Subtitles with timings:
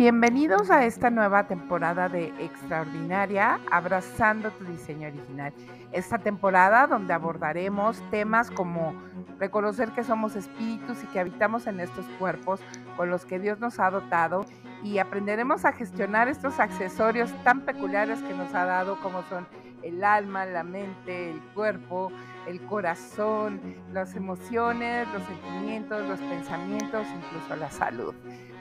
[0.00, 5.52] Bienvenidos a esta nueva temporada de Extraordinaria, Abrazando tu diseño original.
[5.92, 8.94] Esta temporada donde abordaremos temas como
[9.38, 12.60] reconocer que somos espíritus y que habitamos en estos cuerpos
[12.96, 14.46] con los que Dios nos ha dotado
[14.82, 19.46] y aprenderemos a gestionar estos accesorios tan peculiares que nos ha dado como son
[19.82, 22.10] el alma, la mente, el cuerpo,
[22.46, 23.60] el corazón,
[23.92, 28.14] las emociones, los sentimientos, los pensamientos, incluso la salud.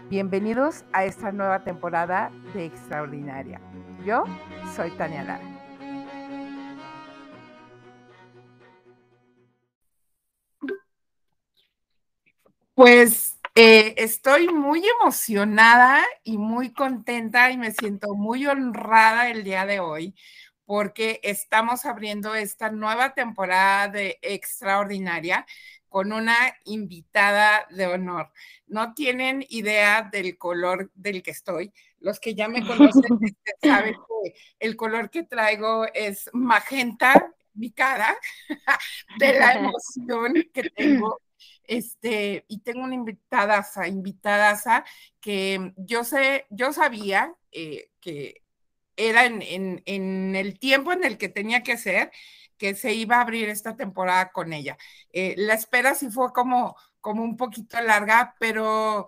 [0.10, 3.62] Bienvenidos a esta nueva temporada de Extraordinaria.
[4.04, 4.24] Yo
[4.76, 5.44] soy Tania Lara.
[12.74, 19.68] Pues eh, estoy muy emocionada y muy contenta y me siento muy honrada el día
[19.68, 20.16] de hoy
[20.66, 25.46] porque estamos abriendo esta nueva temporada de Extraordinaria
[25.90, 28.32] con una invitada de honor.
[28.68, 31.74] No tienen idea del color del que estoy.
[32.00, 33.04] Los que ya me conocen
[33.62, 38.16] saben que el color que traigo es magenta, mi cara,
[39.20, 41.20] de la emoción que tengo.
[41.64, 44.84] Este, y tengo una invitada, invitada
[45.22, 48.42] que yo sé, yo sabía eh, que
[48.98, 52.12] era en, en, el tiempo en el que tenía que ser,
[52.60, 54.78] que se iba a abrir esta temporada con ella.
[55.12, 59.08] Eh, la espera sí fue como, como un poquito larga, pero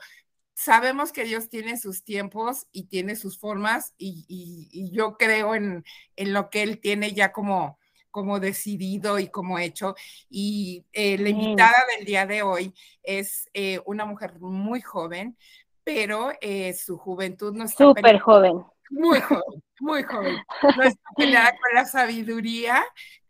[0.55, 5.83] sabemos que Dios tiene sus tiempos y tiene sus formas y, yo creo en,
[6.17, 7.77] lo que Él tiene ya como,
[8.09, 9.95] como decidido y como hecho.
[10.29, 15.37] Y eh, la invitada del día de hoy es eh, una mujer muy joven,
[15.83, 16.31] pero
[16.77, 17.83] su juventud no está...
[17.83, 18.63] Súper joven.
[18.91, 20.35] Muy joven, muy joven.
[20.77, 22.83] No está peleada con la sabiduría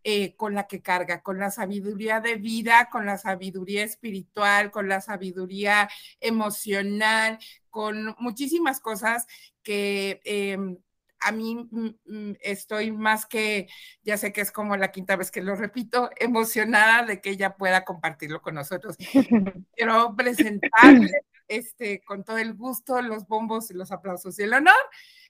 [0.03, 4.87] eh, con la que carga, con la sabiduría de vida, con la sabiduría espiritual, con
[4.89, 9.27] la sabiduría emocional, con muchísimas cosas
[9.63, 10.77] que em,
[11.21, 13.67] a mí mm, mm, estoy más que,
[14.03, 17.55] ya sé que es como la quinta vez que lo repito, emocionada de que ella
[17.55, 18.97] pueda compartirlo con nosotros.
[19.75, 21.11] Quiero presentarle
[21.47, 24.73] este, con todo el gusto, los bombos y los aplausos y el honor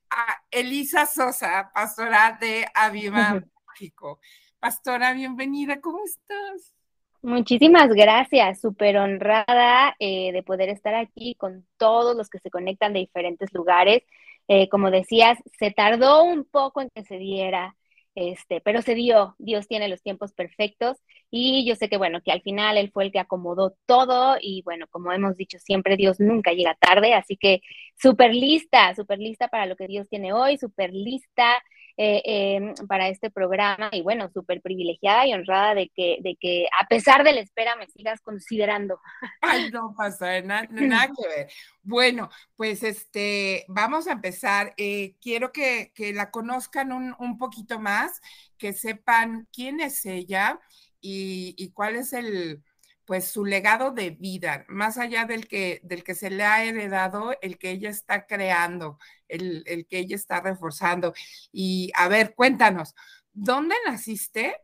[0.10, 3.34] a Elisa Sosa, pastora de Aviva
[3.70, 4.20] México.
[4.62, 6.76] Pastora, bienvenida, ¿cómo estás?
[7.24, 12.94] Muchísimas gracias, súper honrada eh, de poder estar aquí con todos los que se conectan
[12.94, 14.04] de diferentes lugares.
[14.48, 17.76] Eh, como decías, se tardó un poco en que se diera,
[18.14, 19.34] este, pero se dio.
[19.40, 21.00] Dios tiene los tiempos perfectos
[21.32, 24.62] y yo sé que, bueno, que al final Él fue el que acomodó todo y,
[24.62, 27.62] bueno, como hemos dicho siempre, Dios nunca llega tarde, así que
[28.00, 31.64] súper lista, súper lista para lo que Dios tiene hoy, súper lista
[31.98, 36.68] eh, em, para este programa y bueno, súper privilegiada y honrada de que, de que
[36.80, 39.00] a pesar de la espera me sigas considerando.
[39.42, 41.52] Ay, no pasa nada, nada que ver.
[41.84, 44.74] Bueno, pues este, vamos a empezar.
[44.78, 48.22] Eh, quiero que, la conozcan un, un, poquito más,
[48.58, 50.60] que sepan quién es ella
[51.00, 52.64] y, y cuál es el,
[53.12, 57.34] pues su legado de vida, más allá del que, del que se le ha heredado,
[57.42, 61.12] el que ella está creando, el, que ella está reforzando.
[61.52, 62.96] Y a ver, cuéntanos,
[63.34, 64.56] ¿dónde naciste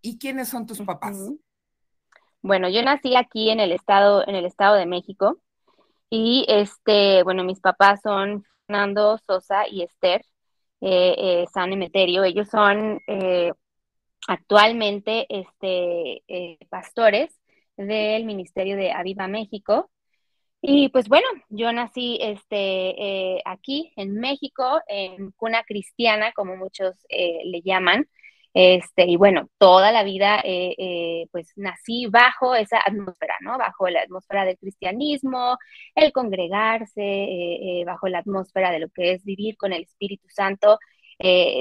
[0.00, 1.18] y quiénes son tus papás?
[2.40, 5.40] Bueno, yo nací aquí en el estado, en el estado de México.
[6.08, 10.24] Y este, bueno, mis papás son Fernando Sosa y Esther
[10.82, 12.22] eh, eh, San Emeterio.
[12.22, 13.52] Ellos son eh,
[14.28, 16.22] actualmente este,
[16.70, 17.34] pastores
[17.84, 19.90] del Ministerio de Aviva México.
[20.60, 26.94] Y pues bueno, yo nací este, eh, aquí en México, en cuna cristiana, como muchos
[27.08, 28.08] eh, le llaman.
[28.54, 33.56] Este, y bueno, toda la vida eh, pues nací bajo esa atmósfera, ¿no?
[33.58, 35.56] Bajo la atmósfera del cristianismo,
[35.94, 40.78] el congregarse, bajo la atmósfera de lo que es vivir con el Espíritu Santo.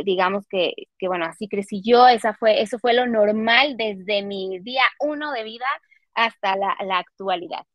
[0.05, 4.59] digamos que, que, bueno, así crecí yo, esa fue, eso fue lo normal desde mi
[4.59, 5.65] día uno de vida
[6.17, 7.65] hasta la, actualidad.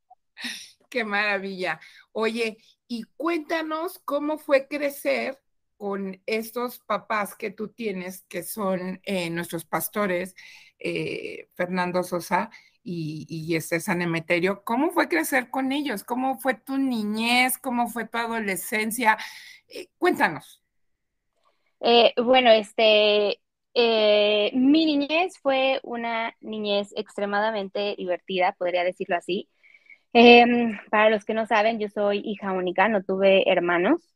[0.90, 1.80] Qué maravilla.
[2.10, 2.58] Oye,
[2.88, 5.40] y cuéntanos cómo fue crecer
[5.76, 10.34] con estos papás que tú tienes, que son eh, nuestros pastores,
[10.78, 12.50] eh, Fernando Sosa
[12.82, 14.64] y, y este San Emeterio.
[14.64, 16.02] ¿Cómo fue crecer con ellos?
[16.02, 17.58] ¿Cómo fue tu niñez?
[17.58, 19.16] ¿Cómo fue tu adolescencia?
[19.68, 20.62] Eh, cuéntanos.
[22.16, 23.40] bueno, este,
[23.74, 29.48] eh, mi niñez fue una niñez extremadamente divertida, podría decirlo así.
[30.12, 34.14] Em, para los que no saben, yo soy hija única, no tuve hermanos.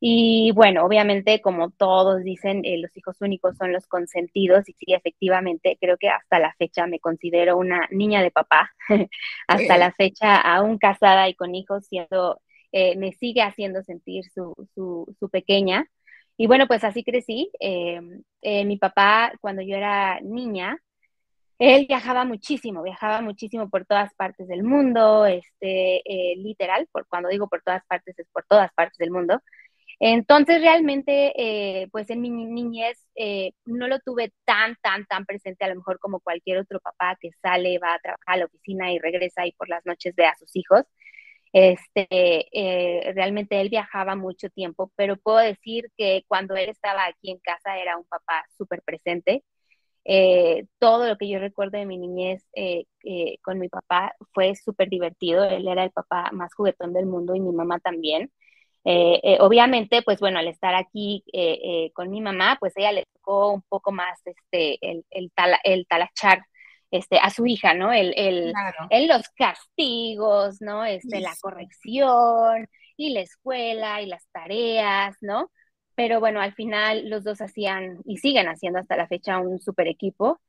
[0.00, 4.92] Y bueno, obviamente, como todos dicen, eh, los hijos únicos son los consentidos y sí,
[4.94, 8.72] efectivamente, creo que hasta la fecha me considero una niña de papá.
[9.48, 12.40] hasta la fecha, aún casada y con hijos, siendo
[12.72, 15.86] eh, me sigue haciendo sentir su, su, pequeña.
[16.38, 17.50] Y bueno, pues así crecí.
[17.60, 18.00] Eh,
[18.42, 20.78] eh, mi papá, cuando yo era niña,
[21.58, 26.02] él viajaba muchísimo, viajaba muchísimo por todas partes del mundo, este,
[26.36, 29.40] literal, por, cuando digo por todas partes es por todas partes del mundo.
[30.00, 33.08] Entonces, realmente, pues en mi niñez
[33.66, 37.30] no lo tuve tan, tan, tan presente, a lo mejor como cualquier otro papá que
[37.42, 40.36] sale, va a trabajar a la oficina y regresa y por las noches ve a
[40.36, 40.82] sus hijos.
[41.52, 42.06] Este,
[42.52, 47.38] eh, realmente él viajaba mucho tiempo, pero puedo decir que cuando él estaba aquí en
[47.38, 49.44] casa era un papá súper presente.
[50.04, 52.86] Eh, todo lo que yo recuerdo de mi niñez eh,
[53.42, 55.44] con mi papá fue súper divertido.
[55.44, 58.30] Él era el papá más juguetón del mundo y mi mamá también.
[59.40, 61.24] obviamente, pues bueno, al estar aquí
[61.94, 65.30] con mi mamá, pues ella le tocó un poco más este, el, el,
[65.64, 66.42] el talachar
[66.90, 67.92] este, a su hija, ¿no?
[67.92, 68.52] El, el,
[69.08, 70.84] los castigos, ¿no?
[70.84, 75.50] Este, la corrección y la escuela y las tareas, ¿no?
[75.94, 79.88] Pero bueno, al final los dos hacían y siguen haciendo hasta la fecha un super
[79.88, 80.40] equipo.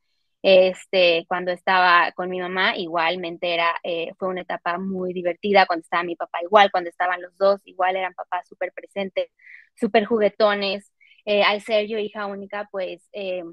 [0.42, 5.82] Este, cuando estaba con mi mamá, igualmente era, eh, fue una etapa muy divertida, cuando
[5.84, 9.30] estaba mi papá igual, cuando estaban los dos, igual eran papás súper presentes,
[9.76, 10.92] súper juguetones.
[11.26, 13.44] Eh, al ser yo hija única, pues eh,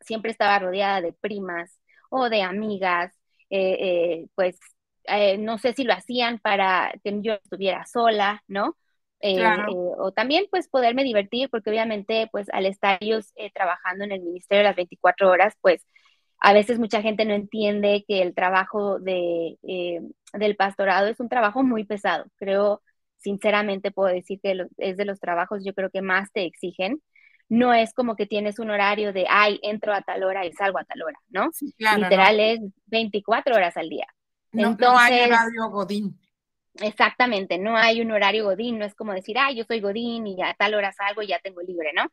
[0.00, 1.80] siempre estaba rodeada de primas,
[2.10, 3.12] o de amigas,
[3.50, 4.58] eh, eh, pues
[5.04, 8.76] eh, no sé si lo hacían para que yo estuviera sola, ¿no?
[9.22, 14.62] o también pues poderme divertir, porque obviamente pues al estar ellos trabajando en el Ministerio
[14.64, 15.86] las 24 horas, pues
[16.38, 19.58] a veces mucha gente no entiende que el trabajo de,
[20.32, 22.24] del pastorado es un trabajo muy pesado.
[22.36, 22.82] Creo,
[23.18, 27.02] sinceramente puedo decir que es de los trabajos yo creo que más te exigen
[27.50, 30.78] no es como que tienes un horario de, ay, entro a tal hora y salgo
[30.78, 31.50] a tal hora, ¿no?
[31.78, 34.06] Literal es 24 horas al día.
[34.52, 36.18] No, no hay horario Godín.
[36.74, 40.36] Exactamente, no hay un horario Godín, no es como decir, ay, yo soy Godín y
[40.36, 42.06] ya a tal hora salgo y ya tengo libre, ¿no?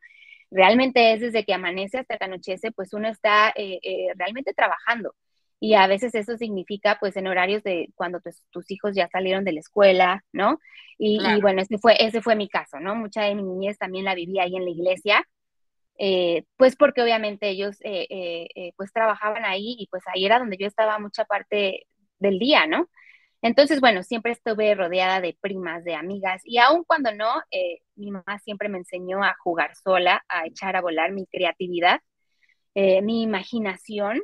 [0.50, 5.14] Realmente es desde que amanece hasta que anochece, pues uno está eh, eh, realmente trabajando.
[5.60, 8.20] Y a veces eso significa, pues, en horarios de cuando
[8.50, 10.60] tus, hijos ya salieron de la escuela, ¿no?
[10.98, 12.94] Y, bueno, ese fue, ese fue mi caso, ¿no?
[12.94, 15.24] Mucha de mi niñez también la viví ahí en la iglesia,
[15.98, 18.06] eh, pues porque obviamente ellos, eh,
[18.54, 21.86] eh, pues, trabajaban ahí y pues ahí era donde yo estaba mucha parte
[22.18, 22.88] del día, ¿no?
[23.42, 27.42] Entonces, bueno, siempre estuve rodeada de primas, de amigas, y aun cuando no,
[27.96, 32.00] mi mamá siempre me enseñó a jugar sola, a echar a volar mi creatividad,
[32.74, 34.20] mi imaginación,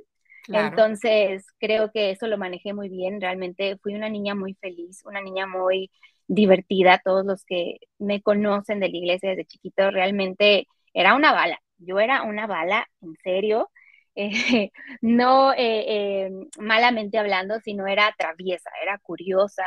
[0.48, 3.20] entonces, creo que eso lo manejé muy bien.
[3.20, 5.90] Realmente fui una niña muy feliz, una niña muy
[6.26, 7.00] divertida.
[7.04, 11.58] Todos los que me conocen de la iglesia desde chiquito, realmente era una bala.
[11.78, 13.70] Yo era una bala, en serio.
[14.16, 14.70] Eh,
[15.00, 16.30] no eh, eh,
[16.60, 19.64] malamente hablando, sino era traviesa, era curiosa,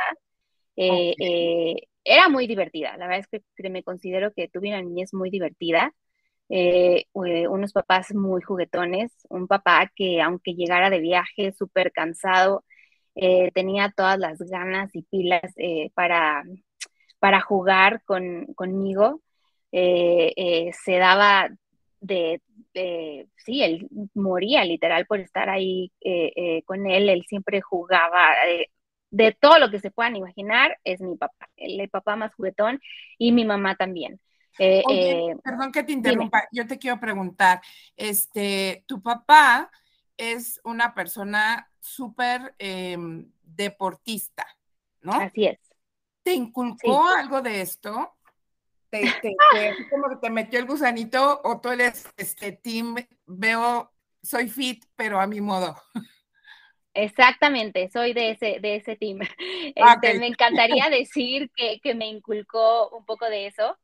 [0.74, 2.96] era muy divertida.
[2.96, 5.92] La verdad es que me considero que tuve una niñez muy divertida.
[6.50, 12.64] Eh, unos papás muy juguetones, un papá que aunque llegara de viaje súper cansado,
[13.14, 16.44] eh, tenía todas las ganas y pilas eh, para,
[17.18, 19.22] para jugar con, conmigo.
[19.72, 21.48] se daba
[22.00, 22.40] de,
[23.36, 25.92] sí, él moría literal por estar ahí
[26.66, 28.30] con él, él siempre jugaba.
[29.10, 32.80] de todo lo que se puedan imaginar, es mi papá, el papá más juguetón
[33.18, 34.20] y mi mamá también.
[34.58, 37.60] Eh, eh, perdón que te interrumpa, yo te quiero preguntar,
[37.96, 39.70] este, tu papá
[40.16, 44.46] es una persona súper em, deportista,
[45.00, 45.12] ¿no?
[45.12, 45.58] Así es.
[46.22, 48.16] ¿Te inculcó algo de esto?
[48.90, 49.36] ¿Te, te,
[49.90, 52.96] como que te metió el gusanito o tú eres este team,
[53.26, 55.76] veo, soy fit, pero a mi modo?
[56.94, 59.20] Exactamente, soy de ese, de ese team.
[59.80, 63.78] Ah, este, Me encantaría decir que, que, me inculcó un poco de eso,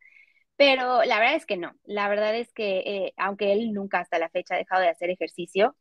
[0.56, 1.72] pero la verdad es que no.
[1.84, 5.10] La verdad es que, eh, aunque él nunca hasta la fecha ha dejado de hacer
[5.10, 5.76] ejercicio,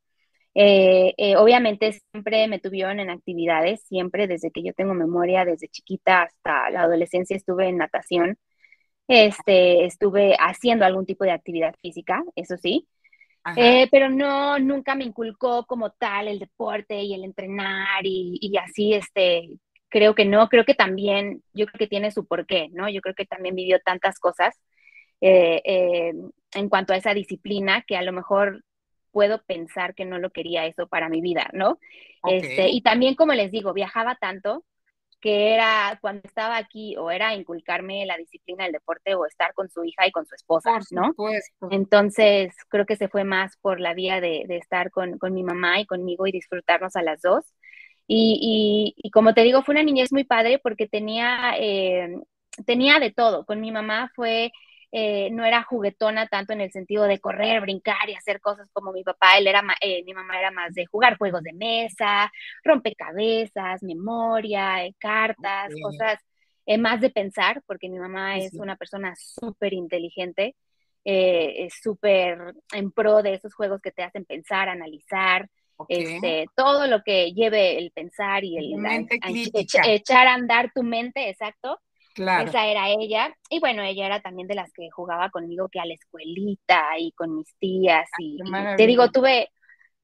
[0.56, 5.70] eh, eh, obviamente siempre me tuvieron en actividades, siempre desde que yo tengo memoria, desde
[5.70, 8.38] chiquita hasta la adolescencia estuve en natación,
[9.08, 12.88] este, estuve haciendo algún tipo de actividad física, eso sí,
[13.92, 18.94] pero no, nunca me inculcó como tal el deporte y el entrenar y, y así,
[18.94, 19.50] este,
[19.94, 22.90] creo que no, creo que también, yo creo que tiene su porqué, ¿no?
[22.90, 24.60] Yo creo que también vivió tantas cosas
[25.22, 26.14] eh, eh,
[26.56, 28.64] en cuanto a esa disciplina que a lo mejor
[29.12, 31.78] puedo pensar que no lo quería eso para mi vida, ¿no?
[32.28, 34.66] Este, y también, como les digo, viajaba tanto
[35.22, 39.70] que era cuando estaba aquí o era inculcarme la disciplina del deporte o estar con
[39.70, 41.14] su hija y con su esposa, ¿no?
[41.70, 45.44] Entonces, creo que se fue más por la vía de, de estar con, con, mi
[45.44, 47.46] mamá y conmigo y disfrutarnos a las dos.
[48.08, 52.16] Y, y, como te digo, fue una niñez muy padre porque tenía, eh,
[52.66, 53.46] tenía de todo.
[53.46, 54.52] Con mi mamá fue,
[54.92, 58.92] eh, no era juguetona tanto en el sentido de correr, brincar y hacer cosas como
[58.92, 59.38] mi papá.
[59.38, 62.32] Él era, eh, mi mamá era más de jugar juegos de mesa,
[62.64, 66.20] rompecabezas, memoria, cartas, cosas
[66.80, 70.56] más de pensar, porque mi mamá es una persona súper inteligente,
[71.82, 75.50] súper en pro de esos juegos que te hacen pensar, analizar.
[75.88, 78.75] Este, todo lo que lleve el pensar y el
[79.86, 81.80] echar a andar tu mente, exacto.
[82.13, 82.48] Claro.
[82.48, 83.36] Esa era ella.
[83.50, 87.12] Y bueno, ella era también de las que jugaba conmigo que a la escuelita y
[87.13, 88.08] con mis tías.
[88.20, 88.38] y,
[88.77, 89.50] te digo, tuve,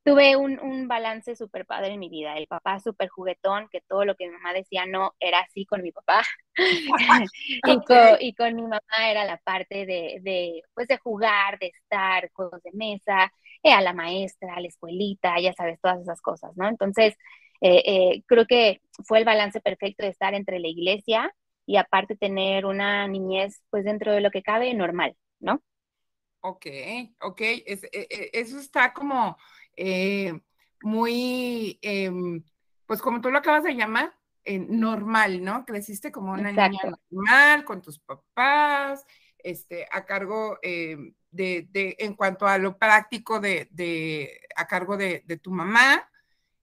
[0.03, 2.35] tuve un, un balance súper padre en mi vida.
[2.35, 5.81] El papá súper juguetón, que todo lo que mi mamá decía no era así con
[5.81, 6.23] mi papá.
[7.67, 11.67] y, con, y, con, mi mamá era la parte de, de, pues de jugar, de
[11.67, 13.31] estar, juegos de mesa,
[13.63, 16.67] eh, a la maestra, a la escuelita, ya sabes, todas esas cosas, ¿no?
[16.67, 17.15] Entonces,
[17.61, 21.35] eh, eh, creo que fue el balance perfecto de estar entre la iglesia
[21.65, 25.61] y aparte tener una niñez, pues dentro de lo que cabe, normal, ¿no?
[26.41, 26.67] Ok,
[27.19, 27.41] ok,
[28.31, 29.37] eso está como
[30.81, 32.41] muy, em,
[32.85, 34.13] pues como tú lo acabas de llamar,
[34.45, 35.65] normal, ¿no?
[35.65, 36.79] Creciste como una niña
[37.11, 39.05] normal con tus papás,
[39.37, 44.97] este, a cargo em, de, de, en cuanto a lo práctico de, de a cargo
[44.97, 46.09] de, tu mamá,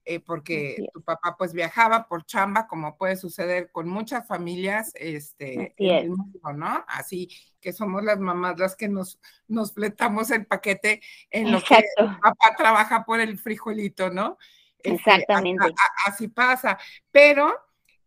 [0.04, 5.74] eh, porque tu papá pues viajaba por chamba, como puede suceder con muchas familias este,
[5.76, 6.84] en el mundo, ¿no?
[6.86, 7.28] Así
[7.60, 9.18] que somos las mamás las que nos,
[9.48, 14.38] nos fletamos el paquete en lo que papá trabaja por el frijolito, ¿no?
[14.78, 15.74] Este, Exactamente.
[16.06, 16.78] así pasa,
[17.10, 17.52] pero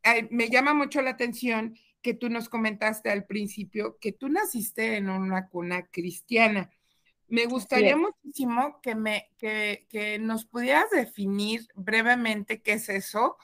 [0.04, 4.98] eh, me llama mucho la atención que tú nos comentaste al principio, que tú naciste
[4.98, 6.72] en una cuna cristiana.
[7.28, 13.38] Me gustaría muchísimo que, me, que, que nos pudieras definir brevemente qué es eso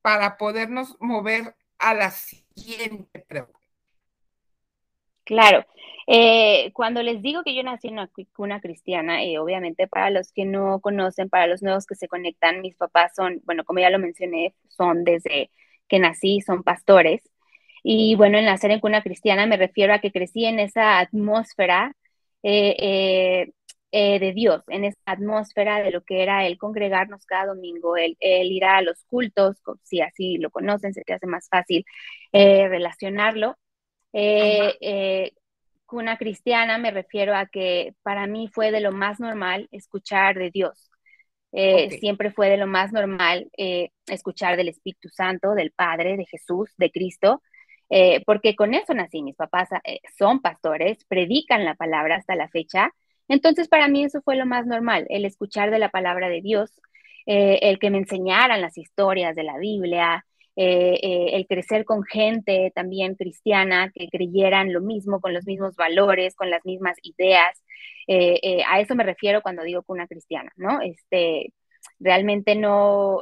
[0.00, 3.58] para podernos mover a la siguiente pregunta.
[5.24, 5.64] Claro,
[6.06, 10.10] eh, cuando les digo que yo nací en una cuna cristiana, y eh, obviamente para
[10.10, 13.80] los que no conocen, para los nuevos que se conectan, mis papás son, bueno, como
[13.80, 15.50] ya lo mencioné, son desde
[15.88, 17.22] que nací, son pastores.
[17.82, 21.94] Y bueno, en nacer en cuna cristiana me refiero a que crecí en esa atmósfera
[22.42, 23.52] eh, eh,
[23.92, 28.16] eh, de Dios, en esa atmósfera de lo que era el congregarnos cada domingo, el,
[28.20, 31.84] ir a los cultos, si así lo conocen, se te hace más fácil
[32.32, 33.56] relacionarlo.
[35.86, 40.50] cuna cristiana me refiero a que para mí fue de lo más normal escuchar de
[40.50, 40.90] Dios.
[42.00, 43.50] Siempre fue de lo más normal
[44.06, 47.42] escuchar del Espíritu Santo, del Padre, de Jesús, de Cristo.
[47.90, 49.22] Eh, porque con eso nací.
[49.22, 52.90] Mis papás eh, son pastores, predican la palabra hasta la fecha.
[53.28, 56.70] Entonces, para mí eso fue lo más normal, el escuchar de la palabra de Dios,
[57.26, 60.24] eh, el que me enseñaran las historias de la Biblia,
[60.54, 66.50] el crecer con gente también cristiana que creyeran lo mismo, con los mismos valores, con
[66.50, 67.62] las mismas ideas.
[68.68, 70.80] a eso me refiero cuando digo que una cristiana, ¿no?
[70.82, 71.54] Este,
[72.00, 73.20] realmente no,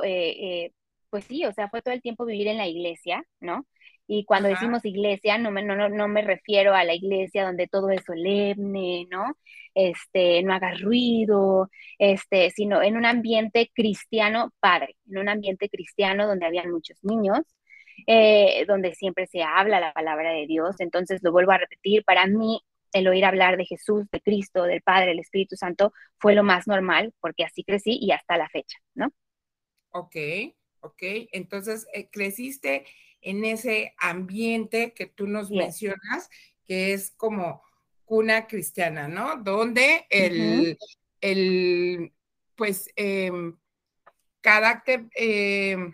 [1.10, 3.66] pues sí, o sea, fue todo el tiempo vivir en la iglesia, ¿no?
[4.12, 7.90] Y cuando decimos iglesia, no me, no, no, me refiero a la iglesia donde todo
[7.90, 9.36] es solemne, ¿no?
[9.72, 16.26] Este, no haga ruido, este, sino en un ambiente cristiano padre, en un ambiente cristiano
[16.26, 17.38] donde habían muchos niños,
[18.08, 20.80] eh, donde siempre se habla la palabra de Dios.
[20.80, 22.62] Entonces, lo vuelvo a repetir, para mí
[22.92, 26.66] el oír hablar de Jesús, de Cristo, del Padre, del Espíritu Santo, fue lo más
[26.66, 29.12] normal, porque así crecí y hasta la fecha, ¿no?
[29.92, 30.16] Ok,
[30.80, 31.02] ok.
[31.30, 32.86] Entonces, eh, creciste
[33.20, 36.30] en ese ambiente que tú nos mencionas,
[36.64, 37.62] que es como
[38.04, 39.36] cuna cristiana, ¿no?
[39.36, 40.78] Donde el,
[41.20, 42.12] el
[42.56, 43.56] pues, em,
[44.40, 45.92] carácter, em,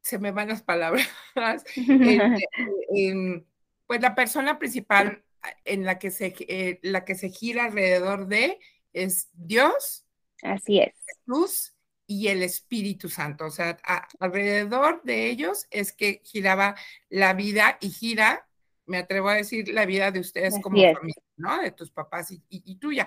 [0.00, 1.08] se me van las palabras,
[1.68, 2.48] este,
[2.94, 3.44] em,
[3.86, 5.24] pues la persona principal
[5.64, 8.58] en la que se, eh, la que se gira alrededor de
[8.92, 10.06] es Dios.
[10.42, 10.94] Así es.
[11.06, 11.73] Jesús
[12.06, 13.46] y el Espíritu Santo.
[13.46, 13.78] O sea,
[14.20, 16.76] alrededor de ellos es que giraba
[17.08, 18.46] la vida y gira,
[18.86, 21.62] me atrevo a decir, la vida de ustedes como familia, ¿no?
[21.62, 23.06] De tus papás y, tuya.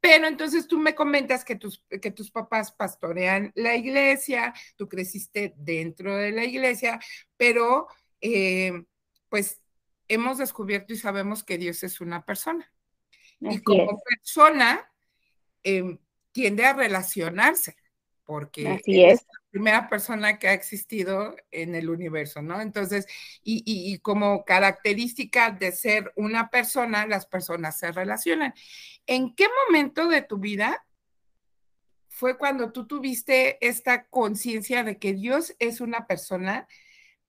[0.00, 5.54] Pero entonces tú me comentas que tus, que tus papás pastorean la iglesia, tú creciste
[5.56, 6.98] dentro de la iglesia,
[7.36, 7.86] pero
[8.20, 8.84] eh,
[9.28, 9.60] pues
[10.08, 12.70] hemos descubierto y sabemos que Dios es una persona.
[13.40, 14.88] y como persona
[15.62, 15.98] em,
[16.32, 17.76] tiende a relacionarse
[18.24, 19.22] porque es.
[19.22, 22.60] la primera persona que ha existido en el universo, ¿no?
[22.60, 23.06] Entonces,
[23.42, 28.54] y, como característica de ser una persona, las personas se relacionan.
[29.06, 30.84] ¿En qué momento de tu vida
[32.08, 36.68] fue cuando tú tuviste esta conciencia de que Dios es una persona,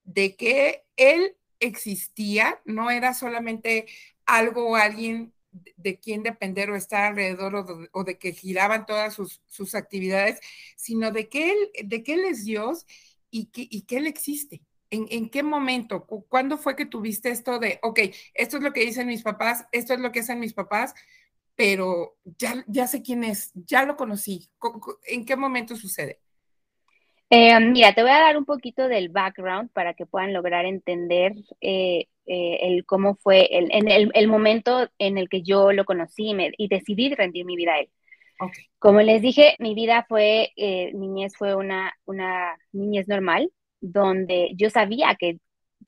[0.04, 3.86] de que Él existía, no era solamente
[4.26, 5.32] algo o alguien
[5.76, 10.40] de quien depender o estar alrededor o de, que giraban todas sus, actividades,
[10.76, 12.86] sino de que él, de que él es Dios
[13.30, 14.62] y que, y que él existe.
[14.90, 16.06] ¿En, ¿En, qué momento?
[16.06, 18.00] ¿Cuándo fue que tuviste esto de, ok,
[18.34, 20.94] esto es lo que dicen mis papás, esto es lo que hacen mis papás,
[21.56, 24.48] pero ya, ya sé quién es, ya lo conocí?
[25.06, 26.20] ¿En qué momento sucede?
[27.30, 31.32] Eh, mira, te voy a dar un poquito del background para que puedan lograr entender
[31.60, 36.34] eh, eh, el cómo fue el, en el, momento en el que yo lo conocí
[36.58, 37.90] y, decidí rendir mi vida a él.
[38.78, 43.50] Como les dije, mi vida fue, niñez fue una, una niñez normal,
[43.80, 45.38] donde yo sabía que,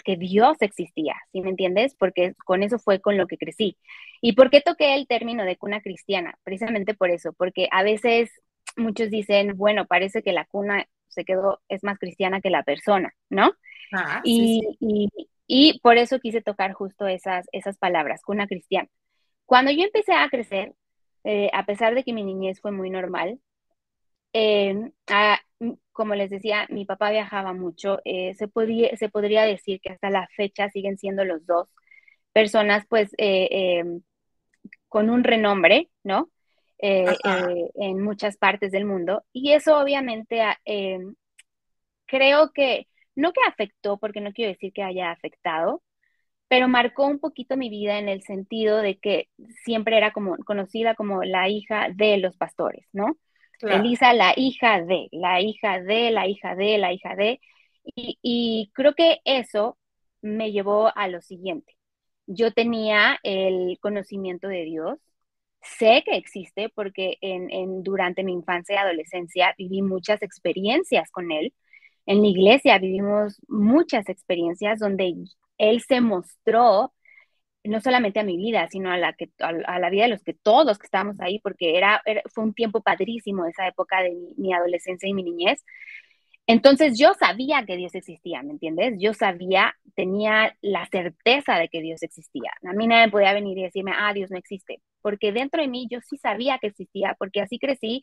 [0.04, 1.94] que Dios existía, ¿sí me entiendes?
[1.98, 3.76] Porque con eso fue con lo que crecí.
[4.20, 6.38] ¿Y por qué toqué el término de cuna cristiana?
[6.44, 8.30] Precisamente por eso, porque a veces
[8.76, 13.14] muchos dicen, bueno, parece que la cuna se quedó, es más cristiana que la persona,
[13.30, 13.52] ¿no?
[13.92, 15.08] Ah, y, Y,
[15.82, 18.88] por eso quise tocar justo esas, esas palabras, cuna cristiana.
[19.46, 20.74] Cuando yo empecé a crecer,
[21.24, 23.40] eh, a pesar de que mi niñez fue muy normal,
[24.32, 24.92] em,
[25.92, 30.10] como les decía, mi papá viajaba mucho, eh, se, podía, se podría decir que hasta
[30.10, 31.68] la fecha siguen siendo los dos
[32.32, 34.02] personas, pues, eh, em,
[34.88, 36.30] con un renombre, ¿no?
[36.78, 39.24] Eh, eh, en muchas partes del mundo.
[39.32, 41.14] Y eso obviamente ah, em,
[42.06, 45.82] creo que, no que afectó, porque no quiero decir que haya afectado,
[46.48, 49.28] pero marcó un poquito mi vida en el sentido de que
[49.64, 53.18] siempre era como conocida como la hija de los pastores, ¿no?
[53.62, 57.40] Elisa, la hija de, la hija de, la hija de, la hija de.
[57.94, 59.78] Y, y creo que eso
[60.20, 61.74] me llevó a lo siguiente.
[62.26, 64.98] Yo tenía el conocimiento de Dios,
[65.62, 71.52] sé que existe porque en, durante mi infancia y adolescencia viví muchas experiencias con él.
[72.06, 75.14] En la iglesia vivimos muchas experiencias donde
[75.58, 76.92] él se mostró
[77.64, 80.34] no solamente a mi vida, sino a la, que, a, la vida de los que
[80.34, 82.02] todos que estábamos ahí, porque era,
[82.32, 85.64] fue un tiempo padrísimo esa época de mi adolescencia y mi niñez,
[86.48, 88.94] entonces yo sabía que Dios existía, ¿me entiendes?
[89.00, 92.52] Yo sabía, tenía la certeza de que Dios existía.
[92.62, 95.88] A mí nadie podía venir y decirme, ah, Dios no existe, porque dentro de mí
[95.90, 98.02] yo sí sabía que existía, porque así crecí,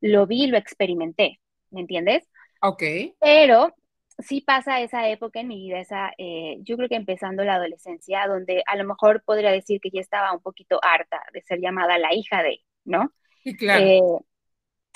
[0.00, 2.28] lo vi, lo experimenté, ¿me entiendes?
[2.62, 2.82] Ok.
[3.20, 3.74] Pero
[4.18, 8.26] sí pasa esa época en mi vida, esa, eh, yo creo que empezando la adolescencia,
[8.26, 11.98] donde a lo mejor podría decir que ya estaba un poquito harta de ser llamada
[11.98, 13.12] la hija de, ¿no?
[13.42, 13.84] Sí, claro.
[13.84, 14.00] Eh,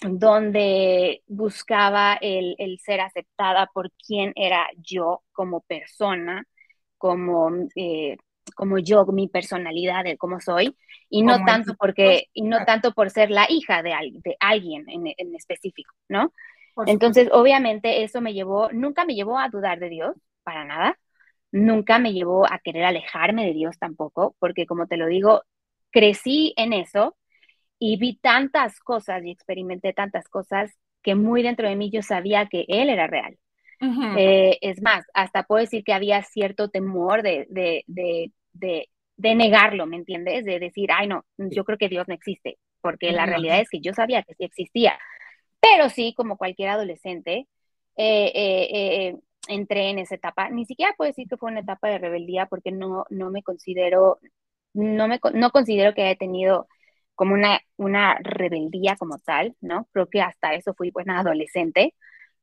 [0.02, 6.46] donde buscaba el, ser aceptada por quien era yo como persona,
[6.98, 8.16] como, eh,
[8.54, 10.76] como yo, mi personalidad, de cómo soy,
[11.08, 15.34] y no tanto porque, y no tanto por ser la hija de, de alguien en,
[15.34, 16.32] específico, ¿no?
[16.86, 20.98] Entonces, obviamente, eso me llevó, nunca me llevó a dudar de Dios, para nada,
[21.52, 25.42] nunca me llevó a querer alejarme de Dios tampoco, porque como te lo digo,
[25.90, 27.16] crecí en eso,
[27.78, 32.46] y vi tantas cosas y experimenté tantas cosas que muy dentro de mí yo sabía
[32.46, 33.36] que él era real.
[34.12, 38.32] Eh, es más, hasta puedo decir que había cierto temor de, de, de,
[39.16, 40.44] de, negarlo, ¿me entiendes?
[40.44, 43.80] De decir, ay, no, yo creo que Dios no existe, porque la realidad es que
[43.80, 44.98] yo sabía que sí existía.
[45.64, 47.48] Pero sí, como cualquier adolescente,
[47.96, 49.16] eh, eh,
[49.48, 50.50] entré en esa etapa.
[50.50, 54.18] Ni siquiera puedo decir que fue una etapa de rebeldía, porque no, no me considero,
[54.74, 56.68] no, me, no considero que haya tenido
[57.14, 59.88] como una, una rebeldía como tal, ¿no?
[59.92, 61.94] Creo que hasta eso fui pues adolescente,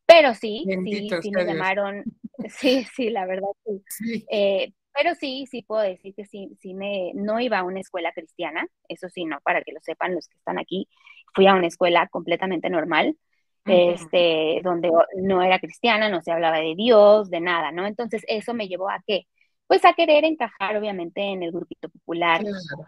[0.05, 2.03] pero sí, sí, sí me llamaron,
[2.49, 4.25] sí, sí, la verdad sí.
[4.31, 8.11] Eh, pero sí, sí puedo decir que sí, sí me, no iba a una escuela
[8.11, 10.87] cristiana, eso sí, no, para que lo sepan los que están aquí,
[11.33, 13.17] fui a una escuela completamente normal,
[13.65, 17.85] este, donde no era cristiana, no se hablaba de Dios, de nada, ¿no?
[17.85, 19.27] Entonces eso me llevó a qué?
[19.71, 22.41] pues a querer encajar obviamente en el grupito popular,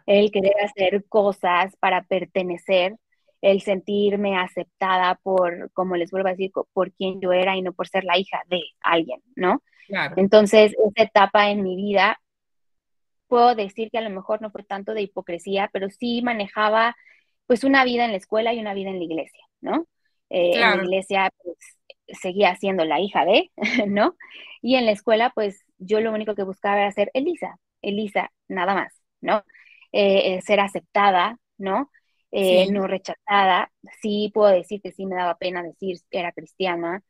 [0.06, 2.98] el querer hacer cosas para pertenecer,
[3.44, 7.74] el sentirme aceptada por, como les vuelvo a decir, por quien yo era y no
[7.74, 9.62] por ser la hija de alguien, ¿no?
[10.16, 12.22] Entonces, esa etapa en mi vida,
[13.28, 16.96] puedo decir que a lo mejor no fue tanto de hipocresía, pero sí manejaba
[17.46, 19.88] pues una vida en la escuela y una vida en la iglesia, ¿no?
[20.30, 21.58] Eh, en la iglesia pues,
[22.08, 23.52] seguía siendo la hija de,
[23.88, 24.16] ¿no?
[24.62, 28.74] Y en la escuela pues yo lo único que buscaba era ser Elisa, Elisa, nada
[28.74, 29.44] más, ¿no?
[29.92, 31.92] Eh, eh, ser aceptada, ¿no?
[32.36, 33.72] Eh, no rechazada.
[34.02, 37.04] Sí puedo decir que sí me daba pena decir que era cristiana,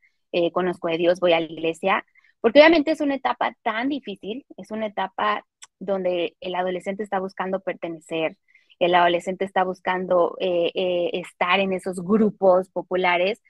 [0.52, 2.04] conozco a Dios, voy a la iglesia,
[2.40, 5.46] porque obviamente es una etapa tan difícil, es una etapa
[5.78, 8.36] donde el adolescente está buscando pertenecer
[8.78, 13.42] el adolescente está buscando eh, eh, estar en esos grupos populares,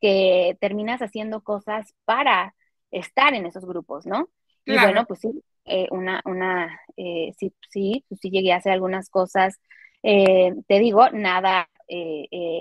[0.00, 2.54] que terminas haciendo cosas para
[2.90, 4.30] estar en esos grupos, ¿no?
[4.64, 9.10] Y bueno, pues sí, eh, una, una, sí, sí, pues sí llegué a hacer algunas
[9.10, 9.60] cosas,
[10.02, 11.68] te digo, nada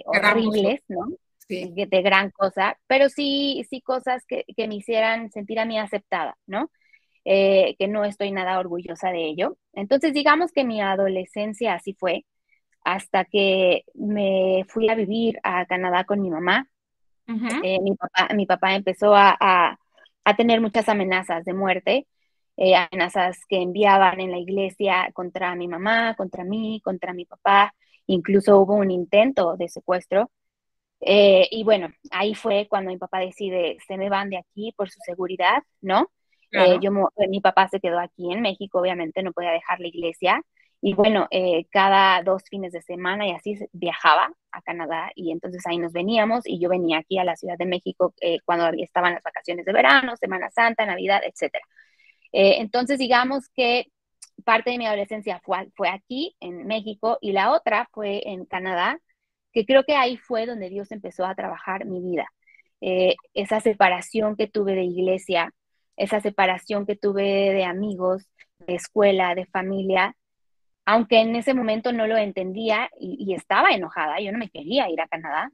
[0.06, 1.08] horribles, ¿no?
[1.48, 1.74] Sí.
[1.76, 6.38] De gran cosa, pero sí, sí cosas que, que me hicieran sentir a mí aceptada,
[6.46, 6.70] ¿no?
[7.26, 9.58] Eh, que no estoy nada orgullosa de ello.
[9.74, 12.26] Entonces, digamos que mi adolescencia así fue,
[12.84, 16.70] hasta que me fui a vivir a Canadá con mi mamá.
[17.64, 22.08] Eh, mi, papá, mi papá empezó a, a, tener muchas amenazas de muerte,
[22.60, 27.74] eh, amenazas que enviaban en la iglesia contra mi mamá, contra mí, contra mi papá.
[28.08, 30.32] Incluso hubo un intento de secuestro.
[31.02, 35.00] y bueno, ahí fue cuando mi papá decide, se me van de aquí por su
[35.06, 36.10] seguridad, ¿no?
[36.52, 39.88] Eh, yo, eh, mi papá se quedó aquí en México, obviamente no podía dejar la
[39.88, 40.42] iglesia.
[40.82, 45.66] Y bueno, eh, cada dos fines de semana y así viajaba a Canadá y entonces
[45.68, 48.14] ahí nos veníamos y yo venía aquí a la Ciudad de México
[48.46, 51.22] cuando estaban las vacaciones de verano, Semana Santa, Navidad,
[52.32, 52.62] etc.
[52.62, 53.88] entonces digamos que
[54.46, 59.00] parte de mi adolescencia fue, fue aquí en México y la otra fue en Canadá,
[59.54, 62.28] que creo que ahí fue donde Dios empezó a trabajar mi vida.
[62.82, 65.54] esa separación que tuve de iglesia,
[65.98, 70.16] esa separación que tuve de amigos, de escuela, de familia,
[70.86, 75.00] aunque en ese momento no lo entendía y, estaba enojada, yo no me quería ir
[75.00, 75.52] a Canadá.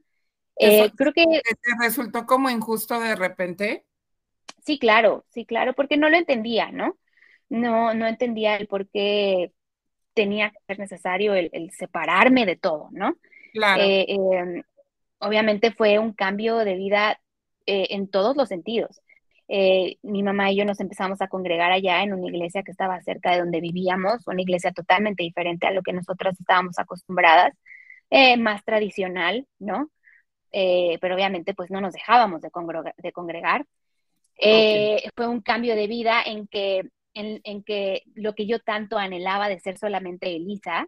[0.58, 1.24] Eh, creo que...
[1.24, 3.84] ¿Te resultó como injusto de repente?
[4.66, 6.98] Sí, claro, sí, claro, porque no lo entendía, ¿no?
[7.48, 9.52] No, no entendía el por qué
[10.12, 13.16] tenía que ser necesario el, separarme de todo, ¿no?
[13.52, 13.82] Claro.
[13.82, 14.62] Eh, em,
[15.20, 17.20] obviamente fue un cambio de vida
[17.66, 19.00] eh, en todos los sentidos.
[19.48, 23.00] Eh, mi mamá y yo nos empezamos a congregar allá en una iglesia que estaba
[23.02, 27.54] cerca de donde vivíamos, una iglesia totalmente diferente a lo que nosotros estábamos acostumbradas,
[28.10, 29.90] eh, más tradicional, ¿no?
[30.52, 32.50] Eh, pero obviamente pues no nos dejábamos de,
[33.12, 33.66] congregar.
[34.38, 39.48] Fue un cambio de vida en que, en, en, que lo que yo tanto anhelaba
[39.48, 40.86] de ser solamente Elisa,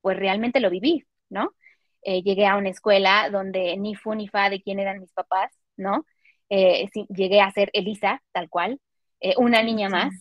[0.00, 1.54] pues realmente lo viví, ¿no?
[2.02, 6.06] llegué a una escuela donde ni fu ni fa de quién eran mis papás, ¿no?
[6.50, 8.80] Eh, llegué a ser Elisa, tal cual,
[9.20, 10.14] eh, una niña más.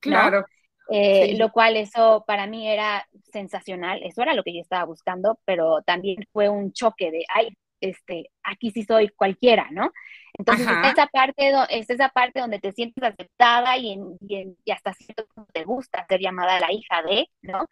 [0.00, 0.44] Claro.
[0.92, 5.38] Eh, lo cual eso para mí era sensacional, eso era lo que yo estaba buscando,
[5.44, 9.92] pero también fue un choque de, ay, este, aquí sí soy cualquiera, ¿no?
[10.40, 14.16] Entonces, esa parte, es esa parte donde te sientes aceptada y, en,
[14.64, 17.66] y, hasta cierto punto te gusta ser llamada la hija de, ¿no?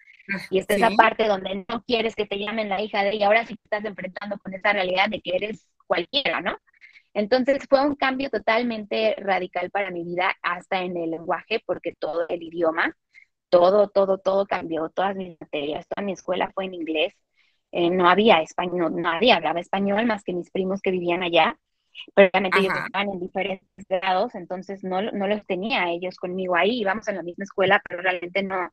[0.51, 3.23] Y esta es esa parte donde no quieres que te llamen la hija de, y
[3.23, 6.59] ahora sí te estás enfrentando con esa realidad de que eres cualquiera, ¿no?
[7.15, 12.27] Entonces fue un cambio totalmente radical para mi vida, hasta en el lenguaje, porque todo
[12.29, 12.95] el idioma,
[13.49, 17.15] todo, todo, todo cambió, todas mis materias, toda mi escuela fue en inglés,
[17.73, 21.57] eh, no había español, nadie hablaba español más que mis primos que vivían allá,
[22.15, 26.81] pero obviamente ellos estaban en diferentes grados, entonces no, no los tenía ellos conmigo ahí,
[26.81, 28.71] íbamos en la misma escuela, pero realmente no,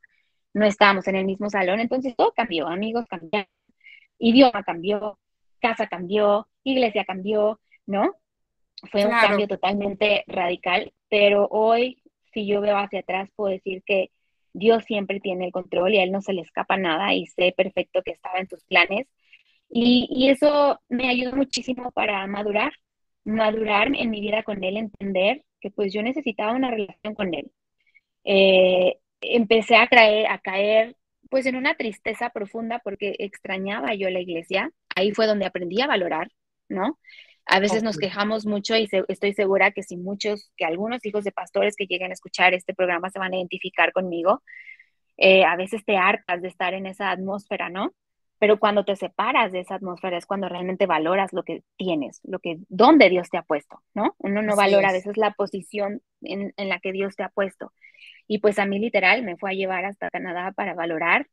[0.53, 3.49] no estábamos en el mismo salón, entonces todo cambió, amigos cambiaron,
[4.19, 5.19] idioma cambió,
[5.59, 8.15] casa cambió, iglesia cambió, ¿no?
[8.91, 12.01] Fue un cambio totalmente radical, pero hoy,
[12.33, 14.11] si yo veo hacia atrás, puedo decir que
[14.53, 17.53] Dios siempre tiene el control y a Él no se le escapa nada y sé
[17.55, 19.07] perfecto que estaba en tus planes.
[19.69, 22.71] Y, eso me ayudó muchísimo para madurar,
[23.25, 27.51] madurar en mi vida con Él, entender que pues yo necesitaba una relación con Él.
[28.23, 30.95] Eh, empecé a caer, a caer
[31.29, 34.71] pues en una tristeza profunda porque extrañaba yo la iglesia.
[34.95, 36.29] Ahí fue donde aprendí a valorar,
[36.69, 36.99] ¿no?
[37.47, 41.31] A veces nos quejamos mucho y estoy segura que si muchos, que algunos hijos de
[41.31, 44.41] pastores que lleguen a escuchar este programa se van a identificar conmigo,
[45.17, 47.93] eh, a veces te hartas de estar en esa atmósfera, ¿no?
[48.39, 52.39] Pero cuando te separas de esa atmósfera es cuando realmente valoras lo que tienes, lo
[52.39, 54.15] que, dónde Dios te ha puesto, ¿no?
[54.17, 57.71] Uno no valora a veces la posición en, en, la que Dios te ha puesto.
[58.27, 61.27] Y pues a mí literal me fue a llevar hasta Canadá para valorar.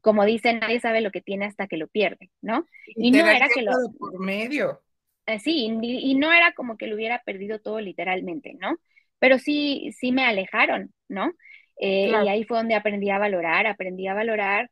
[0.00, 2.64] Como dicen, nadie sabe lo que tiene hasta que lo pierde, ¿no?
[2.86, 3.72] Y, no era que lo...
[3.98, 4.82] Por medio.
[5.26, 8.76] Eh, sí, y, no era como que lo hubiera perdido todo literalmente, ¿no?
[9.18, 11.32] Pero sí, sí me alejaron, ¿no?
[11.80, 14.70] Eh, y ahí fue donde aprendí a valorar, aprendí a valorar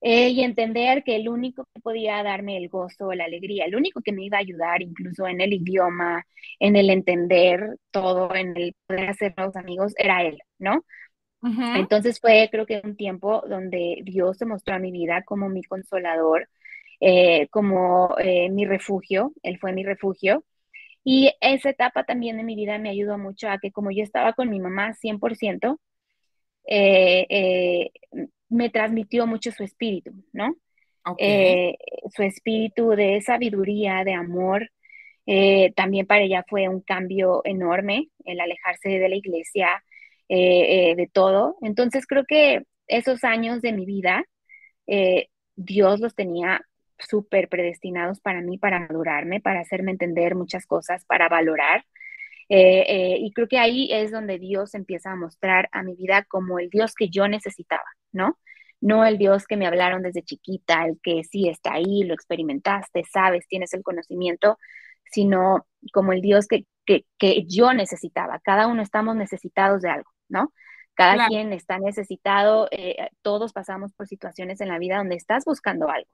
[0.00, 4.00] eh, y entender que el único que podía darme el gozo, la alegría, el único
[4.02, 6.24] que me iba a ayudar incluso en el idioma,
[6.60, 10.84] en el entender todo, en el poder hacer nuevos amigos, era él, ¿no?
[11.72, 15.62] Entonces fue creo que un tiempo donde Dios se mostró a mi vida como mi
[15.64, 16.48] consolador,
[17.00, 20.44] eh, como eh, mi refugio, él fue mi refugio.
[21.04, 24.34] Y esa etapa también de mi vida me ayudó mucho a que como yo estaba
[24.34, 25.80] con mi mamá 100%,
[26.68, 27.90] eh,
[28.48, 30.56] me transmitió mucho su espíritu, ¿no?
[31.18, 31.76] Eh,
[32.14, 34.70] su espíritu de sabiduría, de amor.
[35.26, 39.82] Eh, también para ella fue un cambio enorme el alejarse de la iglesia,
[40.28, 41.56] eh, de todo.
[41.62, 44.24] Entonces creo que esos años de mi vida,
[45.56, 46.60] Dios los tenía
[46.98, 51.84] súper predestinados para mí, para madurarme, para hacerme entender muchas cosas, para valorar.
[52.48, 56.70] Y creo que ahí es donde Dios empieza a mostrar a mi vida como el
[56.70, 58.38] Dios que yo necesitaba, ¿no?
[58.80, 63.04] no el Dios que me hablaron desde chiquita, el que sí está ahí, lo experimentaste,
[63.12, 64.58] sabes, tienes el conocimiento,
[65.10, 66.66] sino como el Dios que,
[67.48, 68.38] yo necesitaba.
[68.40, 70.52] Cada uno estamos necesitados de algo, ¿no?
[70.94, 75.90] Cada quien está necesitado, eh, todos pasamos por situaciones en la vida donde estás buscando
[75.90, 76.08] algo.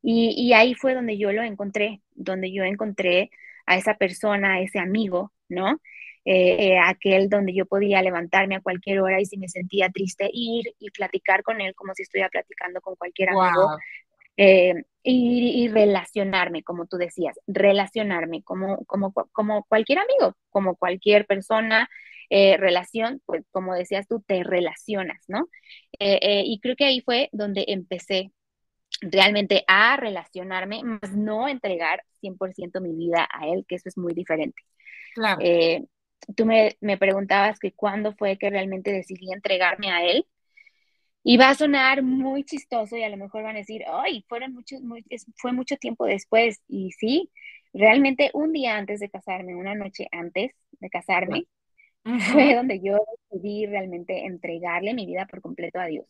[0.00, 3.30] Y, y, ahí fue donde yo lo encontré, donde yo encontré
[3.66, 5.80] a esa persona, a ese amigo, ¿no?
[6.28, 10.28] Eh, eh, aquel donde yo podía levantarme a cualquier hora y si me sentía triste,
[10.32, 13.78] ir y platicar con él como si estuviera platicando con cualquier amigo.
[14.36, 21.88] Eh, y, relacionarme, como tú decías, relacionarme como, como, como cualquier amigo, como cualquier persona,
[22.28, 25.48] relación, pues como decías tú, te relacionas, ¿no?
[26.00, 28.32] y creo que ahí fue donde empecé
[29.00, 34.12] realmente a relacionarme, más no entregar 100% mi vida a él, que eso es muy
[34.12, 34.60] diferente.
[35.16, 35.38] Claro
[36.34, 40.26] tú me, preguntabas que cuándo fue que realmente decidí entregarme a él.
[41.22, 44.54] Y va a sonar muy chistoso y a lo mejor van a decir, ay, fueron
[44.54, 44.80] muchos,
[45.36, 46.60] fue mucho tiempo después.
[46.68, 47.30] Y sí,
[47.72, 51.46] realmente un día antes de casarme, una noche antes de casarme,
[52.32, 52.98] fue donde yo
[53.30, 56.06] decidí realmente entregarle mi vida por completo a Dios.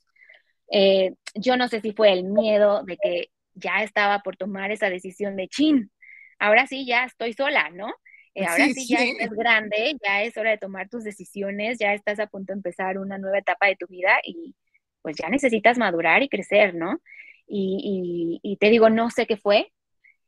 [0.70, 4.90] Eh, yo no sé si fue el miedo de que ya estaba por tomar esa
[4.90, 5.90] decisión de chin,
[6.38, 7.90] ahora sí ya estoy sola, ¿no?
[8.36, 12.20] Eh, ahora sí, ya es grande, ya es hora de tomar tus decisiones, ya estás
[12.20, 14.54] a punto de empezar una nueva etapa de tu vida y
[15.00, 17.00] pues ya necesitas madurar y crecer, ¿no?
[17.46, 19.72] Y, te digo, no sé qué fue,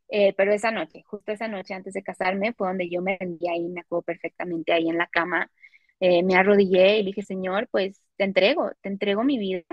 [0.09, 3.47] eh, pero esa noche, justo esa noche antes de casarme, fue donde yo me rendí
[3.47, 5.51] ahí, me acuerdo perfectamente ahí en la cama,
[6.01, 9.65] eh, me arrodillé y dije, Señor, pues te entrego, te entrego mi vida.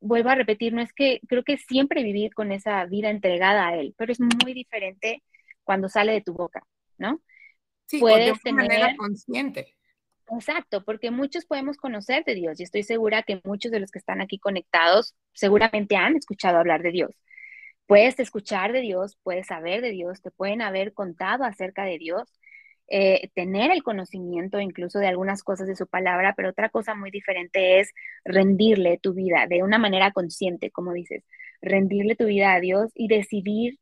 [0.00, 3.76] vuelvo a repetir, no es que creo que siempre viví con esa vida entregada a
[3.76, 5.22] Él, pero es muy diferente
[5.64, 6.62] cuando sale de tu boca.
[7.00, 7.20] ¿No?
[7.86, 9.74] Sí, Puedes de manera consciente.
[10.32, 13.98] Exacto, porque muchos podemos conocer de Dios y estoy segura que muchos de los que
[13.98, 17.10] están aquí conectados seguramente han escuchado hablar de Dios.
[17.86, 22.28] Puedes escuchar de Dios, puedes saber de Dios, te pueden haber contado acerca de Dios,
[22.86, 27.10] eh, tener el conocimiento incluso de algunas cosas de su palabra, pero otra cosa muy
[27.10, 27.90] diferente es
[28.24, 31.24] rendirle tu vida de una manera consciente, como dices,
[31.60, 33.78] rendirle tu vida a Dios y decidir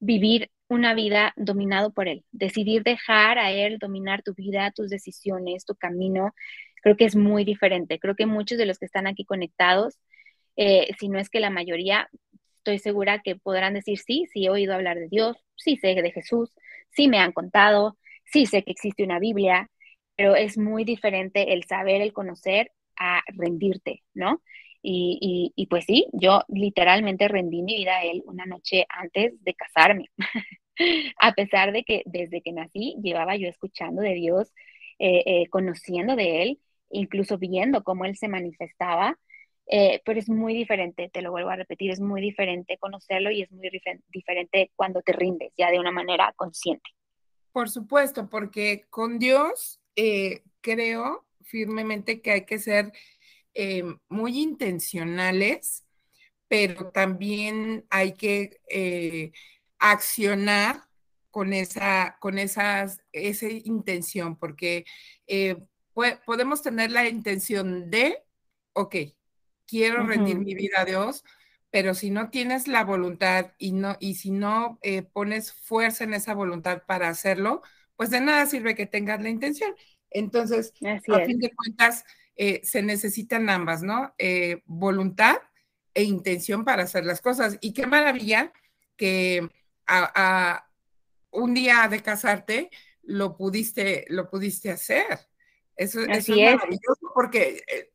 [0.00, 5.64] vivir una vida dominado por Él, decidir dejar a Él dominar tu vida, tus decisiones,
[5.64, 6.34] tu camino,
[6.82, 7.98] creo que es muy diferente.
[7.98, 9.98] Creo que muchos de los que están aquí conectados,
[10.56, 12.08] eh, si no es que la mayoría,
[12.58, 16.12] estoy segura que podrán decir, sí, sí he oído hablar de Dios, sí sé de
[16.12, 16.54] Jesús,
[16.90, 19.70] sí me han contado, sí sé que existe una Biblia,
[20.16, 24.42] pero es muy diferente el saber, el conocer a rendirte, ¿no?
[24.84, 29.54] Y, y, pues sí, yo literalmente rendí mi vida a él una noche antes de
[29.54, 30.06] casarme.
[31.20, 34.52] a pesar de que desde que nací llevaba yo escuchando de Dios,
[34.98, 39.18] eh, eh, conociendo de Él, incluso viendo cómo Él se manifestaba,
[39.66, 43.42] eh, pero es muy diferente, te lo vuelvo a repetir, es muy diferente conocerlo y
[43.42, 43.70] es muy
[44.08, 46.90] diferente cuando te rindes ya de una manera consciente.
[47.52, 49.80] Por supuesto, porque con Dios
[50.60, 52.92] creo firmemente que hay que ser
[54.08, 55.86] muy intencionales,
[56.48, 58.60] pero también hay que
[59.82, 60.84] accionar
[61.32, 64.84] con esa, con esas, esa intención, porque
[65.26, 65.56] eh,
[66.24, 68.22] podemos tener la intención de,
[68.74, 68.94] ok,
[69.66, 71.24] quiero rendir mi vida a Dios,
[71.70, 76.14] pero si no tienes la voluntad y, no, y si no eh, pones fuerza en
[76.14, 77.62] esa voluntad para hacerlo,
[77.96, 79.74] pues de nada sirve que tengas la intención.
[80.10, 82.04] Entonces, a fin de cuentas,
[82.36, 84.14] eh, se necesitan ambas, ¿no?
[84.64, 85.38] voluntad
[85.94, 87.58] e intención para hacer las cosas.
[87.60, 88.52] Y qué maravilla
[88.96, 89.48] que
[89.92, 90.68] a,
[91.30, 92.70] un día de casarte
[93.02, 95.18] lo pudiste, lo pudiste hacer.
[95.76, 97.90] Eso, es maravilloso porque eh,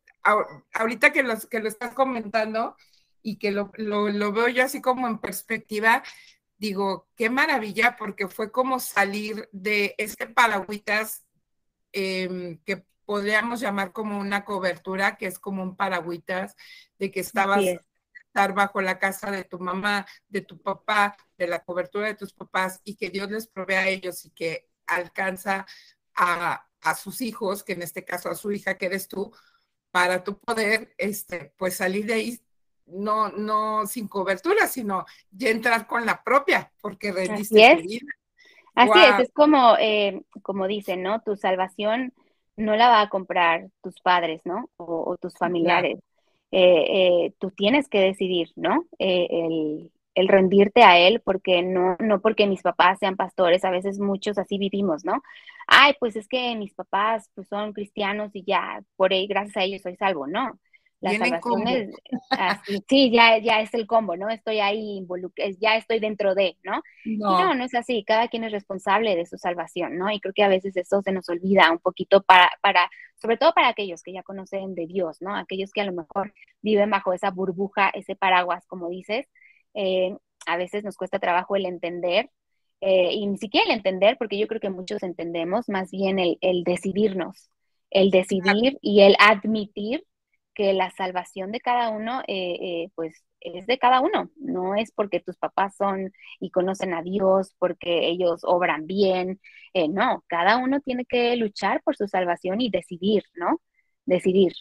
[0.73, 2.75] ahorita que, los, que lo estás comentando
[3.21, 6.03] y que lo, veo yo así como en perspectiva,
[6.57, 11.25] digo, qué maravilla porque fue como salir de este paragüitas
[11.91, 16.55] em, que podríamos llamar como una cobertura, que es como un paragüitas,
[16.99, 17.63] de que estabas
[18.27, 22.33] estar bajo la casa de tu mamá, de tu papá, de la cobertura de tus
[22.33, 25.65] papás y que Dios les provee a ellos y que alcanza
[26.15, 26.63] a,
[26.95, 29.33] sus hijos, que en este caso a su hija que eres tú,
[29.91, 32.39] para tu poder, este, pues salir de ahí
[32.85, 38.01] no, no sin cobertura, sino ya entrar con la propia, porque rendiste Así es.
[38.73, 41.21] Así es, es como, eh, como dicen, ¿no?
[41.21, 42.13] Tu salvación
[42.55, 44.69] no la va a comprar tus padres, ¿no?
[44.77, 45.99] O, tus familiares.
[46.51, 48.85] Eh, tú tienes que decidir, ¿no?
[48.99, 53.99] el, el rendirte a él, porque no, no porque mis papás sean pastores, a veces
[53.99, 55.21] muchos así vivimos, ¿no?
[55.67, 59.63] Ay, pues es que mis papás pues, son cristianos y ya, por ahí, gracias a
[59.63, 60.59] ellos soy salvo, no.
[60.99, 61.95] La salvación es
[62.31, 64.29] así, sí, ya, ya es el combo, ¿no?
[64.29, 66.81] Estoy ahí involucrado, ya estoy dentro de, ¿no?
[67.05, 67.39] No.
[67.39, 70.09] no, no es así, cada quien es responsable de su salvación, ¿no?
[70.11, 72.89] Y creo que a veces eso se nos olvida un poquito para, para,
[73.21, 75.35] sobre todo para aquellos que ya conocen de Dios, ¿no?
[75.35, 79.27] Aquellos que a lo mejor viven bajo esa burbuja, ese paraguas, como dices,
[79.73, 80.15] eh,
[80.47, 82.31] a veces nos cuesta trabajo el entender,
[82.81, 86.63] eh, y ni siquiera el entender, porque yo creo que muchos entendemos, más bien el,
[86.63, 87.49] decidirnos,
[87.89, 90.03] el decidir y el admitir
[90.57, 95.19] que la salvación de cada uno, eh, pues es de cada uno, no es porque
[95.19, 99.39] tus papás son y conocen a Dios, porque ellos obran bien,
[99.91, 103.61] no, cada uno tiene que luchar por su salvación y decidir, ¿no?
[104.05, 104.53] Decidir.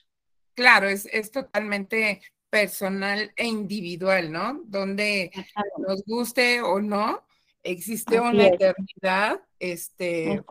[0.52, 4.62] Claro, es, es totalmente personal e individual, ¿no?
[4.66, 5.30] Donde
[5.78, 7.24] nos guste o no,
[7.62, 9.40] existe una eternidad.
[9.58, 10.42] Este,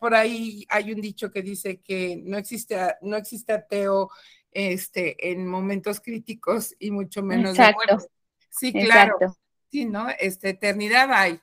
[0.00, 4.10] por ahí, hay un dicho que dice que no existe, no existe ateo
[4.54, 8.08] este, en momentos críticos y mucho menos de muerte.
[8.48, 9.18] Sí, claro.
[9.70, 10.08] Sí, ¿no?
[10.18, 11.40] Este, eternidad hay.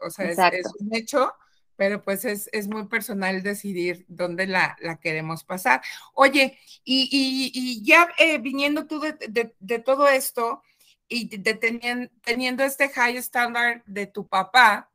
[0.00, 1.34] O sea, es, un hecho
[1.76, 5.82] pero pues es, muy personal decidir dónde la, queremos pasar.
[6.14, 10.62] Oye, y, ya eh, viniendo tú de, todo esto
[11.08, 14.90] y teniendo, este high standard de tu papá,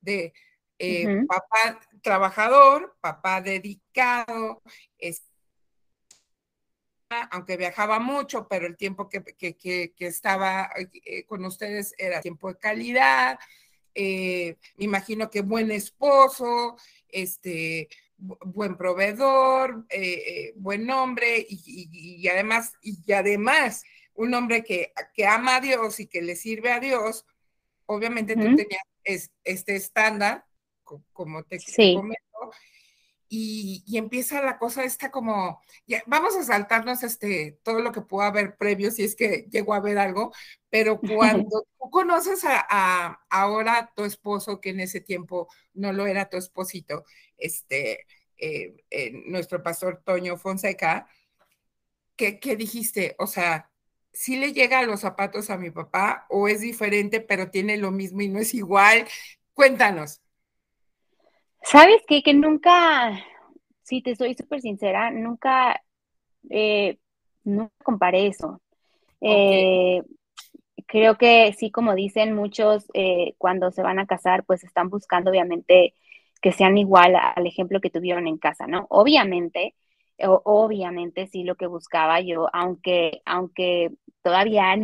[0.00, 0.32] de
[0.78, 4.60] eh, papá trabajador, papá dedicado,
[7.30, 9.22] aunque viajaba mucho, pero el tiempo que,
[9.56, 10.70] que estaba
[11.04, 13.38] eh, con ustedes era tiempo de calidad,
[13.94, 16.76] eh, me imagino que buen esposo,
[17.08, 25.26] este, buen proveedor, eh, eh, buen hombre y, además, y además un hombre que, que,
[25.26, 27.24] ama a Dios y que le sirve a Dios,
[27.86, 30.44] obviamente tú tenías este estándar,
[31.12, 31.96] como te sí
[33.36, 38.28] y, empieza la cosa esta como, ya, vamos a saltarnos este, todo lo que pueda
[38.28, 40.32] haber previo si es que llegó a haber algo,
[40.70, 41.00] pero
[41.46, 46.36] cuando tú conoces a, ahora tu esposo, que en ese tiempo no lo era tu
[46.36, 47.04] esposito,
[47.36, 48.06] este,
[48.38, 51.08] eh, eh, nuestro pastor Toño Fonseca,
[52.16, 53.16] ¿qué, ¿qué dijiste?
[53.18, 53.70] O sea,
[54.12, 57.90] ¿sí le llega a los zapatos a mi papá o es diferente, pero tiene lo
[57.90, 59.06] mismo y no es igual?
[59.54, 60.20] Cuéntanos.
[61.64, 62.22] ¿Sabes qué?
[62.22, 63.18] Que nunca,
[63.82, 65.80] si te soy súper sincera, nunca,
[66.50, 66.98] eh,
[67.42, 68.60] nunca comparé eso.
[69.20, 70.02] Eh,
[70.86, 75.30] creo que sí, como dicen muchos, eh, cuando se van a casar, pues están buscando
[75.30, 75.94] obviamente
[76.42, 78.86] que sean igual al ejemplo que tuvieron en casa, ¿no?
[78.90, 79.74] Obviamente,
[80.18, 83.90] obviamente sí lo que buscaba yo, aunque, aunque
[84.22, 84.76] todavía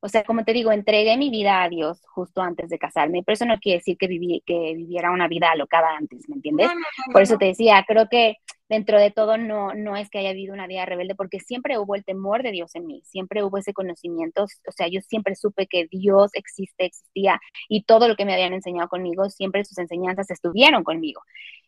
[0.00, 3.34] o sea, como te digo, entregué mi vida a Dios justo antes de casarme, pero
[3.34, 6.70] eso no quiere decir que, viví, que viviera una vida alocada antes, ¿me entiendes?
[7.12, 8.36] Por eso te decía, creo que
[8.70, 11.96] dentro de todo no, no es que haya habido una vida rebelde, porque siempre hubo
[11.96, 15.66] el temor de Dios en mí, siempre hubo ese conocimiento, o sea, yo siempre supe
[15.66, 20.30] que Dios existe, existía, y todo lo que me habían enseñado conmigo, siempre sus enseñanzas
[20.30, 21.20] estuvieron conmigo.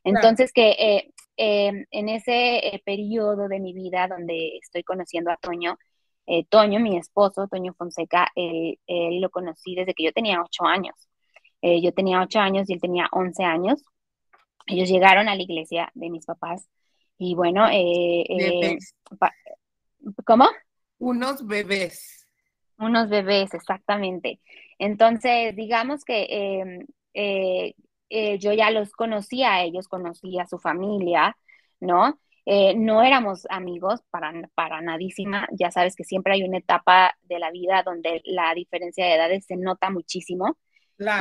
[0.04, 5.36] Entonces, que eh, eh, en ese eh, periodo de mi vida donde estoy conociendo a
[5.36, 5.78] Toño,
[6.26, 8.78] eh, Toño, mi esposo, Toño Fonseca, él,
[9.20, 10.94] lo conocí desde que yo tenía ocho años.
[11.60, 13.82] Eh, yo tenía ocho años y él tenía once años.
[14.66, 16.68] Ellos llegaron a la iglesia de mis papás
[17.18, 18.78] y bueno, eh,
[20.24, 20.48] ¿cómo?
[20.98, 22.26] Unos bebés.
[22.78, 24.40] Unos bebés, exactamente.
[24.78, 31.36] Entonces, digamos que em, yo ya los conocía a ellos, conocía a su familia,
[31.80, 32.18] ¿no?
[32.44, 35.46] Eh, no éramos amigos para, para nadísima.
[35.52, 39.46] Ya sabes que siempre hay una etapa de la vida donde la diferencia de edades
[39.46, 40.56] se nota muchísimo.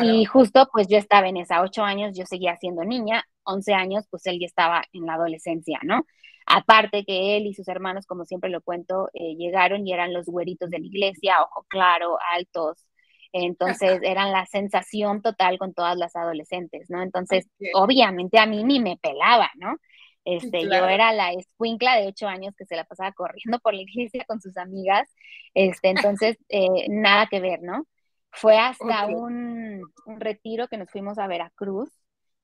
[0.04, 4.06] Y justo pues yo estaba en esa ocho años, yo seguía siendo niña, once años,
[4.12, 6.06] pues él ya estaba en la adolescencia, ¿no?
[6.46, 10.26] Aparte que él y sus hermanos, como siempre lo cuento, eh, llegaron y eran los
[10.28, 12.86] güeritos de la iglesia, ojo claro, altos,
[13.32, 17.02] entonces eran la sensación total con todas las adolescentes, ¿no?
[17.02, 19.78] Entonces, obviamente a mí ni me pelaba, ¿no?
[20.24, 23.82] Este, Yo era la escuincla de ocho años que se la pasaba corriendo por la
[23.82, 25.10] iglesia con sus amigas.
[25.54, 27.88] Este, entonces, eh, nada que ver, ¿no?
[28.32, 31.90] Fue hasta un, retiro que nos fuimos a Veracruz,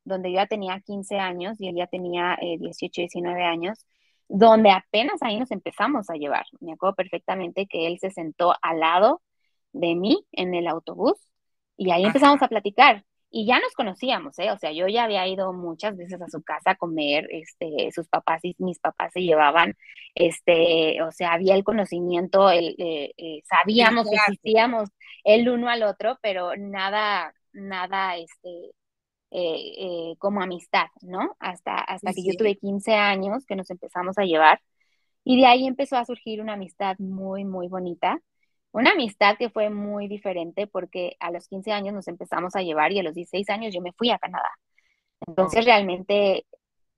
[0.04, 3.86] donde yo ya tenía 15 años y él ya tenía 18, eh, 19 años,
[4.28, 6.46] donde apenas ahí nos empezamos a llevar.
[6.60, 9.22] Me acuerdo perfectamente que él se sentó al lado
[9.72, 11.16] de mí en el autobús
[11.78, 13.06] y ahí empezamos a platicar.
[13.30, 14.52] Y ya nos conocíamos, ¿eh?
[14.52, 18.08] O sea, yo ya había ido muchas veces a su casa a comer, este, sus
[18.08, 19.76] papás y mis papás se llevaban,
[20.16, 24.90] este, o sea, había el conocimiento, el, eh, eh, sabíamos que existíamos
[25.26, 28.72] el uno al otro, pero nada, nada, este,
[29.32, 31.36] eh, como amistad, ¿no?
[31.40, 34.62] Hasta, hasta que yo tuve 15 años que nos empezamos a llevar
[35.26, 38.22] y de ahí empezó a surgir una amistad muy, muy bonita
[38.72, 42.92] una amistad que fue muy diferente porque a los 15 años nos empezamos a llevar
[42.92, 44.52] y a los 16 años yo me fui a Canadá.
[45.26, 46.46] Entonces realmente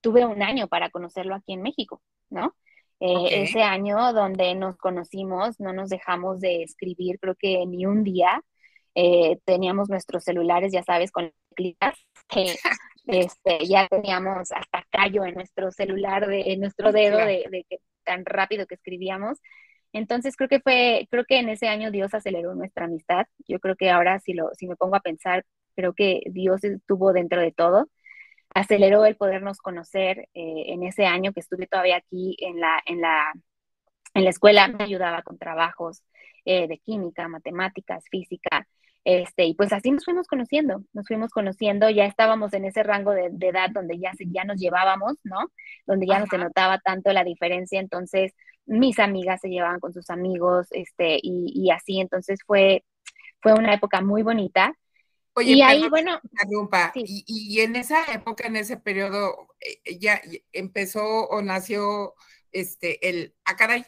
[0.01, 2.55] tuve un año para conocerlo aquí en México, ¿no?
[3.01, 8.03] Eh, ese año donde nos conocimos, no nos dejamos de escribir, creo que ni un
[8.03, 8.43] día.
[8.95, 11.95] Eh, teníamos nuestros celulares, ya sabes, con clicas,
[12.27, 12.43] que
[13.05, 17.77] este, ya teníamos hasta callo en nuestro celular, de, en nuestro dedo, de, de que
[18.03, 19.39] tan rápido que escribíamos.
[19.93, 23.25] Entonces creo que fue, creo que en ese año Dios aceleró nuestra amistad.
[23.47, 27.13] Yo creo que ahora si lo, si me pongo a pensar, creo que Dios estuvo
[27.13, 27.89] dentro de todo.
[28.53, 33.01] Aceleró el podernos conocer eh, en ese año que estuve todavía aquí en la, en
[33.01, 33.31] la,
[34.13, 36.03] en la escuela, me ayudaba con trabajos
[36.45, 38.67] eh, de química, matemáticas, física.
[39.05, 43.11] Este, y pues así nos fuimos conociendo, nos fuimos conociendo, ya estábamos en ese rango
[43.11, 45.37] de, edad donde ya, ya nos llevábamos, ¿no?
[45.87, 48.33] Donde ya no se notaba tanto la diferencia, entonces
[48.69, 52.85] mis amigas se llevaban con sus amigos, este, y, así, entonces fue,
[53.41, 54.73] fue una época muy bonita.
[55.33, 56.19] Oye, y ahí, bueno,
[56.95, 62.13] y, en esa época, en ese periodo, eh, ya empezó o nació
[62.51, 63.85] este, el, ah, caray,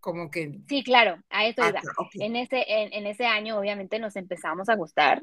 [0.00, 0.60] como que...
[0.68, 1.80] Sí, claro, a eso ah, iba.
[2.14, 5.22] En, ese, en, en, ese año, obviamente, nos empezamos a gustar.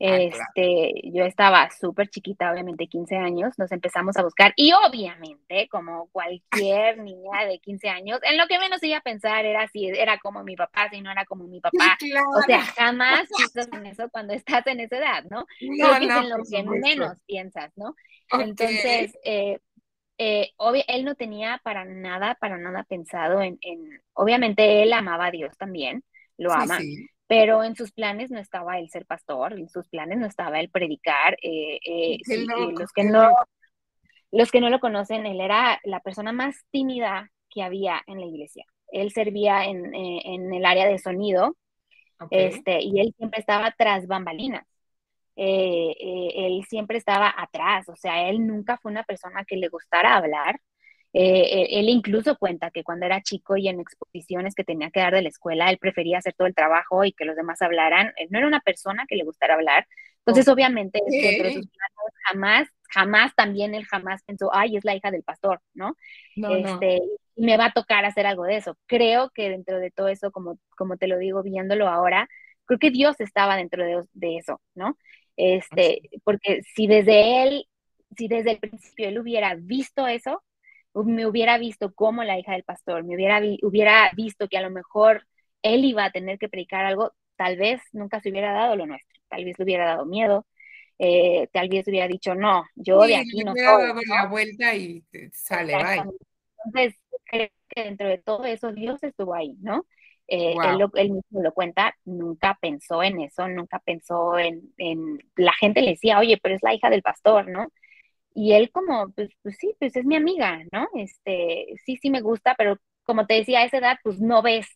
[0.00, 5.68] Ah, este, yo estaba súper chiquita, obviamente 15 años, nos empezamos a buscar y obviamente,
[5.68, 9.86] como cualquier niña de 15 años, en lo que menos iba a pensar era si
[9.86, 11.96] era como mi papá, si no era como mi papá.
[12.36, 15.46] O sea, jamás piensas en eso cuando estás en esa edad, ¿no?
[15.60, 17.94] No, no, en lo que menos piensas, ¿no?
[18.32, 19.60] Entonces, eh,
[20.18, 20.52] eh,
[20.88, 23.58] él no tenía para nada, para nada pensado en,
[24.14, 26.04] obviamente él amaba a Dios también,
[26.38, 26.78] lo ama,
[27.32, 30.68] pero en sus planes no estaba el ser pastor, en sus planes no estaba el
[30.68, 31.34] predicar.
[31.40, 32.18] Eh, eh,
[32.76, 33.30] los, que no,
[34.30, 38.26] los que no lo conocen, él era la persona más tímida que había en la
[38.26, 38.66] iglesia.
[38.88, 41.56] Él servía en, eh, el área de sonido
[42.30, 44.66] este, y él siempre estaba tras bambalinas.
[45.34, 50.60] él siempre estaba atrás, o sea, él nunca fue una persona que le gustara hablar,
[51.14, 55.14] eh, él incluso cuenta que cuando era chico y en exposiciones que tenía que dar
[55.14, 58.12] de la escuela, él prefería hacer todo el trabajo y que los demás hablaran.
[58.16, 59.86] Él no era una persona que le gustara hablar.
[60.24, 61.00] Entonces, obviamente,
[62.24, 65.96] jamás, jamás también él jamás pensó, ay, es la hija del pastor, ¿no?
[66.36, 67.00] este,
[67.36, 68.78] me va a tocar hacer algo de eso.
[68.86, 72.28] Creo que dentro de todo eso, como, como te lo digo viéndolo ahora,
[72.66, 74.96] creo que Dios estaba dentro de, de eso, ¿no?
[75.36, 77.64] Este, porque si desde él,
[78.16, 80.42] si desde el principio él hubiera visto eso,
[80.94, 84.70] me hubiera visto como la hija del pastor, me hubiera, hubiera visto que a lo
[84.70, 85.26] mejor
[85.62, 89.20] él iba a tener que predicar algo, tal vez nunca se hubiera dado lo nuestro,
[89.28, 90.46] tal vez le hubiera dado miedo,
[90.98, 95.02] eh, tal vez hubiera dicho, no, yo de aquí no hubiera dado la vuelta y
[95.32, 96.04] sale, bye.
[96.64, 99.86] Entonces, creo que dentro de todo eso Dios estuvo ahí, ¿no?
[100.28, 100.54] Eh,
[100.94, 105.90] él, mismo lo cuenta, nunca pensó en eso, nunca pensó en, en, la gente le
[105.90, 107.68] decía, oye, pero es la hija del pastor, ¿no?
[108.34, 110.88] Y él como, pues, pues sí, pues es mi amiga, ¿no?
[110.94, 114.66] Este, sí, sí me gusta, pero como te decía, a esa edad, pues no ves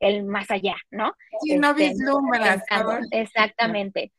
[0.00, 1.12] el más allá, ¿no?
[1.42, 2.62] Sí, no este, vislumbras.
[3.10, 4.12] Exactamente.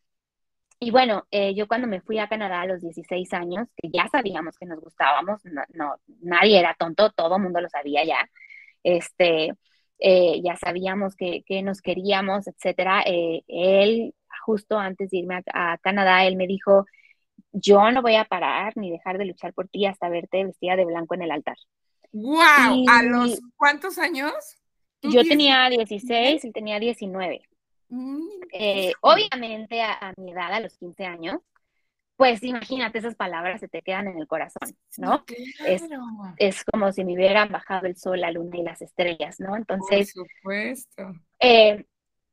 [0.80, 4.08] Y bueno, eh, yo cuando me fui a Canadá a los 16 años, que ya
[4.10, 5.42] sabíamos que nos gustábamos,
[5.74, 8.30] no, nadie era tonto, todo el mundo lo sabía ya,
[8.84, 9.54] este,
[10.00, 13.04] eh, ya sabíamos que, que, nos queríamos, etcétera.
[13.06, 14.14] Eh, él,
[14.46, 16.86] justo antes de irme a Canadá, él me dijo,
[17.52, 20.86] yo no voy a parar ni dejar de luchar por ti hasta verte vestida de
[20.86, 21.58] blanco en el altar.
[22.12, 22.86] ¡Wow!
[22.90, 24.34] ¿A los cuántos años?
[25.02, 27.42] Yo tenía 16, y tenía 19.
[27.90, 31.42] Mm, eh, obviamente a, mi edad, a los 15 años,
[32.16, 35.26] pues imagínate, esas palabras se te quedan en el corazón, ¿no?
[35.66, 35.84] Es,
[36.38, 39.56] es, como si me hubieran bajado el sol, la luna y las estrellas, ¿no?
[39.56, 41.14] Entonces, por supuesto.
[41.40, 41.86] Eh,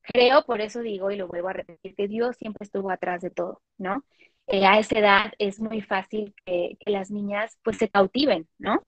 [0.02, 3.30] creo, por eso digo y lo vuelvo a repetir, que Dios siempre estuvo atrás de
[3.30, 4.04] todo, ¿no?
[4.52, 8.82] Eh, a esa edad es muy fácil que, las niñas pues se cautiven, ¿no?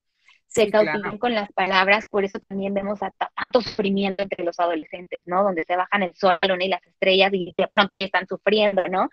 [0.46, 5.20] Se cautiven con las palabras, por eso también vemos a tanto sufrimiento entre los adolescentes,
[5.24, 5.42] ¿no?
[5.42, 9.08] Donde se bajan el sol y las estrellas y de pronto están sufriendo, ¿no?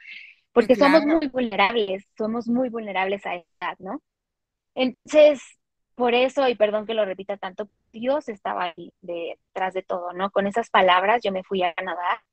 [0.51, 4.01] Porque somos muy vulnerables, somos muy vulnerables a esa edad, ¿no?
[4.75, 5.41] Entonces,
[5.95, 10.31] por eso, y perdón que lo repita tanto, Dios estaba ahí detrás de todo, ¿no?
[10.31, 12.25] Con esas palabras yo me fui a Canadá.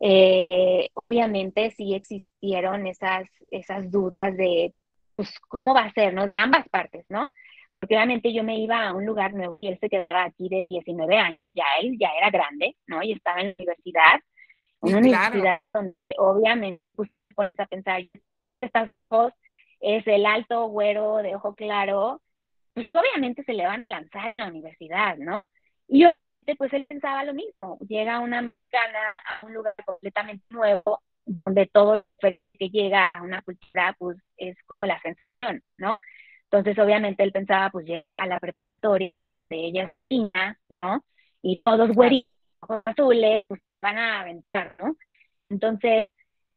[0.00, 4.74] Eh, obviamente sí existieron esas, esas dudas de,
[5.14, 6.26] pues, ¿cómo va a ser, no?
[6.26, 7.30] De ambas partes, ¿no?
[7.78, 10.66] Porque obviamente yo me iba a un lugar nuevo y él se quedaba aquí de
[10.70, 11.40] 19 años.
[11.54, 13.02] Ya él ya era grande, ¿no?
[13.02, 14.20] Y estaba en la universidad.
[14.80, 17.10] Una universidad donde obviamente pues,
[17.58, 18.02] a pensar,
[18.60, 19.32] estas dos
[19.80, 22.22] es el alto güero de ojo claro,
[22.74, 25.44] pues obviamente se le van a lanzar a la universidad, ¿no?
[25.88, 26.10] Y yo,
[26.54, 32.04] pues él pensaba lo mismo, llega una americana a un lugar completamente nuevo, donde todo
[32.20, 36.00] que llega a una cultura, pues es como la sensación, ¿no?
[36.44, 39.12] Entonces, obviamente, él pensaba, pues llega a la preparatoria
[39.50, 41.04] de ella china, ¿no?
[41.42, 42.30] Y todos güeritos,
[42.60, 44.96] ojos azules, pues van a aventar, ¿no?
[45.50, 46.08] Entonces,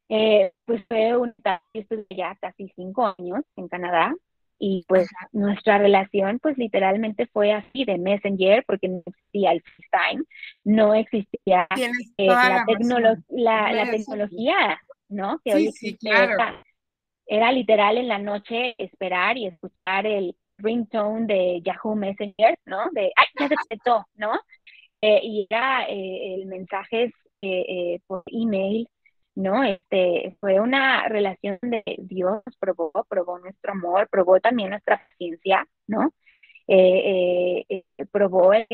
[0.10, 1.34] eh, pues fue un,
[1.74, 4.14] estuve ya casi cinco años en Canadá
[4.60, 10.26] y pues nuestra relación pues literalmente fue así de Messenger porque no existía el FaceTime,
[10.66, 12.66] no existía eh, la,
[13.74, 15.40] la, tecnología, ¿no?
[15.44, 16.38] Que sí, sí, claro.
[17.26, 22.90] Era, literal en la noche esperar y escuchar el ringtone de Yahoo Messenger, ¿no?
[22.92, 24.34] De, ay, ya se conectó, ¿no?
[25.02, 27.14] Eh, y era el mensajes
[28.08, 28.90] por email
[29.40, 29.64] ¿no?
[29.64, 36.14] Este, fue una relación de Dios probó, probó nuestro amor, probó también nuestra paciencia, ¿no?
[36.68, 38.68] Eh, eh, eh, probó el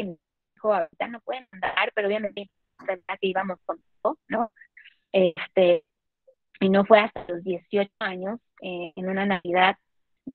[0.55, 2.49] dijo, ahorita no pueden andar, pero obviamente
[2.87, 4.51] que íbamos con todo, ¿no?
[5.11, 5.83] Este,
[6.59, 9.77] y no fue hasta los 18 años, en una Navidad,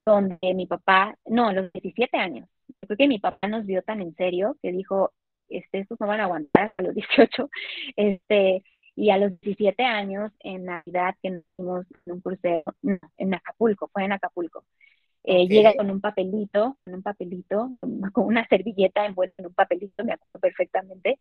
[0.05, 2.47] donde mi papá, no, los 17 años,
[2.79, 5.11] creo que mi papá nos vio tan en serio que dijo,
[5.49, 7.49] este, estos no van a aguantar hasta los 18,
[7.97, 8.63] este,
[8.95, 12.63] y a los 17 años, en Navidad, que nos fuimos en un crucero,
[13.17, 14.63] en Acapulco, fue en Acapulco.
[15.23, 17.71] Eh, llega con un papelito, con un papelito,
[18.13, 21.19] con una servilleta envuelta en un papelito, me acuerdo perfectamente,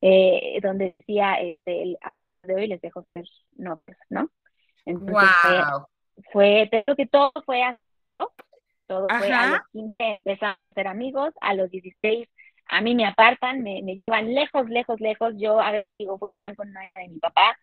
[0.00, 1.98] eh, donde decía, este, el,
[2.42, 3.24] de hoy les dejo ser
[3.56, 4.30] novios, ¿no?
[4.84, 5.30] Entonces
[6.32, 7.80] fue, creo que todo fue así,
[8.86, 12.28] Todo fue a los 15 empezamos a ser amigos, a los 16
[12.68, 15.34] a mí me apartan, me, me llevan lejos, lejos, lejos.
[15.36, 17.56] Yo a ver, digo, con una de mi papá,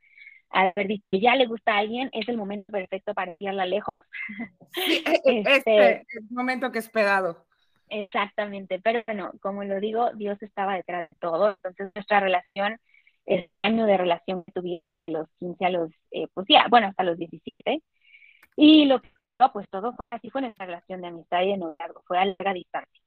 [0.50, 3.94] a ver, dice, ya le gusta a alguien, es el momento perfecto para enviarla lejos.
[4.74, 7.46] Sí, este, este, es el momento que esperado.
[7.90, 12.80] Exactamente, pero bueno, como lo digo, Dios estaba detrás de todo, entonces nuestra relación,
[13.26, 17.04] el año de relación que tuvimos los 15 a los, eh, pues ya, bueno, hasta
[17.04, 17.84] los 17,
[18.56, 19.10] y lo que
[19.52, 22.54] pues todo fue así fue nuestra relación de amistad y de noviazgo, fue a larga
[22.54, 23.03] distancia.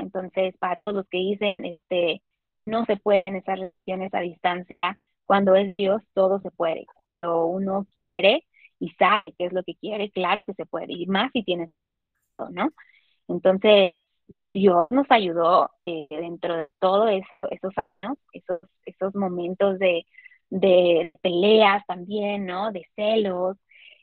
[0.00, 2.22] Entonces, para todos los que dicen, este,
[2.64, 4.76] no se pueden esas relaciones a distancia,
[5.26, 6.86] cuando es Dios, todo se puede.
[7.20, 8.44] Cuando uno quiere
[8.78, 11.70] y sabe qué es lo que quiere, claro que se puede, y más si tienes,
[12.50, 12.70] ¿no?
[13.28, 13.94] Entonces,
[14.54, 17.74] Dios nos ayudó eh, dentro de todo eso, esos
[18.32, 20.06] esos, esos momentos de,
[20.50, 22.72] de peleas también, ¿no?
[22.72, 23.56] De celos,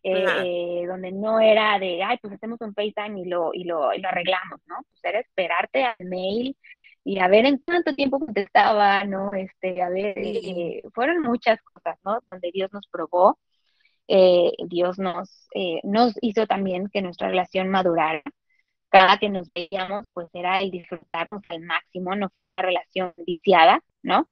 [0.04, 4.00] eh, donde no era de, ay, pues hacemos un FaceTime y lo, y lo, y
[4.00, 4.76] lo arreglamos, ¿no?
[4.90, 6.58] Pues era esperarte al mail
[7.06, 9.32] y a ver en cuánto tiempo contestaba, ¿no?
[9.34, 12.20] Este, a ver, eh, fueron muchas cosas, ¿no?
[12.30, 13.40] Donde Dios nos probó,
[14.08, 15.48] eh, Dios nos,
[15.84, 18.22] nos hizo también que nuestra relación madurara.
[18.90, 23.82] Cada que nos veíamos, pues era el disfrutarnos al máximo, no fue una relación viciada,
[24.04, 24.28] ¿no?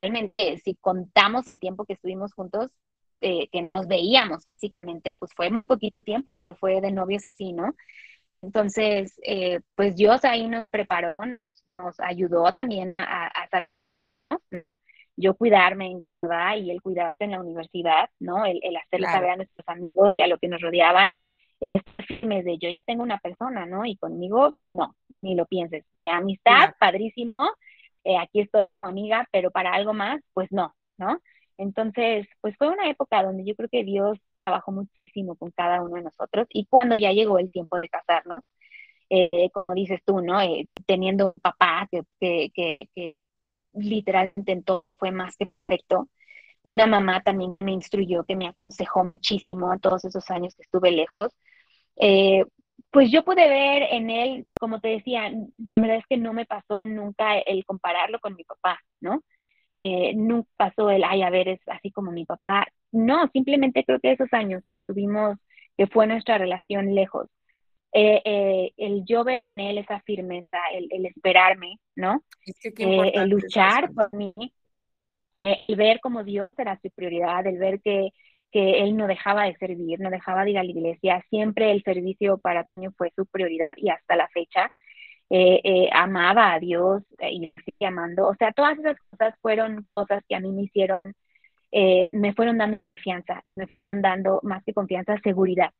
[0.00, 2.70] realmente, si contamos el tiempo que estuvimos juntos,
[3.20, 7.74] eh, que nos veíamos físicamente, pues fue un poquito tiempo, fue de novios, sí, ¿no?
[8.42, 11.14] Entonces, eh, pues Dios ahí nos preparó,
[11.78, 13.68] nos ayudó también a, a
[15.16, 16.56] yo cuidarme ¿verdad?
[16.56, 18.44] y él cuidarse en la universidad, ¿no?
[18.46, 21.12] El, el hacerle saber a nuestros amigos y a lo que nos rodeaba,
[22.06, 23.84] firmes de yo tengo una persona, ¿no?
[23.84, 25.84] Y conmigo, no, ni lo pienses.
[26.06, 27.34] Amistad, padrísimo,
[28.04, 31.20] eh, aquí estoy amiga, pero para algo más, pues no, ¿no?
[31.58, 35.96] Entonces, pues fue una época donde yo creo que Dios trabajó muchísimo con cada uno
[35.96, 38.40] de nosotros y cuando ya llegó el tiempo de casarnos,
[39.10, 40.40] eh, como dices tú, ¿no?
[40.40, 42.50] Eh, teniendo un papá que, que,
[42.94, 43.16] que,
[43.74, 46.08] literalmente en todo fue más que perfecto.
[46.76, 50.92] Una mamá también me instruyó, que me aconsejó muchísimo a todos esos años que estuve
[50.92, 51.32] lejos.
[51.96, 52.44] Eh,
[52.90, 55.46] pues yo pude ver en él, como te decía, la
[55.76, 59.22] verdad es que no me pasó nunca el compararlo con mi papá, ¿no?
[59.84, 62.66] Eh, nunca pasó el, ay, a ver, es así como mi papá.
[62.92, 65.38] No, simplemente creo que esos años tuvimos,
[65.76, 67.28] que fue nuestra relación lejos.
[67.92, 72.22] Eh, eh, el yo ver en él esa firmeza, el, esperarme, ¿no?
[72.76, 74.34] el luchar por mí,
[75.44, 78.10] el ver como Dios era su prioridad, el ver que
[78.50, 81.82] que él no dejaba de servir, no dejaba de ir a la iglesia, siempre el
[81.82, 84.70] servicio para Toño fue su prioridad y hasta la fecha.
[85.30, 88.28] Eh, eh, amaba a Dios y sigue amando.
[88.28, 91.00] O sea, todas esas cosas fueron cosas que a mí me hicieron,
[92.12, 95.70] me fueron dando confianza, me fueron dando más que confianza, seguridad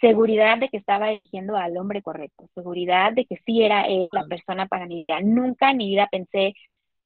[0.00, 4.26] seguridad de que estaba eligiendo al hombre correcto, seguridad de que sí era él la
[4.26, 5.20] persona para mi vida.
[5.20, 6.54] Nunca en mi vida pensé,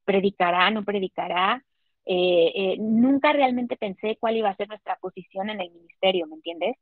[0.05, 1.63] predicará, no predicará.
[2.05, 6.35] Eh, eh, nunca realmente pensé cuál iba a ser nuestra posición en el ministerio, ¿me
[6.37, 6.77] entiendes?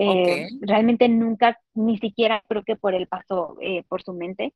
[0.00, 3.56] Eh, realmente nunca, ni siquiera creo que por él pasó
[3.88, 4.54] por su mente.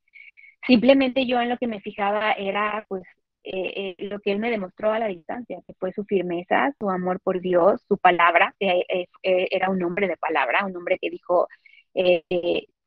[0.66, 3.03] Simplemente yo en lo que me fijaba era pues
[3.45, 6.88] eh, eh, lo que él me demostró a la distancia, que fue su firmeza, su
[6.88, 9.09] amor por Dios, su palabra, que eh,
[9.51, 11.49] era un hombre de palabra, un hombre que dijo,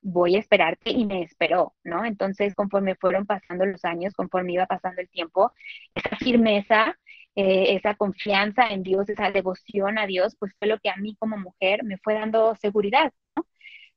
[0.01, 2.05] voy a esperarte y me esperó, ¿no?
[2.05, 5.51] Entonces, conforme fueron pasando los años, conforme iba pasando el tiempo,
[5.93, 6.97] esa firmeza,
[7.35, 11.37] esa confianza en Dios, esa devoción a Dios, pues fue lo que a mí como
[11.37, 13.45] mujer me fue dando seguridad, ¿no?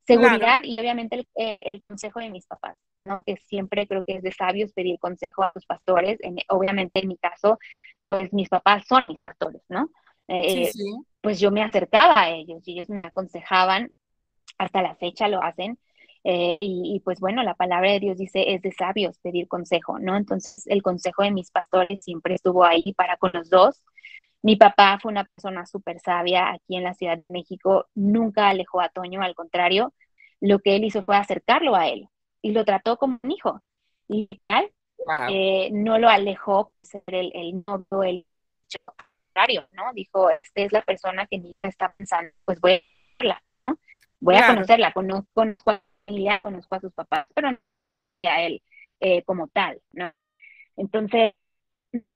[0.05, 2.77] Seguridad y obviamente el consejo de mis papás
[3.25, 6.19] que siempre creo que es de sabios pedir consejo a los pastores.
[6.49, 7.59] obviamente en mi caso,
[8.09, 9.91] pues mis papás son mis pastores, ¿no?
[10.29, 10.71] Eh,
[11.21, 13.91] pues yo me acercaba a ellos y ellos me aconsejaban,
[14.59, 15.79] hasta la fecha lo hacen.
[16.31, 20.15] Eh, y, pues bueno, la palabra de Dios dice es de sabios pedir consejo, ¿no?
[20.15, 23.83] Entonces el consejo de mis pastores siempre estuvo ahí para con los dos.
[24.43, 28.83] Mi papá fue una persona súper sabia aquí en la Ciudad de México, nunca alejó
[28.83, 29.95] a Toño, al contrario,
[30.41, 32.11] lo que él hizo fue acercarlo a él
[32.43, 33.63] y lo trató como un hijo.
[34.07, 34.71] Y tal,
[35.31, 38.27] eh, no lo alejó ser el, el novio, el
[38.85, 39.95] contrario, ¿no?
[39.95, 42.81] Dijo, esta es la persona que mi hija está pensando, pues voy a
[43.19, 43.79] verla, ¿no?
[44.21, 47.59] Voy a conocerla, conozco, conozco, a familia, conozco a sus papás, pero no
[48.25, 48.63] a él
[49.01, 50.13] eh, como tal, ¿no?
[50.77, 51.33] Entonces,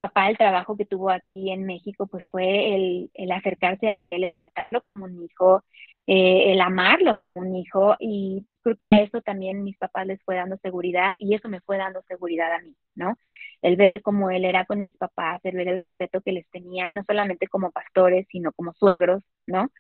[0.01, 4.25] papá, el trabajo que tuvo aquí en México, pues fue el, el acercarse a él,
[4.25, 5.65] el tratarlo como un hijo,
[6.07, 10.37] eh, el amarlo como un hijo y creo que eso también mis papás les fue
[10.37, 13.17] dando seguridad y eso me fue dando seguridad a mí, ¿no?
[13.63, 16.93] El ver cómo él era con mis papás, el ver el respeto que les tenía,
[16.95, 19.71] no solamente como pastores, sino como suegros, ¿no?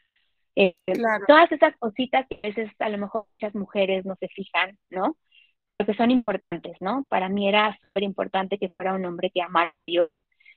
[0.57, 0.74] Eh,
[1.26, 5.16] todas esas cositas que a veces a lo mejor muchas mujeres no se fijan, ¿no?
[5.78, 7.05] Porque son importantes, ¿no?
[7.09, 10.11] Para mí era súper importante que fuera un hombre que amara a Dios.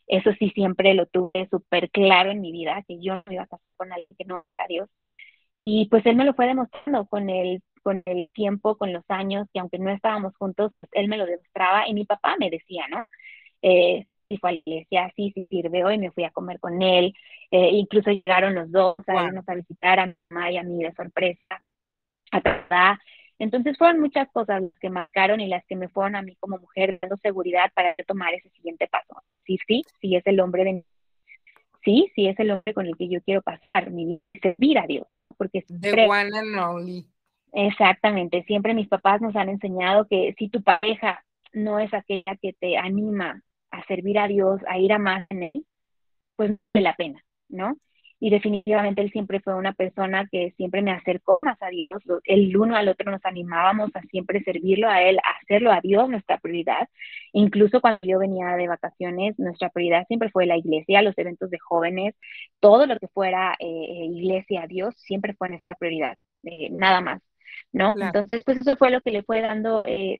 [0.07, 3.47] Eso sí siempre lo tuve súper claro en mi vida, que yo no iba a
[3.47, 4.89] casar con alguien que no amara a Dios
[5.65, 9.47] y pues él me lo fue demostrando con el, con el tiempo, con los años,
[9.53, 12.85] que aunque no estábamos juntos, pues él me lo demostraba y mi papá me decía,
[12.89, 13.05] ¿no?
[13.61, 16.81] Eh, y fue a la iglesia, sí, sí sirve, hoy me fui a comer con
[16.81, 17.13] él,
[17.51, 20.83] eh, incluso llegaron los dos a irnos a visitar a mi mamá y a mí
[20.83, 21.61] de sorpresa,
[22.31, 22.95] a verdad.
[23.37, 26.57] Entonces fueron muchas cosas las que marcaron y las que me fueron a mí como
[26.57, 29.21] mujer dando seguridad para tomar ese siguiente paso.
[29.45, 30.83] Sí, sí, sí es el hombre de mi
[31.83, 34.87] sí, sí es el hombre con el que yo quiero pasar mi vida, servir a
[34.87, 35.05] Dios
[35.37, 37.05] porque The one and only.
[37.53, 41.23] Exactamente, siempre mis papás nos han enseñado que si tu pareja
[41.53, 43.41] no es aquella que te anima
[43.79, 45.65] a servir a Dios, a ir a más en él,
[46.35, 47.77] pues no vale la pena, ¿no?
[48.19, 51.89] y definitivamente él siempre fue una persona que siempre me acercó más a Dios.
[52.23, 56.09] El uno al otro nos animábamos a siempre servirlo a él, a hacerlo a Dios
[56.09, 56.87] nuestra prioridad.
[57.33, 61.59] Incluso cuando yo venía de vacaciones, nuestra prioridad siempre fue la iglesia, los eventos de
[61.59, 62.15] jóvenes,
[62.59, 63.65] todo lo que fuera eh,
[64.11, 67.21] iglesia a Dios siempre fue nuestra prioridad, eh, nada más,
[67.73, 67.93] ¿no?
[67.99, 70.19] Entonces, pues eso fue lo que le fue dando, eh,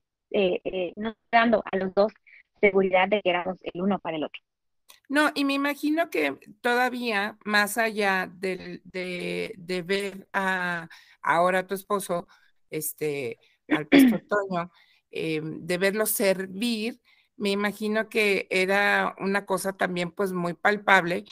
[0.98, 2.12] nos dando a los dos
[2.68, 4.42] seguridad de que éramos el uno para el otro.
[5.08, 10.90] No, y me imagino que todavía, más allá de, de, ver a
[11.22, 12.28] ahora a tu esposo,
[12.70, 13.38] este,
[13.70, 14.72] al pastor Toño,
[15.12, 17.00] eh, de verlo servir,
[17.38, 21.26] me imagino que era una cosa también pues muy palpable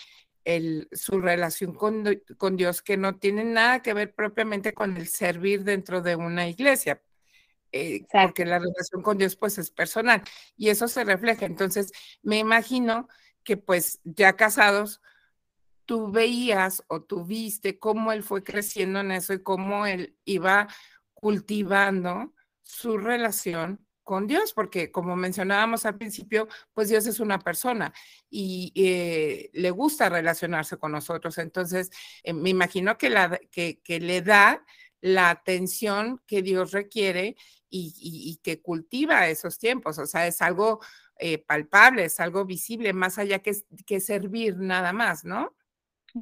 [0.46, 2.04] el, su relación con,
[2.38, 6.48] con, Dios, que no tiene nada que ver propiamente con el servir dentro de una
[6.48, 7.02] iglesia,
[7.74, 10.22] eh, porque la relación con Dios pues es personal
[10.56, 11.46] y eso se refleja.
[11.46, 13.08] Entonces, me imagino
[13.44, 15.02] que pues ya casados,
[15.86, 20.68] tú veías o tú viste cómo él fue creciendo en eso y cómo él iba
[21.14, 27.94] cultivando su relación con Dios, porque como mencionábamos al principio, pues Dios es una persona
[28.30, 31.38] y eh, le gusta relacionarse con nosotros.
[31.38, 31.90] Entonces,
[32.24, 34.66] eh, me imagino que, la, que, le da
[35.02, 37.36] la atención que Dios requiere
[37.76, 39.98] y, y, que cultiva esos tiempos.
[39.98, 40.80] O sea, es algo
[41.20, 43.54] eh, palpable, es algo visible, más allá que,
[43.86, 45.54] que servir nada más, ¿no?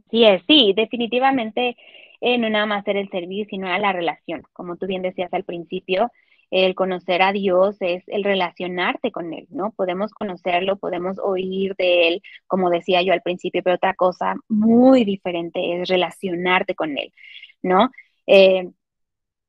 [0.09, 1.75] Sí, es, sí, definitivamente
[2.21, 4.43] eh, no nada más era el servir, sino era la relación.
[4.53, 6.09] Como tú bien decías al principio,
[6.51, 9.71] el conocer a Dios es el relacionarte con Él, ¿no?
[9.71, 15.03] Podemos conocerlo, podemos oír de Él, como decía yo al principio, pero otra cosa muy
[15.03, 17.13] diferente es relacionarte con Él,
[17.61, 17.89] ¿no?
[18.27, 18.69] Eh,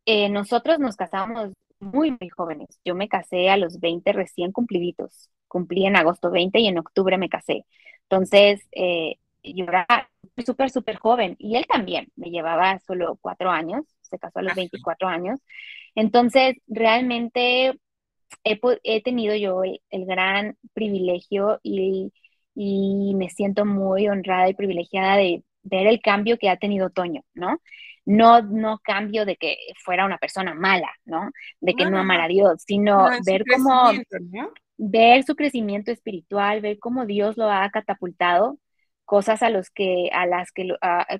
[0.05, 2.81] eh, nosotros nos casamos muy, muy jóvenes.
[2.85, 5.31] Yo me casé a los 20 recién cumpliditos.
[5.49, 7.67] Cumplí en agosto 20 y en octubre me casé.
[8.05, 9.87] Entonces, eh, yo era
[10.45, 14.55] súper, súper joven y él también me llevaba solo cuatro años, se casó a los
[14.55, 15.41] 24 años.
[15.95, 17.75] Entonces, realmente
[18.45, 22.13] he, tenido yo el, gran privilegio y,
[22.55, 27.23] y, me siento muy honrada y privilegiada de ver el cambio que ha tenido Toño,
[27.35, 27.61] ¿no?
[28.05, 31.31] No, no cambio de que fuera una persona mala, ¿no?
[31.61, 33.93] De que no, amara a Dios, sino ver cómo,
[34.77, 38.59] ver su crecimiento espiritual, ver cómo Dios lo ha catapultado,
[39.05, 40.69] cosas a los que, a las que,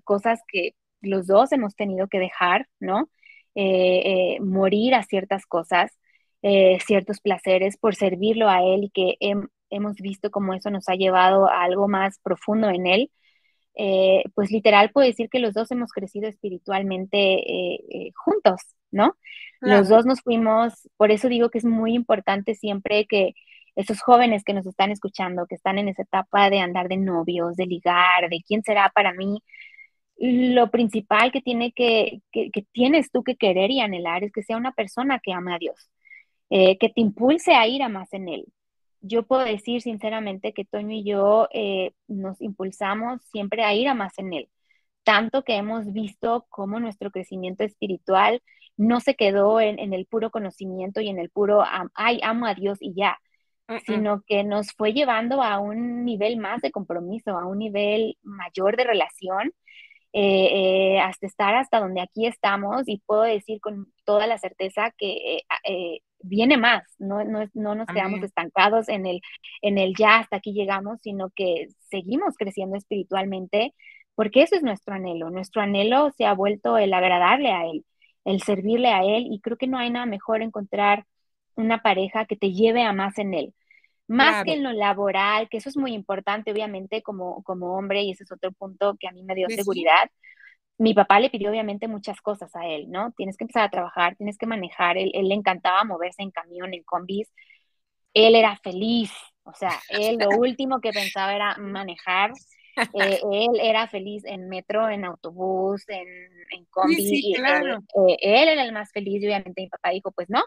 [0.05, 3.09] cosas que los dos hemos tenido que dejar, ¿no?
[3.55, 5.93] Eh, eh, morir a ciertas cosas,
[6.43, 9.17] eh, ciertos placeres por servirlo a Él y que
[9.71, 13.11] hemos visto cómo eso nos ha llevado a algo más profundo en Él.
[14.35, 18.61] Pues literal puedo decir que los dos hemos crecido espiritualmente juntos,
[18.91, 19.17] ¿no?
[19.61, 23.35] Los dos nos fuimos, por eso digo que es muy importante siempre que
[23.77, 27.57] esos jóvenes que nos están escuchando, que están en esa etapa de andar de novios,
[27.57, 29.39] de ligar, de quién será para mí,
[30.19, 34.57] lo principal que, tiene que, que, tienes tú que querer y anhelar es que sea
[34.57, 35.91] una persona que ame a Dios,
[36.51, 38.45] eh, que te impulse a ir a más en Él.
[39.03, 43.95] Yo puedo decir sinceramente que Toño y yo eh, nos impulsamos siempre a ir a
[43.95, 44.49] más en Él,
[45.05, 48.43] tanto que hemos visto cómo nuestro crecimiento espiritual
[48.77, 52.55] no se quedó en, en el puro conocimiento y en el puro, ay, amo a
[52.55, 53.19] Dios y ya,
[53.87, 58.77] sino que nos fue llevando a un nivel más de compromiso, a un nivel mayor
[58.77, 59.53] de relación,
[60.13, 64.93] eh, eh, hasta estar hasta donde aquí estamos y puedo decir con toda la certeza
[64.99, 69.21] que eh, viene más, no, no, no nos quedamos estancados en el,
[69.63, 73.75] en el ya hasta aquí llegamos, sino que seguimos creciendo espiritualmente,
[74.15, 75.31] porque eso es nuestro anhelo.
[75.31, 77.85] Nuestro anhelo se ha vuelto el agradarle a Él,
[78.25, 81.07] el servirle a Él, y creo que no hay nada mejor encontrar
[81.57, 83.55] una pareja que te lleve a más en Él
[84.13, 88.13] más que en lo laboral, que eso es muy importante, obviamente, como, como hombre, y
[88.13, 90.11] ese es otro punto que a mí me dio seguridad.
[90.79, 93.13] Mi papá le pidió obviamente muchas cosas a él, ¿no?
[93.17, 96.75] Tienes que empezar a trabajar, tienes que manejar, él, él le encantaba moverse en camión,
[96.75, 97.33] en combis,
[98.15, 99.13] él era feliz,
[99.45, 102.33] o sea, él lo último que pensaba era manejar,
[102.95, 106.07] eh, él era feliz en metro, en autobús, en,
[106.51, 107.79] en combi, sí, claro.
[108.09, 110.43] Eh, él, era el más feliz y obviamente mi papá dijo, pues no,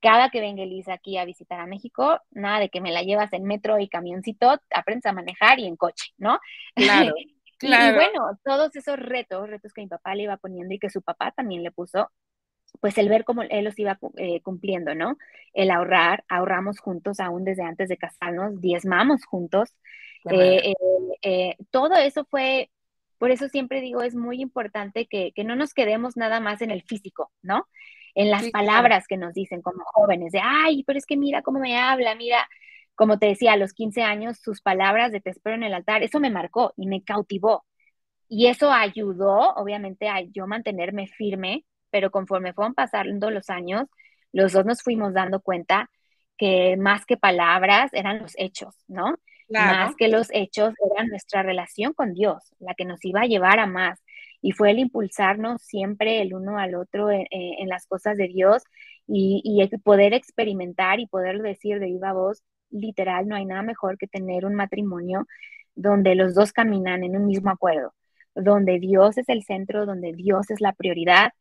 [0.00, 3.32] cada que venga Elisa aquí a visitar a México, nada de que me la llevas
[3.32, 6.38] en metro y camioncito, aprendes a manejar y en coche, ¿no?
[6.74, 7.12] Claro.
[7.60, 7.92] Claro.
[7.92, 11.02] Y, bueno, todos esos retos, retos que mi papá le iba poniendo y que su
[11.02, 12.10] papá también le puso,
[12.80, 15.18] pues el ver cómo él los iba eh, cumpliendo, ¿no?
[15.52, 19.74] El ahorrar, ahorramos juntos aún desde antes de casarnos, diezmamos juntos.
[20.30, 20.72] Eh,
[21.20, 22.70] eh, todo eso fue,
[23.18, 26.70] por eso siempre digo, es muy importante que, que no nos quedemos nada más en
[26.70, 27.66] el físico, ¿no?
[28.14, 31.60] En las palabras que nos dicen como jóvenes, de, ay, pero es que mira cómo
[31.60, 32.48] me habla, mira,
[32.94, 36.02] como te decía, a los 15 años, sus palabras de te espero en el altar,
[36.02, 37.64] eso me marcó y me cautivó.
[38.28, 43.88] Y eso ayudó, obviamente, a yo mantenerme firme, pero conforme fueron pasando los años,
[44.32, 45.90] los dos nos fuimos dando cuenta
[46.36, 49.16] que más que palabras eran los hechos, ¿no?
[49.48, 53.58] Más que los hechos era nuestra relación con Dios, la que nos iba a llevar
[53.58, 54.00] a más
[54.42, 58.62] y fue el impulsarnos siempre el uno al otro en, las cosas de Dios
[59.06, 64.06] y, poder experimentar y poder decir de viva voz, literal, no hay nada mejor que
[64.06, 65.26] tener un matrimonio
[65.74, 67.94] donde los dos caminan en un mismo acuerdo,
[68.34, 71.32] donde Dios es el centro, donde Dios es la prioridad.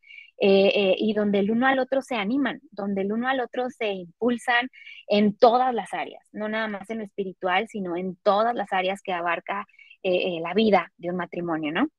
[0.42, 3.70] Eh, eh, y donde el uno al otro se animan, donde el uno al otro
[3.70, 4.70] se impulsan
[5.08, 9.02] en todas las áreas, no nada más en lo espiritual, sino en todas las áreas
[9.02, 9.66] que abarca
[10.02, 11.90] eh, la vida de un matrimonio, ¿no?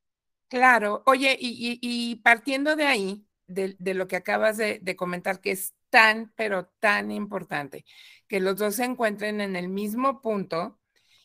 [0.50, 6.32] Claro, oye, y, partiendo de ahí, de, lo que acabas de, comentar, que es tan,
[6.34, 7.84] pero tan importante,
[8.26, 10.80] que los dos se encuentren en el mismo punto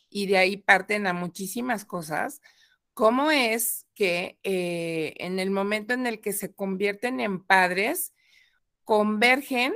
[0.08, 2.40] y de ahí parten a muchísimas cosas,
[2.94, 8.14] ¿cómo es que eh, en el momento en el que se convierten en padres,
[8.84, 9.74] convergen?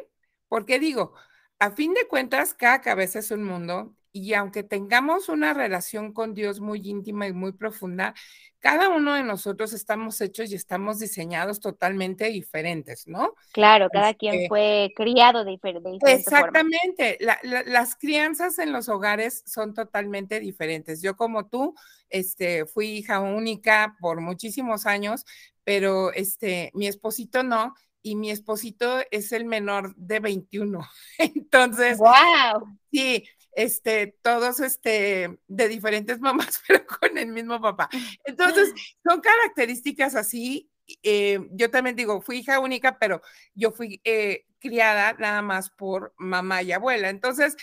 [0.48, 1.14] Porque digo,
[1.58, 6.34] a fin de cuentas, cada cabeza es un mundo y aunque tengamos una relación con
[6.34, 8.14] Dios muy íntima y muy profunda,
[8.58, 13.34] cada uno de nosotros estamos hechos y estamos diseñados totalmente diferentes, ¿no?
[13.52, 19.74] Claro, cada quien este fue criado de, diferente Exactamente, las crianzas en los hogares son
[19.74, 21.00] totalmente diferentes.
[21.00, 21.74] Yo como tú,
[22.10, 25.24] este, fui hija única por muchísimos años,
[25.64, 30.80] pero este, mi esposito no, y mi esposito es el menor de 21.
[31.18, 32.78] Entonces, wow.
[32.90, 37.88] Sí, este, todos este, de diferentes mamás, pero con el mismo papá.
[38.24, 38.72] Entonces,
[39.04, 40.70] son características así.
[41.02, 43.22] Eh, yo también digo, fui hija única, pero
[43.54, 47.08] yo fui eh, criada nada más por mamá y abuela.
[47.08, 47.56] Entonces,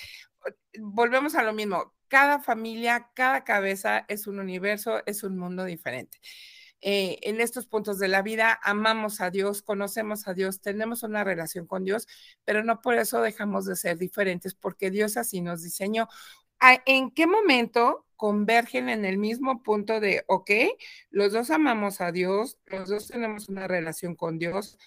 [0.80, 1.94] volvemos a lo mismo.
[2.08, 6.20] Cada familia, cada cabeza es un universo, es un mundo diferente.
[6.82, 11.24] Eh, en estos puntos de la vida amamos a Dios, conocemos a Dios, tenemos una
[11.24, 12.08] relación con Dios,
[12.46, 16.08] pero no por eso dejamos de ser diferentes, porque Dios así nos diseñó.
[16.60, 20.52] Ah, ¿En qué momento convergen en el mismo punto de, ok,
[21.12, 24.78] los dos amamos a Dios, los dos tenemos una relación con Dios,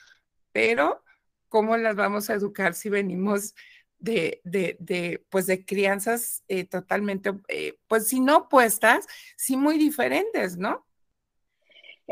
[0.52, 1.02] pero
[1.48, 3.54] ¿cómo las vamos a educar si venimos
[3.98, 9.78] de, de, de pues de crianzas eh, totalmente, eh, pues si no opuestas, sí muy
[9.78, 10.86] diferentes, ¿no?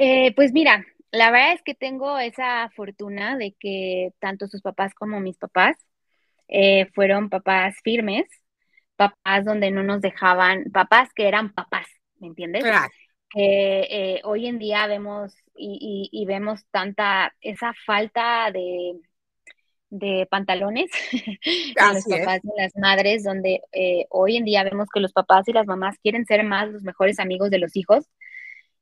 [0.01, 4.95] Eh, pues mira, la verdad es que tengo esa fortuna de que tanto sus papás
[4.95, 5.77] como mis papás
[6.47, 8.25] eh, fueron papás firmes,
[8.95, 11.89] papás donde no nos dejaban, papás que eran papás,
[12.21, 12.63] ¿me entiendes?
[12.63, 12.87] Claro.
[13.35, 19.01] Eh, hoy en día vemos y, vemos tanta, esa falta de,
[19.91, 23.63] de pantalones de los papás y las madres, donde
[24.11, 27.19] hoy en día vemos que los papás y las mamás quieren ser más los mejores
[27.19, 28.18] amigos de los hijos eh, eh, eh,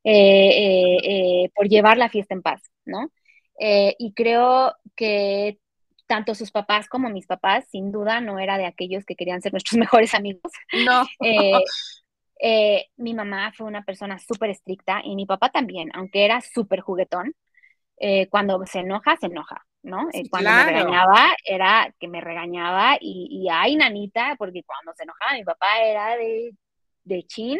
[0.03, 3.11] por llevar la fiesta en paz, ¿no?
[3.59, 5.59] y creo que
[6.07, 9.51] tanto sus papás como mis papás, sin duda, no era de aquellos que querían ser
[9.51, 10.51] nuestros mejores amigos.
[10.85, 11.05] No.
[12.97, 17.33] mi mamá fue una persona súper estricta y mi papá también, aunque era súper juguetón.
[18.29, 20.07] cuando se enoja, se enoja, ¿no?
[20.29, 25.33] cuando me regañaba, era que me regañaba y, y ay, nanita, porque cuando se enojaba
[25.33, 26.51] mi papá era de,
[27.03, 27.59] de chin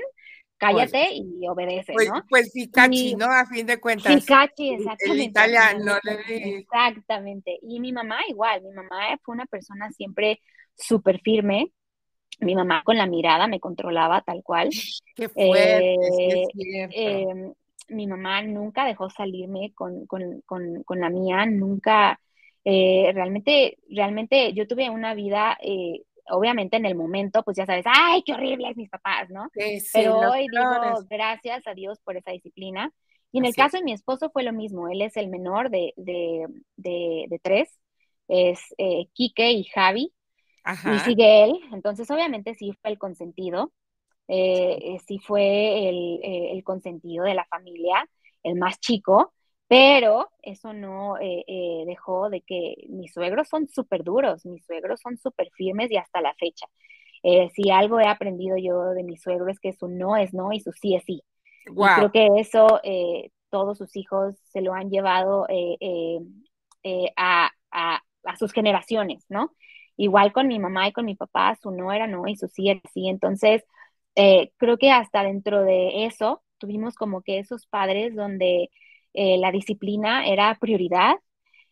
[0.57, 2.23] cállate pues, y obedece, pues, ¿no?
[2.29, 3.25] Pues Ficachi, ¿no?
[3.25, 4.13] A fin de cuentas.
[4.13, 5.05] Ficachi, exactamente.
[5.11, 5.93] El italiano.
[6.27, 7.59] Exactamente.
[7.61, 10.41] Y mi mamá igual, mi mamá fue una persona siempre
[10.75, 11.71] súper firme.
[12.39, 14.69] Mi mamá con la mirada me controlaba tal cual.
[15.15, 16.47] Qué fuerte, eh,
[16.91, 17.53] em,
[17.89, 22.19] mi mamá nunca dejó salirme con, con, con, con la mía, nunca,
[22.63, 27.86] eh, realmente, realmente yo tuve una vida eh, obviamente en el momento, pues ya sabes,
[27.88, 29.49] ay, qué horribles mis papás, ¿no?
[29.93, 32.91] Pero hoy digo, gracias a Dios por esa disciplina.
[33.32, 35.93] Y en el caso de mi esposo fue lo mismo, él es el menor de,
[35.97, 36.47] de,
[36.78, 37.78] de, tres,
[38.28, 40.13] es eh, Quique y Javi,
[40.65, 43.73] y sigue él, entonces obviamente sí fue el consentido,
[44.28, 48.07] eh, eh, sí fue el, eh, el consentido de la familia,
[48.43, 49.34] el más chico,
[49.68, 55.01] pero eso no eh, eh, dejó de que mis suegros son súper duros, mis suegros
[55.01, 56.68] son súper firmes y hasta la fecha.
[57.24, 60.53] Eh, si algo he aprendido yo de mis suegros es que su no es no
[60.53, 61.22] y su sí es sí.
[61.65, 62.80] Y creo que eso
[63.49, 65.45] todos sus hijos se lo han llevado
[67.18, 69.51] a, a, a, sus generaciones, ¿no?
[69.97, 72.70] Igual con mi mamá y con mi papá, su no era no y su sí
[72.70, 73.09] era sí.
[73.09, 73.65] Entonces,
[74.15, 78.70] creo que hasta dentro de eso tuvimos como que esos padres donde
[79.20, 81.15] eh, la disciplina era prioridad.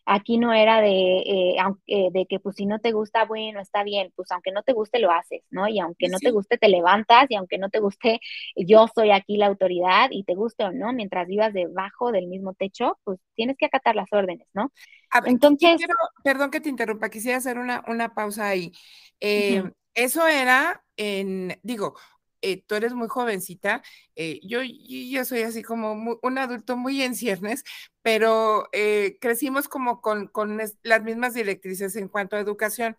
[0.08, 1.56] Aquí no era de, eh,
[1.88, 4.74] eh, de que pues si no te gusta, bueno, está bien, pues aunque no te
[4.74, 5.68] guste lo haces, ¿no?
[5.68, 8.20] Y aunque no te guste te levantas y aunque no te guste,
[8.56, 12.54] yo soy aquí la autoridad y te guste o no, mientras vivas debajo del mismo
[12.54, 14.72] techo, pues tienes que acatar las órdenes, ¿no?
[15.26, 15.82] Entonces,
[16.24, 18.72] perdón que te interrumpa, quisiera hacer una, una pausa ahí.
[19.20, 21.96] Eso era en, digo,
[22.48, 23.82] eh, tú eres muy jovencita,
[24.16, 27.64] eh, yo, yo soy así como un adulto muy en ciernes,
[28.04, 32.98] pero eh, crecimos como con, con, las mismas directrices en cuanto a educación.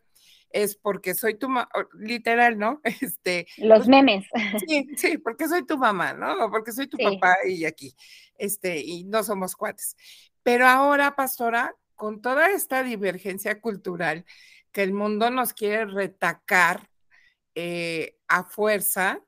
[0.50, 2.80] Es porque soy tu mamá, literal, ¿no?
[3.00, 4.26] Este, Los pues, memes.
[4.66, 6.50] Sí, sí, porque soy tu mamá, ¿no?
[6.50, 7.94] Porque soy tu papá y aquí,
[8.38, 9.96] este, y no somos cuates.
[10.42, 14.24] Pero ahora, pastora, con toda esta divergencia cultural
[14.72, 16.90] que el mundo nos quiere retacar
[18.28, 19.22] a fuerza,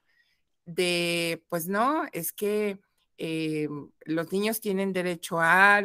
[0.69, 2.79] de, pues no, es que
[3.17, 3.69] eh,
[4.05, 5.81] los niños tienen derecho a,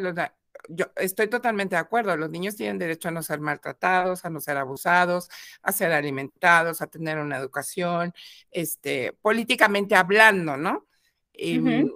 [0.68, 4.42] yo estoy totalmente de acuerdo, los niños tienen derecho a no ser maltratados, a no
[4.42, 5.30] ser abusados,
[5.62, 8.14] a ser alimentados, a tener una educación,
[8.52, 10.86] este, políticamente hablando, ¿no?
[11.34, 11.90] Em,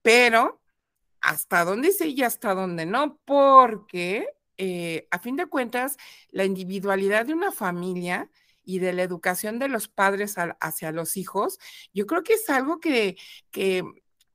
[0.00, 0.60] pero
[1.20, 5.96] hasta dónde sí y hasta dónde no, porque eh, a fin de cuentas,
[6.30, 8.30] la individualidad de una familia
[8.68, 11.58] y de la educación de los padres hacia los hijos,
[11.94, 13.16] yo creo que es algo que,
[13.50, 13.82] que,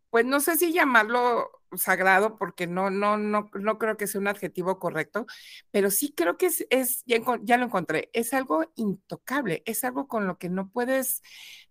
[0.10, 4.28] pues no sé si llamarlo sagrado, porque no, no, no, no creo que sea un
[4.28, 5.28] adjetivo correcto,
[5.70, 10.08] pero sí creo que es, es ya, ya, lo encontré, es algo intocable, es algo
[10.08, 11.22] con lo que no puedes,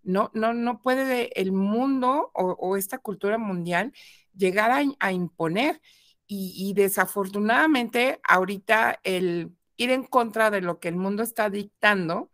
[0.05, 3.93] no, no, no puede el mundo o, esta cultura mundial
[4.37, 5.81] llegar a, a imponer.
[6.29, 12.32] y, desafortunadamente ahorita el ir en contra de lo que el mundo está dictando,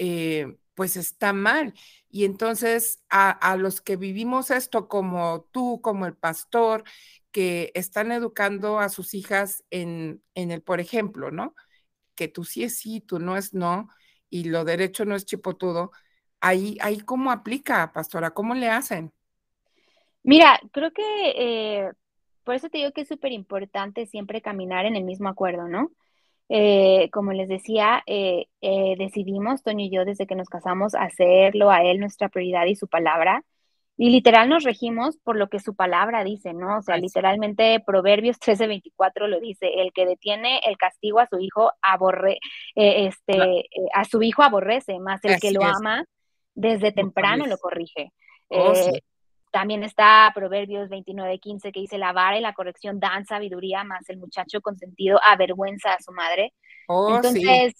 [0.00, 1.74] eh, pues está mal.
[2.08, 6.84] Y entonces a, los que vivimos esto como tú, como el pastor,
[7.30, 11.54] que están educando a sus hijas en, en el, por ejemplo, ¿no?
[12.14, 13.90] Que tú sí es sí, tú no es no,
[14.30, 15.92] y lo derecho no es chipotudo,
[16.40, 19.12] ahí, ahí cómo aplica, pastora, ¿cómo le hacen?
[20.22, 21.02] Mira, creo que
[21.36, 21.92] eh,
[22.42, 25.92] por eso te digo que es súper importante siempre caminar en el mismo acuerdo, ¿no?
[26.52, 28.46] Eh, como les decía, eh,
[28.98, 32.88] decidimos, Toño y yo, desde que nos casamos, hacerlo a él nuestra prioridad y su
[32.88, 33.44] palabra.
[33.96, 36.78] Y literal nos regimos por lo que su palabra dice, ¿no?
[36.78, 41.70] O sea, literalmente Proverbios 13:24 lo dice, el que detiene el castigo a su hijo
[41.82, 42.38] aborre,
[42.74, 46.04] este, a su hijo aborrece, más el que lo ama
[46.54, 48.12] desde temprano lo corrige.
[48.48, 48.74] Oh,
[49.50, 54.08] también está Proverbios 29, 15 que dice, la vara y la corrección dan sabiduría, más
[54.08, 56.52] el muchacho consentido avergüenza a su madre.
[56.86, 57.74] Oh, Entonces,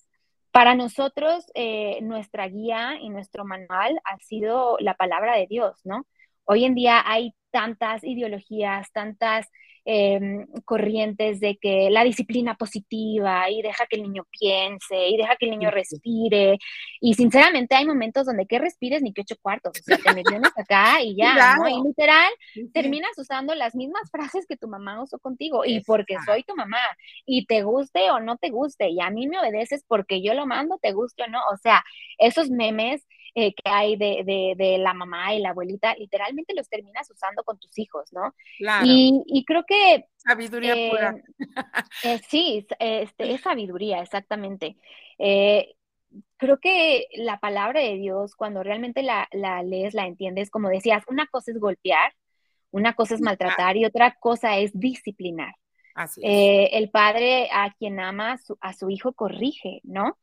[0.51, 6.07] para nosotros, eh, nuestra guía y nuestro manual ha sido la palabra de Dios, ¿no?
[6.45, 9.47] Hoy en día hay tantas ideologías, tantas
[9.87, 15.37] Em, corrientes de que la disciplina positiva y deja que el niño piense y deja
[15.37, 16.59] que el niño respire.
[17.01, 20.53] Y sinceramente hay momentos donde que respires ni que ocho cuartos, o sea, te mencionas
[20.57, 21.67] acá y ya, ¿no?
[21.67, 22.31] Y literal,
[22.75, 26.83] terminas usando las mismas frases que tu mamá usó contigo y porque soy tu mamá
[27.25, 30.47] y te guste o no te guste y a mí me obedeces porque yo lo
[30.47, 31.41] mando, te guste o no.
[31.53, 31.83] O sea,
[32.19, 36.69] esos memes eh, que hay de, de, de, la mamá y la abuelita, literalmente los
[36.69, 38.35] terminas usando con tus hijos, ¿no?
[38.59, 38.85] Claro.
[38.87, 40.07] Y, y creo que...
[40.17, 41.17] Sabiduría pura.
[42.03, 44.77] Eh, eh, sí, este, es sabiduría, exactamente.
[46.37, 51.05] creo que la palabra de Dios, cuando realmente la, la lees, la entiendes, como decías,
[51.07, 52.13] una cosa es golpear,
[52.73, 55.55] una cosa es maltratar y otra cosa es disciplinar.
[55.95, 56.71] Así es.
[56.73, 60.17] el padre a quien ama a su, a su hijo corrige, ¿no?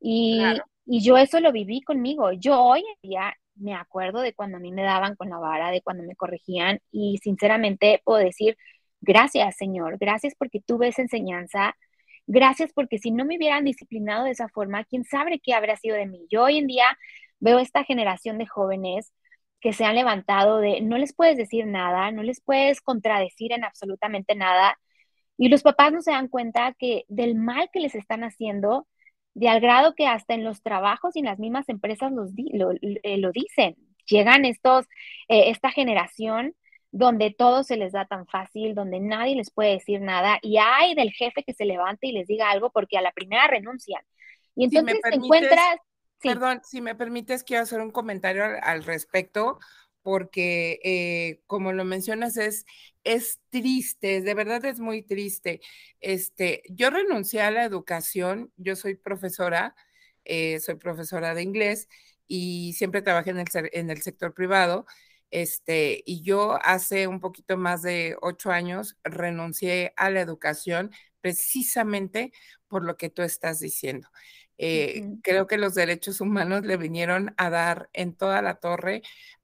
[0.00, 0.64] Y, claro.
[0.86, 2.32] Y yo eso lo viví conmigo.
[2.32, 5.70] Yo hoy en día me acuerdo de cuando a mí me daban con la vara,
[5.70, 8.56] de cuando me corregían y sinceramente puedo decir,
[9.00, 11.76] gracias Señor, gracias porque tuve esa enseñanza,
[12.26, 15.96] gracias porque si no me hubieran disciplinado de esa forma, quién sabe qué habría sido
[15.96, 16.26] de mí.
[16.30, 16.86] Yo hoy en día
[17.40, 19.12] veo esta generación de jóvenes
[19.60, 23.64] que se han levantado de no les puedes decir nada, no les puedes contradecir en
[23.64, 24.78] absolutamente nada.
[25.38, 28.86] Y los papás no se dan cuenta que del mal que les están haciendo,
[29.34, 33.18] de al grado que hasta en los trabajos y en las mismas empresas los eh,
[33.18, 33.76] lo, dicen.
[34.06, 34.86] Llegan estos,
[35.28, 36.54] eh, esta generación
[36.90, 40.94] donde todo se les da tan fácil, donde nadie les puede decir nada, y hay
[40.94, 44.02] del jefe que se levante y les diga algo porque a la primera renuncian.
[44.54, 45.78] Y entonces te encuentras...
[46.20, 49.58] Perdón, si me permites, quiero hacer un comentario al respecto,
[50.02, 52.64] porque eh, como lo mencionas, es,
[53.04, 55.60] es triste, de verdad es muy triste.
[56.00, 59.74] Este, yo renuncié a la educación, yo soy profesora,
[60.24, 61.88] eh, soy profesora de inglés
[62.26, 64.86] y siempre trabajé en el, en el sector privado.
[65.30, 70.90] Este, y yo hace un poquito más de ocho años renuncié a la educación
[71.22, 72.32] precisamente
[72.68, 74.08] por lo que tú estás diciendo.
[74.58, 79.02] Eh, creo que los derechos humanos le vinieron a dar en toda la torre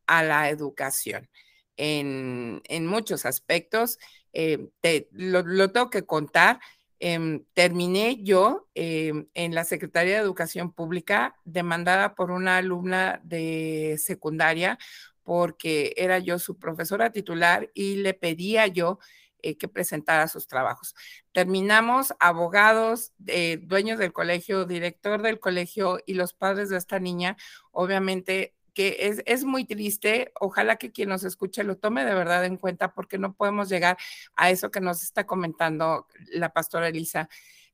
[0.08, 1.28] a la educación
[1.76, 3.98] en, muchos aspectos.
[4.32, 4.68] Eh,
[5.12, 6.60] lo, tengo que contar.
[7.00, 13.96] Em, terminé yo em, en la Secretaría de Educación Pública demandada por una alumna de
[14.02, 14.80] secundaria
[15.22, 18.98] porque era yo su profesora titular y le pedía yo
[19.40, 20.96] eh, que presentara sus trabajos.
[21.30, 27.36] Terminamos abogados, eh, dueños del colegio, director del colegio y los padres de esta niña,
[27.70, 30.30] obviamente que es, muy triste.
[30.38, 33.98] Ojalá que quien nos escuche lo tome de verdad en cuenta porque no podemos llegar
[34.36, 37.28] a eso que nos está comentando la pastora Elisa,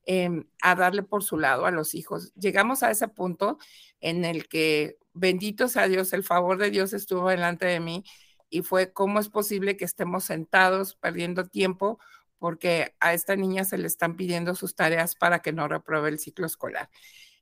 [0.07, 2.33] em, a darle por su lado a los hijos.
[2.37, 3.59] Llegamos a ese punto
[4.01, 8.03] en el que, bendito sea Dios, el favor de Dios estuvo delante de mí
[8.49, 11.99] y fue cómo es posible que estemos sentados perdiendo tiempo
[12.39, 16.19] porque a esta niña se le están pidiendo sus tareas para que no repruebe el
[16.19, 16.89] ciclo escolar.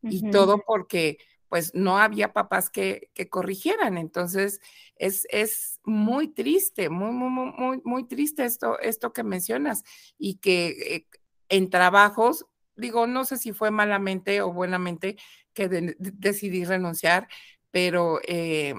[0.02, 1.18] Y todo porque
[1.52, 3.98] pues no había papás que, corrigieran.
[3.98, 4.62] Entonces,
[4.96, 9.84] es, es, muy triste, muy, muy, muy, muy triste esto, esto que mencionas
[10.16, 11.06] y que eh,
[11.50, 15.18] en trabajos, digo, no sé si fue malamente o buenamente
[15.52, 17.28] que decidí renunciar,
[17.70, 18.74] pero eh,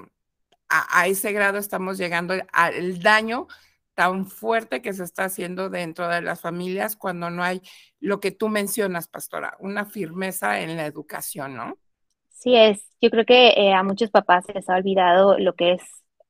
[0.68, 3.46] a, ese grado estamos llegando al daño
[3.94, 7.62] tan fuerte que se está haciendo dentro de las familias cuando no hay
[8.00, 11.78] lo que tú mencionas, pastora, una firmeza en la educación, ¿no?
[12.44, 15.72] Sí es, yo creo que eh, a muchos papás se les ha olvidado lo que
[15.72, 15.82] es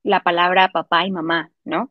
[0.03, 1.91] la palabra papá y mamá, ¿no?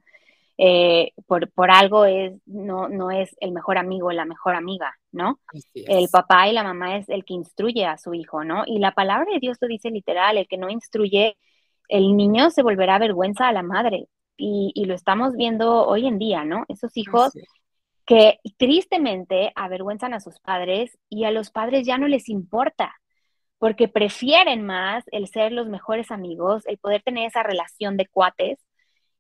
[0.58, 4.94] eh, por, por, algo es, no, no es el mejor amigo o la mejor amiga,
[5.12, 5.40] ¿no?
[5.74, 8.64] El papá y la mamá es el que instruye a su hijo, ¿no?
[8.66, 11.38] Y la palabra de Dios lo dice literal, el que no instruye,
[11.90, 14.08] el niño se volverá vergüenza a la madre.
[14.38, 16.66] Y, y lo estamos viendo hoy en día, ¿no?
[16.68, 17.34] Esos hijos
[18.06, 22.94] que tristemente avergüenzan a sus padres y a los padres ya no les importa,
[23.64, 28.60] porque prefieren más el ser los mejores amigos, el poder tener esa relación de cuates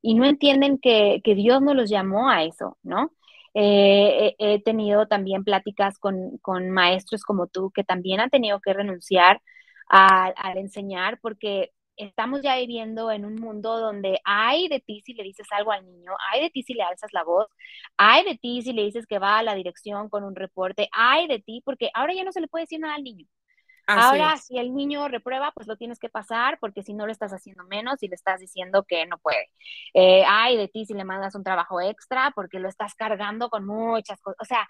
[0.01, 3.13] y no entienden que, Dios no los llamó a eso, ¿no?
[3.53, 6.41] Eh, he tenido también pláticas con,
[6.71, 9.41] maestros como tú que también han tenido que renunciar
[9.87, 15.23] al enseñar porque estamos ya viviendo en un mundo donde hay de ti si le
[15.23, 17.47] dices algo al niño, hay de ti si le alzas la voz,
[17.95, 21.27] hay de ti si le dices que va a la dirección con un reporte, hay
[21.27, 23.25] de ti porque ahora ya no se le puede decir nada al niño.
[23.87, 27.31] Ahora, si el niño reprueba, pues lo tienes que pasar porque si no lo estás
[27.33, 29.49] haciendo menos y le estás diciendo que no puede.
[29.93, 33.65] Eh, hay de ti si le mandas un trabajo extra porque lo estás cargando con
[33.65, 34.37] muchas cosas.
[34.41, 34.67] O sea,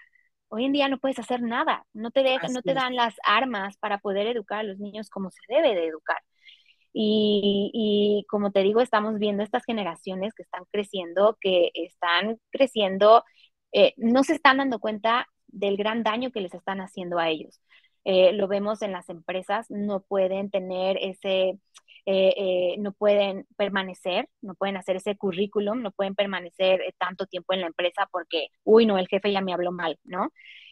[0.48, 3.76] hoy en día no puedes hacer nada, no te, dejan, no te dan las armas
[3.78, 6.18] para poder educar a los niños como se debe de educar.
[6.96, 13.24] Y, como te digo, estamos viendo estas generaciones que están creciendo, que están creciendo,
[13.72, 17.60] eh, no se están dando cuenta del gran daño que les están haciendo a ellos.
[18.04, 21.58] Eh, lo vemos en las empresas, no pueden tener ese,
[22.06, 27.62] eh, no pueden permanecer, no pueden hacer ese currículum, no pueden permanecer tanto tiempo en
[27.62, 30.30] la empresa porque, uy, no, el jefe ya me habló mal, ¿no?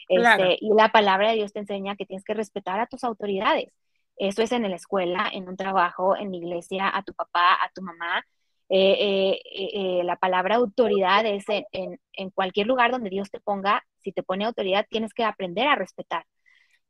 [0.08, 3.72] Este, y la palabra de Dios te enseña que tienes que respetar a tus autoridades.
[4.16, 7.70] Eso es en la escuela, en un trabajo, en la iglesia, a tu papá, a
[7.74, 8.24] tu mamá.
[8.68, 13.84] Eh, eh, eh, la palabra autoridad es en, en, cualquier lugar donde Dios te ponga,
[13.98, 16.24] si te pone autoridad, tienes que aprender a respetar.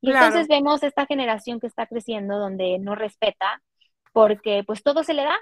[0.03, 3.63] Y entonces vemos esta generación que está creciendo donde no respeta
[4.13, 5.37] porque pues todo se le da.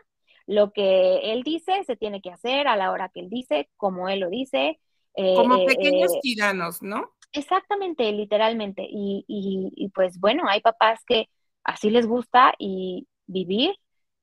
[0.46, 4.08] Lo que él dice se tiene que hacer a la hora que él dice, como
[4.08, 4.78] él lo dice.
[5.14, 7.11] como pequeños tiranos, ¿no?
[7.32, 8.86] Exactamente, literalmente.
[8.88, 11.28] Y, y, y, pues bueno, hay papás que
[11.64, 13.74] así les gusta y vivir.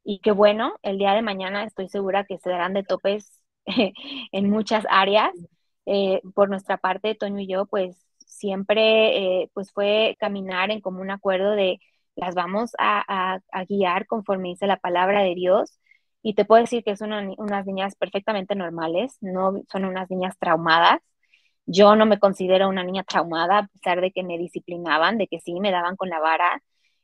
[0.03, 3.41] Y qué bueno, el día de mañana estoy segura que se darán de topes
[4.31, 5.31] en muchas áreas.
[5.85, 8.06] Eh, por nuestra parte, Toño y yo, pues
[8.37, 11.79] siempre eh, pues fue caminar en común acuerdo de
[12.15, 15.79] las vamos a, guiar conforme dice la palabra de Dios.
[16.23, 20.99] Y te puedo decir que son unas niñas perfectamente normales, no son unas niñas traumadas.
[21.65, 25.39] Yo no me considero una niña traumada, a pesar de que me disciplinaban, de que
[25.39, 26.61] sí me daban con la vara,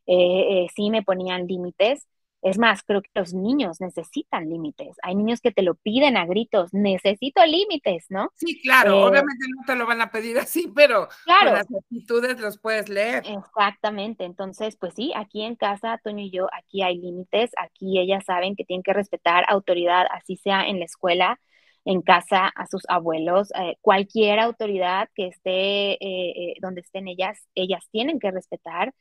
[0.08, 2.08] eh, eh, sí me ponían límites.
[2.46, 4.98] Es más, creo que los niños necesitan límites.
[5.02, 8.32] Hay niños que te lo piden a gritos, necesito límites, ¿no?
[8.36, 12.38] Sí, claro, eh, obviamente no te lo van a pedir así, pero claro, las actitudes
[12.42, 13.24] los puedes leer.
[13.26, 18.26] Exactamente, entonces, pues sí, aquí en casa, Toño y yo, aquí hay límites, aquí ellas
[18.26, 21.40] saben que tienen que respetar autoridad, así sea en la escuela,
[21.86, 25.98] en casa, a sus abuelos, cualquier autoridad que esté
[26.62, 28.94] donde estén ellas, ellas tienen que respetar.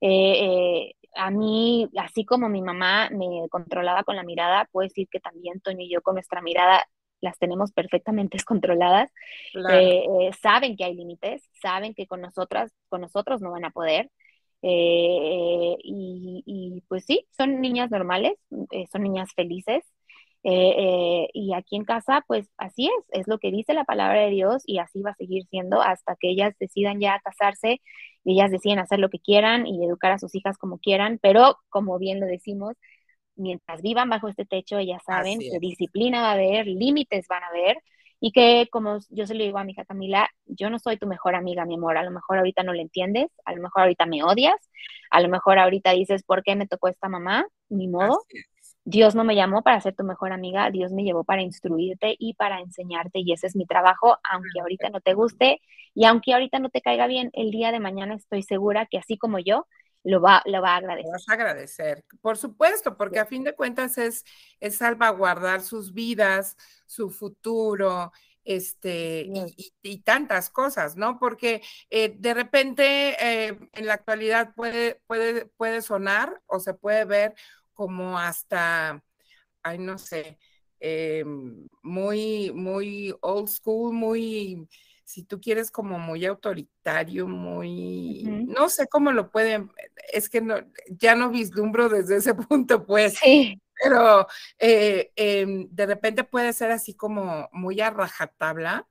[0.00, 5.08] Eh, eh, a mí, así como mi mamá me controlaba con la mirada, puedo decir
[5.10, 6.86] que también Toño y yo con nuestra mirada
[7.20, 9.10] las tenemos perfectamente controladas.
[9.68, 14.10] Eh, saben que hay límites, saben que con nosotras, con nosotros no van a poder.
[14.62, 15.76] Y,
[16.44, 18.34] y, pues sí, son niñas normales,
[18.90, 19.84] son niñas felices.
[20.48, 24.62] Y aquí en casa, pues así es, es lo que dice la palabra de Dios
[24.66, 27.80] y así va a seguir siendo hasta que ellas decidan ya casarse
[28.26, 31.98] ellas deciden hacer lo que quieran y educar a sus hijas como quieran, pero como
[31.98, 32.74] bien lo decimos,
[33.36, 37.48] mientras vivan bajo este techo, ellas saben que disciplina va a haber, límites van a
[37.48, 37.78] haber,
[38.18, 41.06] y que como yo se lo digo a mi hija Camila, yo no soy tu
[41.06, 44.06] mejor amiga, mi amor, a lo mejor ahorita no le entiendes, a lo mejor ahorita
[44.06, 44.56] me odias,
[45.10, 47.46] a lo mejor ahorita dices, ¿por qué me tocó esta mamá?
[47.68, 48.18] Ni modo.
[48.88, 52.34] Dios no me llamó para ser tu mejor amiga, Dios me llevó para instruirte y
[52.34, 55.60] para enseñarte y ese es mi trabajo, aunque ahorita no te guste
[55.92, 59.18] y aunque ahorita no te caiga bien, el día de mañana estoy segura que así
[59.18, 59.66] como yo,
[60.04, 61.10] lo va, lo va a agradecer.
[61.10, 64.24] Vas a agradecer, por supuesto, porque a fin de cuentas es,
[64.60, 66.56] es salvaguardar sus vidas,
[66.86, 68.12] su futuro,
[68.44, 69.28] este,
[69.82, 71.18] y, tantas cosas, ¿no?
[71.18, 77.04] Porque eh, de repente eh, en la actualidad puede, puede, puede sonar o se puede
[77.04, 77.34] ver
[77.76, 79.04] como hasta,
[79.62, 80.38] ay, no sé,
[80.80, 81.24] eh,
[81.82, 84.66] muy, muy old school, muy,
[85.04, 89.70] si tú quieres, como muy autoritario, muy, no sé cómo lo pueden,
[90.12, 90.56] es que no,
[90.88, 93.18] ya no vislumbro desde ese punto, pues.
[93.78, 94.26] Pero
[94.58, 98.88] eh, em, de repente puede ser así como muy a rajatabla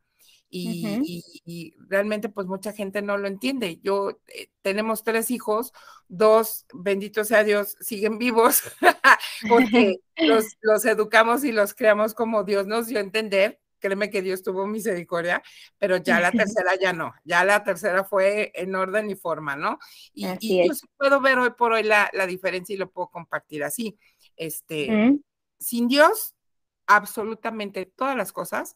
[0.50, 3.80] y, realmente pues mucha gente no lo entiende.
[3.84, 5.74] Yo eh, tenemos tres hijos,
[6.08, 8.62] dos, bendito sea Dios, siguen vivos
[9.50, 14.22] porque los, los, educamos y los creamos como Dios nos dio a entender, créeme que
[14.22, 15.44] Dios tuvo misericordia,
[15.78, 19.78] pero ya la tercera ya no, ya la tercera fue en orden y forma, ¿no?
[20.14, 23.98] Y, yo sí puedo ver hoy por hoy la, diferencia y lo puedo compartir así.
[24.36, 25.20] Este,
[25.60, 26.36] sin Dios,
[26.88, 28.76] absolutamente todas las cosas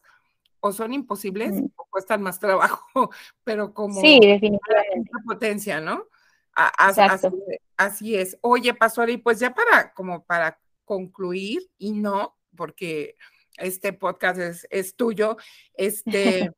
[0.60, 3.10] o son imposibles o cuestan más trabajo,
[3.44, 5.10] pero como sí, definitivamente.
[5.26, 6.06] potencia, ¿no?
[6.52, 7.00] Así,
[7.76, 8.36] así, es.
[8.42, 13.16] Oye, Pastor, y pues ya para, como para concluir, y no, porque
[13.56, 15.36] este podcast es, tuyo,
[15.74, 16.52] este,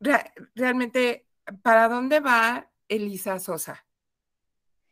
[0.54, 1.26] realmente,
[1.62, 3.84] ¿para dónde va Elisa Sosa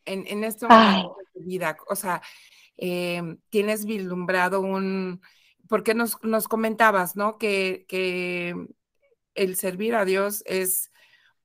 [0.05, 1.77] en, en este momento de tu vida?
[1.89, 2.21] O sea,
[2.77, 5.21] em, tienes vislumbrado un,
[5.69, 7.39] porque nos, nos comentabas, ¿no?
[7.39, 8.55] Que, que
[9.35, 10.91] el servir a Dios es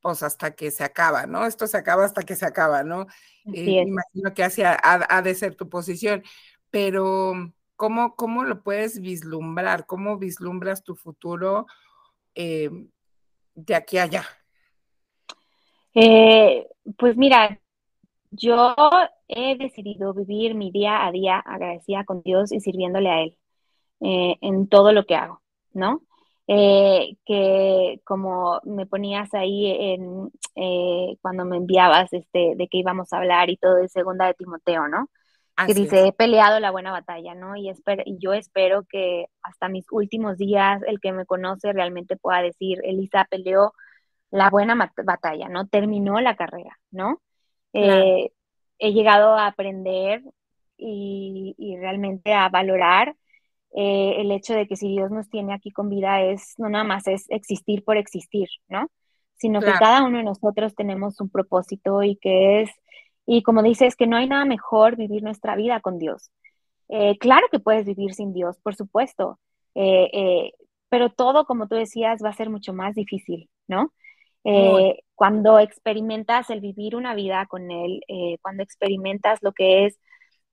[0.01, 1.45] pues hasta que se acaba, ¿no?
[1.45, 3.05] Esto se acaba hasta que se acaba, ¿no?
[3.53, 6.23] Eh, imagino que así ha, de ser tu posición,
[6.71, 7.33] pero
[7.75, 9.85] ¿cómo, cómo lo puedes vislumbrar?
[9.85, 11.67] ¿Cómo vislumbras tu futuro
[12.33, 12.69] eh,
[13.53, 14.25] de aquí a allá?
[15.93, 16.67] Eh,
[16.97, 17.59] pues mira,
[18.31, 18.75] yo
[19.27, 23.37] he decidido vivir mi día a día agradecida con Dios y sirviéndole a Él
[24.01, 25.41] en todo lo que hago,
[25.73, 26.01] ¿no?
[26.53, 33.13] Eh, que como me ponías ahí en, eh, cuando me enviabas este, de que íbamos
[33.13, 35.07] a hablar y todo de segunda de Timoteo, ¿no?
[35.65, 37.55] que dice, he peleado la buena batalla, ¿no?
[37.55, 42.41] Y, y yo espero que hasta mis últimos días el que me conoce realmente pueda
[42.41, 43.73] decir, Elisa peleó
[44.31, 45.67] la buena batalla, ¿no?
[45.67, 47.21] Terminó la carrera, ¿no?
[47.73, 48.31] Eh,
[48.79, 50.23] he llegado a aprender
[50.77, 53.15] y, y realmente a valorar
[53.73, 56.83] eh, el hecho de que si Dios nos tiene aquí con vida es, no nada
[56.83, 58.87] más es existir por existir, ¿no?
[59.37, 62.69] Sino que cada uno de nosotros tenemos un propósito y que es,
[63.25, 66.31] y como dices, que no hay nada mejor vivir nuestra vida con Dios.
[66.89, 69.39] Eh, claro que puedes vivir sin Dios, por supuesto,
[69.73, 70.51] eh,
[70.89, 73.93] pero todo, como tú decías, va a ser mucho más difícil, ¿no?
[75.13, 78.01] cuando experimentas el vivir una vida con Él,
[78.41, 79.99] cuando experimentas lo que es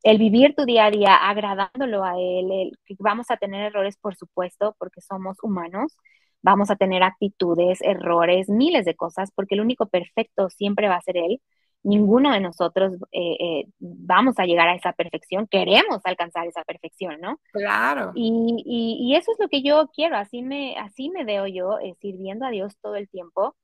[0.02, 4.14] el vivir tu día a día agradándolo a Él, el, vamos a tener errores, por
[4.16, 5.96] supuesto, porque somos humanos,
[6.42, 11.02] vamos a tener actitudes, errores, miles de cosas, porque el único perfecto siempre va a
[11.02, 11.40] ser Él.
[11.84, 17.20] Ninguno de nosotros eh, eh, vamos a llegar a esa perfección, queremos alcanzar esa perfección,
[17.20, 17.38] ¿no?
[17.52, 18.12] Claro.
[18.14, 21.94] Y, y, eso es lo que yo quiero, así me, así me veo yo, eh,
[22.00, 23.54] sirviendo a Dios todo el tiempo,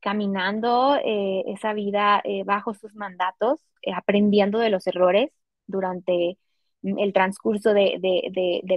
[0.00, 5.30] caminando esa vida bajo sus mandatos, eh, aprendiendo de los errores
[5.66, 6.38] durante
[6.82, 7.98] el transcurso de,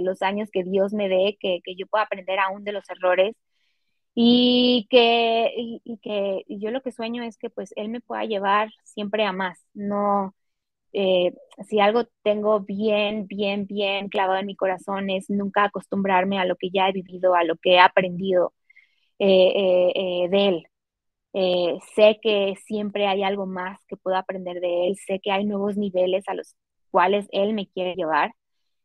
[0.02, 3.36] los años que Dios me dé, que, yo pueda aprender aún de los errores.
[4.14, 8.70] Y que, y, que yo lo que sueño es que pues Él me pueda llevar
[8.84, 10.34] siempre a más, no,
[10.92, 11.34] eh,
[11.68, 16.56] si algo tengo bien, bien, bien clavado en mi corazón es nunca acostumbrarme a lo
[16.56, 18.54] que ya he vivido, a lo que he aprendido
[19.18, 20.68] eh, de Él.
[21.34, 25.44] Eh, sé que siempre hay algo más que puedo aprender de él, sé que hay
[25.44, 26.56] nuevos niveles a los
[26.90, 28.32] cuales él me quiere llevar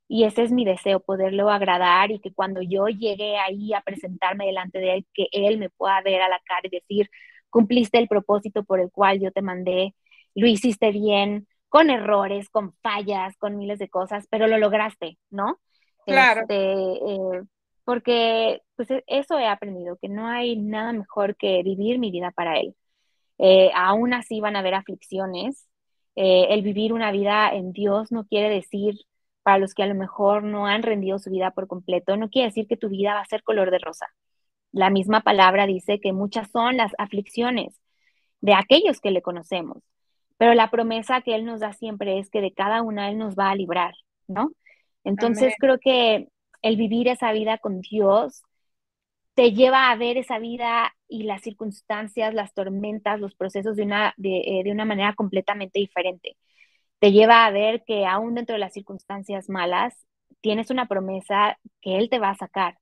[0.07, 4.45] y ese es mi deseo, poderlo agradar y que cuando yo llegue ahí a presentarme
[4.45, 7.10] delante de él, que él me pueda ver a la cara y decir,
[7.49, 9.95] cumpliste el propósito por el cual yo te mandé,
[10.35, 15.60] lo hiciste bien, con errores, con fallas, con miles de cosas, pero lo lograste, ¿no?
[16.05, 16.41] Claro.
[16.41, 17.41] Este, eh,
[17.84, 22.31] porque pues e, eso he aprendido, que no hay nada mejor que vivir mi vida
[22.31, 22.76] para Él.
[23.39, 25.68] Eh, aún así van a haber aflicciones.
[26.15, 28.95] Eh, el vivir una vida en Dios no quiere decir,
[29.43, 32.47] para los que a lo mejor no han rendido su vida por completo, no quiere
[32.47, 34.07] decir que tu vida va a ser color de rosa.
[34.72, 37.80] La misma palabra dice que muchas son las aflicciones
[38.41, 39.84] de aquellos que le conocemos,
[40.38, 43.35] pero la promesa que Él nos da siempre es que de cada una Él nos
[43.35, 43.93] va a librar,
[44.27, 44.51] ¿no?
[45.03, 46.30] Entonces creo que
[46.64, 48.44] el vivir esa vida con Dios
[49.35, 54.14] te lleva a ver esa vida y las circunstancias, las tormentas, los procesos de una,
[54.18, 56.38] de, eh, una manera completamente diferente.
[56.99, 59.95] Te lleva a ver que aún dentro de las circunstancias malas,
[60.41, 62.77] tienes una promesa que Él te va a sacar,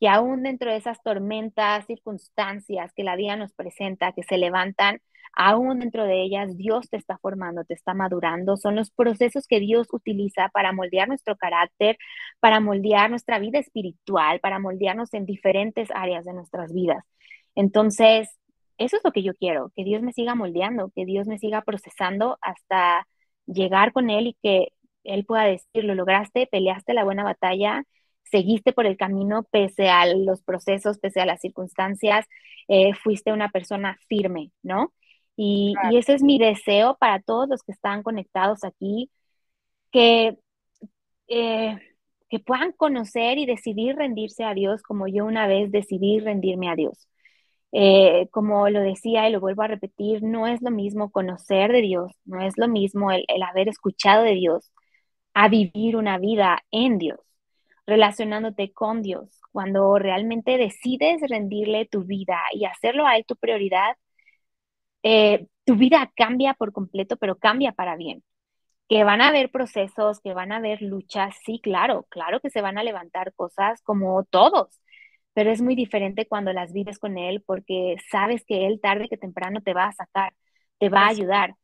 [0.00, 5.00] que aún dentro de esas tormentas, circunstancias que la vida nos presenta, que se levantan,
[5.38, 8.56] aún dentro de ellas Dios te está formando, te está madurando.
[8.56, 11.96] Son los procesos que Dios utiliza para moldear nuestro carácter,
[12.40, 17.04] para moldear nuestra vida espiritual, para moldearnos en diferentes áreas de nuestras vidas.
[17.54, 18.28] Entonces,
[18.78, 21.62] eso es lo que yo quiero, que Dios me siga moldeando, que Dios me siga
[21.62, 23.06] procesando hasta
[23.46, 24.68] llegar con Él y que
[25.04, 27.84] Él pueda decir, lo lograste, peleaste la buena batalla,
[28.24, 32.26] seguiste por el camino pese a los procesos, pese a las circunstancias,
[32.68, 34.92] eh, fuiste una persona firme, ¿no?
[35.40, 39.08] Y, ese es mi deseo para todos los que están conectados aquí,
[39.92, 40.36] que,
[41.28, 41.78] eh,
[42.28, 46.74] que puedan conocer y decidir rendirse a Dios como yo una vez decidí rendirme a
[46.74, 47.08] Dios.
[47.72, 51.82] Eh, como lo decía y lo vuelvo a repetir, no es lo mismo conocer de
[51.82, 54.72] Dios, no es lo mismo el, el haber escuchado de Dios
[55.34, 57.20] a vivir una vida en Dios,
[57.86, 59.40] relacionándote con Dios.
[59.52, 63.96] Cuando realmente decides rendirle tu vida y hacerlo a Él tu prioridad,
[65.02, 68.22] eh, tu vida cambia por completo, pero cambia para bien.
[68.88, 72.62] Que van a haber procesos, que van a haber luchas, sí, claro, claro que se
[72.62, 74.80] van a levantar cosas como todos,
[75.34, 79.16] pero es muy diferente cuando las vives con Él porque sabes que Él tarde que
[79.18, 80.34] temprano te va a sacar,
[80.78, 81.54] te va a ayudar.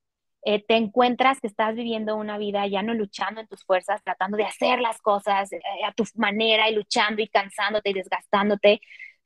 [0.47, 4.37] Eh, te encuentras que estás viviendo una vida ya no luchando en tus fuerzas, tratando
[4.37, 8.81] de hacer las cosas eh, a tu manera y luchando y cansándote y desgastándote,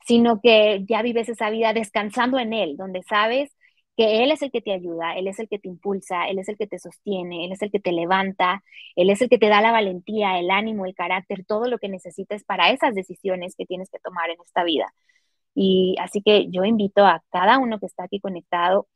[0.06, 3.52] sino que ya vives esa vida descansando en Él, donde sabes
[3.98, 6.48] que Él es el que te ayuda, Él es el que te impulsa, Él es
[6.48, 8.62] el que te sostiene, Él es el que te levanta,
[8.94, 11.88] Él es el que te da la valentía, el ánimo, el carácter, todo lo que
[11.88, 14.94] necesitas para esas decisiones que tienes que tomar en esta vida.
[15.54, 18.86] Y así que yo invito a cada uno que está aquí conectado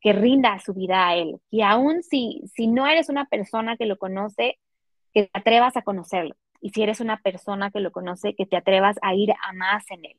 [0.00, 1.40] que rinda su vida a Él.
[1.50, 4.58] Y aún si, si no eres una persona que lo conoce,
[5.12, 6.36] que te atrevas a conocerlo.
[6.60, 9.84] Y si eres una persona que lo conoce, que te atrevas a ir a más
[9.90, 10.16] en Él.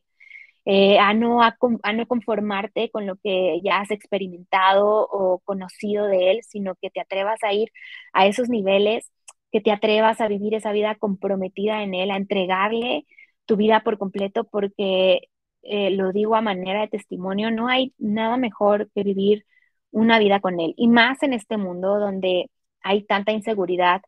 [0.70, 1.56] Eh, a, no, a,
[1.94, 7.00] no conformarte con lo que ya has experimentado o conocido de Él, sino que te
[7.00, 7.72] atrevas a ir
[8.12, 9.10] a esos niveles,
[9.52, 13.06] que te atrevas a vivir esa vida comprometida en Él, a entregarle
[13.46, 15.30] tu vida por completo, porque
[15.64, 19.46] eh, lo digo a manera de testimonio, no hay nada mejor que vivir
[19.92, 20.74] una vida con Él.
[20.78, 24.02] Y más en este mundo donde hay tanta inseguridad,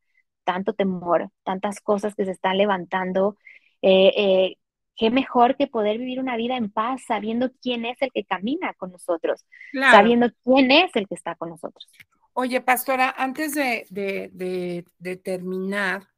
[0.43, 3.37] tanto temor, tantas cosas que se están levantando.
[3.81, 4.57] Eh,
[4.99, 8.73] qué mejor que poder vivir una vida en paz sabiendo quién es el que camina
[8.73, 11.89] con nosotros, sabiendo quién es el que está con nosotros.
[12.33, 14.85] Oye, pastora, antes de,
[15.23, 16.09] terminar,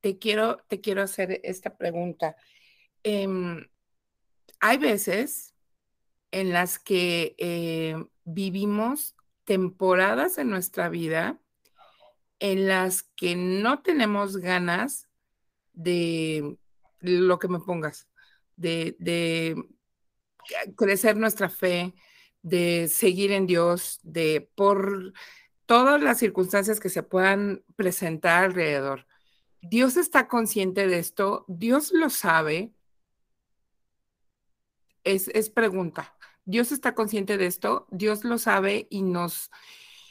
[0.00, 2.34] te quiero, te quiero hacer esta pregunta.
[3.02, 3.66] Em,
[4.58, 5.54] hay veces
[6.30, 9.14] en las que eh, vivimos
[9.44, 11.38] temporadas en nuestra vida
[12.40, 15.08] en las que no tenemos ganas
[15.72, 16.56] de
[17.00, 18.08] lo que me pongas,
[18.56, 19.56] de,
[20.76, 21.94] crecer nuestra fe,
[22.42, 25.12] de seguir en Dios, de por
[25.66, 29.06] todas las circunstancias que se puedan presentar alrededor.
[29.62, 32.72] Dios está consciente de esto, Dios lo sabe.
[35.04, 36.14] Es, es pregunta.
[36.44, 39.50] Dios está consciente de esto, Dios lo sabe y nos,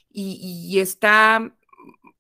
[0.09, 1.55] y, está,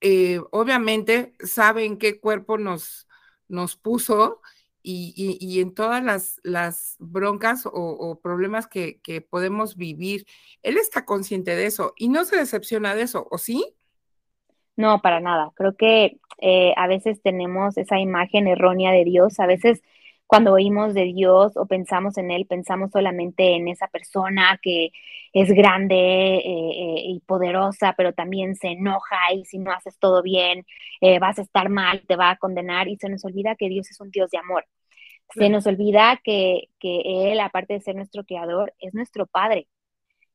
[0.01, 3.07] eh, obviamente, sabe en qué cuerpo nos,
[3.47, 4.41] nos puso
[4.83, 6.03] y, en todas
[6.43, 10.25] las, broncas o, problemas que, podemos vivir.
[10.61, 13.75] Él está consciente de eso y no se decepciona de eso, ¿o sí?
[14.75, 15.51] No, para nada.
[15.55, 19.81] Creo que eh, a veces tenemos esa imagen errónea de Dios, a veces
[20.27, 24.91] cuando oímos de Dios o pensamos en Él, pensamos solamente en esa persona que
[25.33, 30.21] es grande eh, eh, y poderosa, pero también se enoja y si no haces todo
[30.21, 30.65] bien,
[31.01, 33.89] eh, vas a estar mal, te va a condenar y se nos olvida que Dios
[33.91, 34.65] es un Dios de amor.
[35.35, 39.67] Se nos olvida que, que Él, aparte de ser nuestro creador, es nuestro Padre.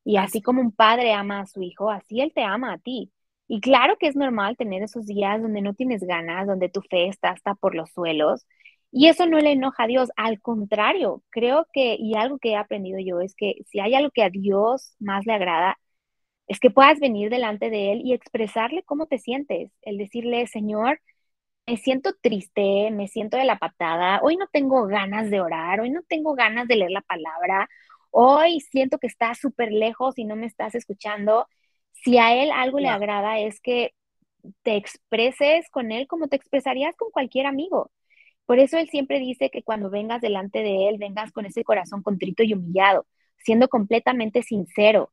[0.03, 3.11] Y así como un padre ama a su hijo, así Él te ama a ti.
[3.47, 7.07] Y claro que es normal tener esos días donde no tienes ganas, donde tu fe
[7.07, 8.45] está hasta por los suelos,
[8.91, 12.55] y eso no le enoja a Dios, al contrario, creo que, y algo que he
[12.57, 15.77] aprendido yo es que si hay algo que a Dios más le agrada,
[16.47, 21.01] es que puedas venir delante de Él y expresarle cómo te sientes, el decirle, Señor,
[21.67, 25.91] me siento triste, me siento de la patada, hoy no tengo ganas de orar, hoy
[25.91, 27.69] no tengo ganas de leer la palabra,
[28.11, 31.47] hoy siento que estás súper lejos y no me estás escuchando.
[31.93, 33.93] Si a Él algo le agrada es que
[34.63, 37.91] te expreses con Él como te expresarías con cualquier amigo.
[38.49, 42.01] Por eso Él siempre dice que cuando vengas delante de Él, vengas con ese corazón
[42.01, 43.05] contrito y humillado,
[43.37, 45.11] siendo completamente sincero.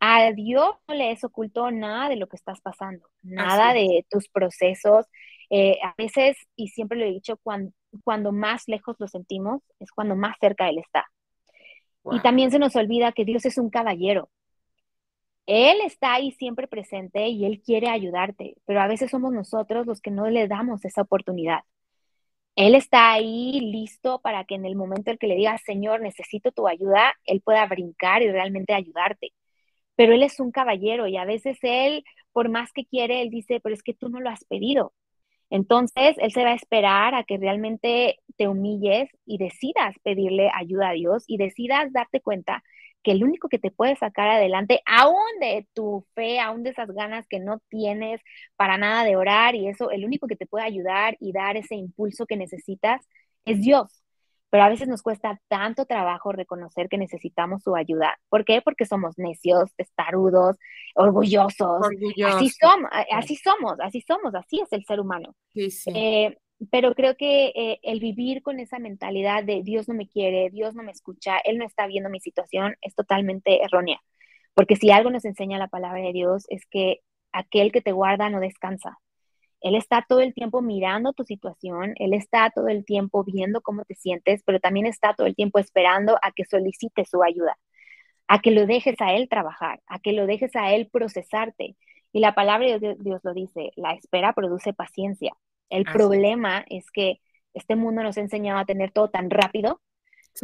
[0.00, 4.30] A Dios no le es oculto nada de lo que estás pasando, nada de tus
[4.30, 5.04] procesos.
[5.50, 7.70] Eh, a veces, y siempre lo he dicho, cuando,
[8.02, 11.04] cuando más lejos lo sentimos, es cuando más cerca Él está.
[12.10, 14.30] Y también se nos olvida que Dios es un caballero.
[15.44, 20.00] Él está ahí siempre presente y Él quiere ayudarte, pero a veces somos nosotros los
[20.00, 21.60] que no le damos esa oportunidad.
[22.56, 26.52] Él está ahí listo para que en el momento en que le digas, Señor, necesito
[26.52, 29.32] tu ayuda, Él pueda brincar y realmente ayudarte.
[29.96, 33.60] Pero Él es un caballero y a veces Él, por más que quiere, Él dice,
[33.60, 34.92] pero es que tú no lo has pedido.
[35.50, 40.90] Entonces, Él se va a esperar a que realmente te humilles y decidas pedirle ayuda
[40.90, 42.62] a Dios y decidas darte cuenta
[43.02, 46.90] que el único que te puede sacar adelante, aún de tu fe, aún de esas
[46.90, 48.20] ganas que no tienes
[48.56, 51.74] para nada de orar y eso, el único que te puede ayudar y dar ese
[51.74, 53.00] impulso que necesitas
[53.44, 54.02] es Dios.
[54.50, 58.18] Pero a veces nos cuesta tanto trabajo reconocer que necesitamos su ayuda.
[58.28, 58.60] ¿Por qué?
[58.60, 60.56] Porque somos necios, testarudos,
[60.96, 61.86] orgullosos.
[62.26, 65.36] Así, somos, así somos, así somos, así es el ser humano.
[65.54, 65.92] Sí, sí.
[65.94, 66.36] Eh,
[66.70, 70.74] pero creo que eh, el vivir con esa mentalidad de Dios no me quiere, Dios
[70.74, 74.00] no me escucha, Él no está viendo mi situación es totalmente errónea.
[74.54, 77.00] Porque si algo nos enseña la palabra de Dios es que
[77.32, 78.98] aquel que te guarda no descansa.
[79.60, 83.84] Él está todo el tiempo mirando tu situación, Él está todo el tiempo viendo cómo
[83.84, 87.58] te sientes, pero también está todo el tiempo esperando a que solicites su ayuda,
[88.28, 91.76] a que lo dejes a Él trabajar, a que lo dejes a Él procesarte.
[92.12, 95.32] Y la palabra de Dios lo dice, la espera produce paciencia.
[95.70, 97.20] El problema es que
[97.54, 99.80] este mundo nos ha enseñado a tener todo tan rápido,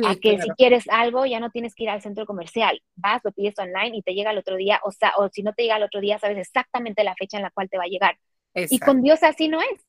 [0.04, 3.32] a que si quieres algo ya no tienes que ir al centro comercial, vas, lo
[3.32, 5.76] pides online y te llega el otro día, o, sea, o si no te llega
[5.76, 8.18] el otro día, sabes exactamente la fecha en la cual te va a llegar.
[8.54, 9.86] Y con Dios así no es.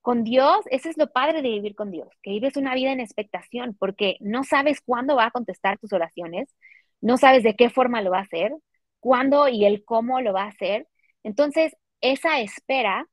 [0.00, 3.00] Con Dios, ese es lo padre de vivir con Dios, que vives una vida en
[3.00, 6.54] expectación, porque no sabes cuándo va a contestar tus oraciones,
[7.00, 8.52] no sabes de qué forma lo va a hacer,
[9.00, 10.88] cuándo y el cómo lo va a hacer.
[11.24, 13.06] Entonces, esa espera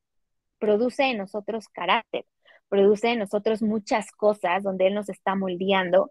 [0.66, 2.26] produce en nosotros carácter,
[2.70, 6.10] produce en nosotros muchas cosas donde Él nos está moldeando,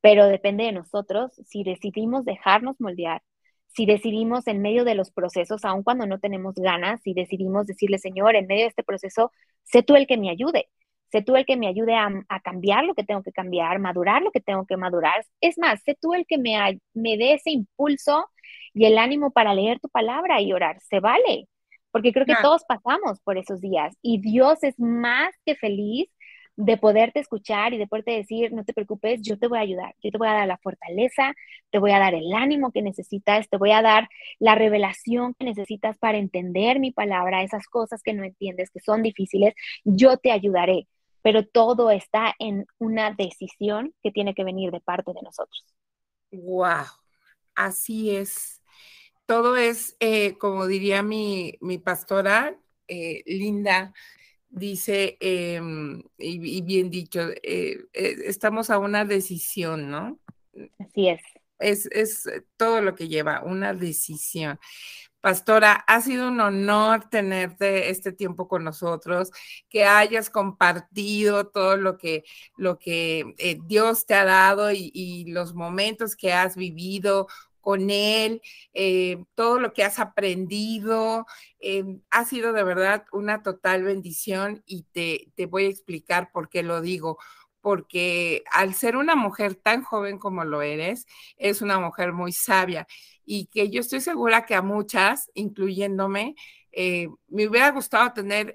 [0.00, 3.22] pero depende de nosotros si decidimos dejarnos moldear,
[3.66, 7.98] si decidimos en medio de los procesos, aun cuando no tenemos ganas, si decidimos decirle,
[7.98, 9.32] Señor, en medio de este proceso,
[9.64, 10.68] sé tú el que me ayude,
[11.10, 12.08] sé tú el que me ayude a,
[12.44, 15.26] cambiar lo que tengo que cambiar, madurar lo que tengo que madurar.
[15.40, 18.26] Es más, sé tú el que me, me dé ese impulso
[18.72, 20.80] y el ánimo para leer tu palabra y orar.
[20.80, 21.48] Se vale,
[21.96, 26.10] porque creo que todos pasamos por esos días y Dios es más que feliz
[26.54, 29.94] de poderte escuchar y de poderte decir, no te preocupes, yo te voy a ayudar,
[30.02, 31.32] yo te voy a dar la fortaleza,
[31.70, 35.46] te voy a dar el ánimo que necesitas, te voy a dar la revelación que
[35.46, 39.54] necesitas para entender mi palabra, esas cosas que no entiendes, que son difíciles,
[39.84, 40.88] yo te ayudaré,
[41.22, 45.64] pero todo está en una decisión que tiene que venir de parte de nosotros.
[46.30, 46.84] Wow,
[47.54, 48.55] así es
[49.26, 52.56] todo es, eh, como diría mi, pastora,
[52.88, 53.92] eh, Linda,
[54.48, 60.18] dice, em, y, bien dicho, eh, estamos a una decisión, ¿no?
[60.78, 61.20] Así es.
[61.58, 64.58] Es, es todo lo que lleva, una decisión.
[65.20, 69.32] Pastora, ha sido un honor tenerte este tiempo con nosotros,
[69.68, 72.24] que hayas compartido todo lo que,
[72.56, 73.34] lo que
[73.64, 77.26] Dios te ha dado y, y, los momentos que has vivido
[77.66, 78.42] con él,
[78.74, 81.26] eh, todo lo que has aprendido.
[81.58, 81.82] Eh,
[82.12, 86.62] ha sido de verdad una total bendición y te, te voy a explicar por qué
[86.62, 87.18] lo digo
[87.60, 91.06] porque al ser una mujer tan joven como lo eres,
[91.38, 92.86] es una mujer muy sabia
[93.24, 96.36] y que yo estoy segura que a muchas, incluyéndome,
[96.70, 98.54] eh, me hubiera gustado tener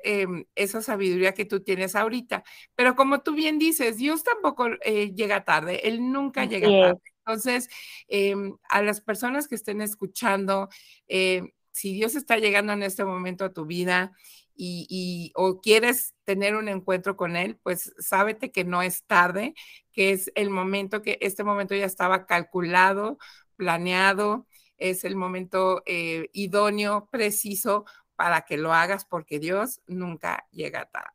[0.56, 2.44] esa sabiduría que tú tienes ahorita.
[2.76, 7.11] Pero como tú bien dices, Dios tampoco llega tarde, Él nunca llega tarde.
[7.26, 7.70] Entonces,
[8.08, 10.70] em, a las personas que estén escuchando,
[11.08, 14.12] em, si Dios está llegando en este momento a tu vida
[14.56, 19.56] y, o quieres tener un encuentro con Él, pues sábete que no es tarde,
[19.92, 23.18] que es el momento que este momento ya estaba calculado,
[23.56, 27.86] planeado, es el momento eh, idóneo, preciso
[28.16, 31.10] para que lo hagas porque Dios nunca llega tarde.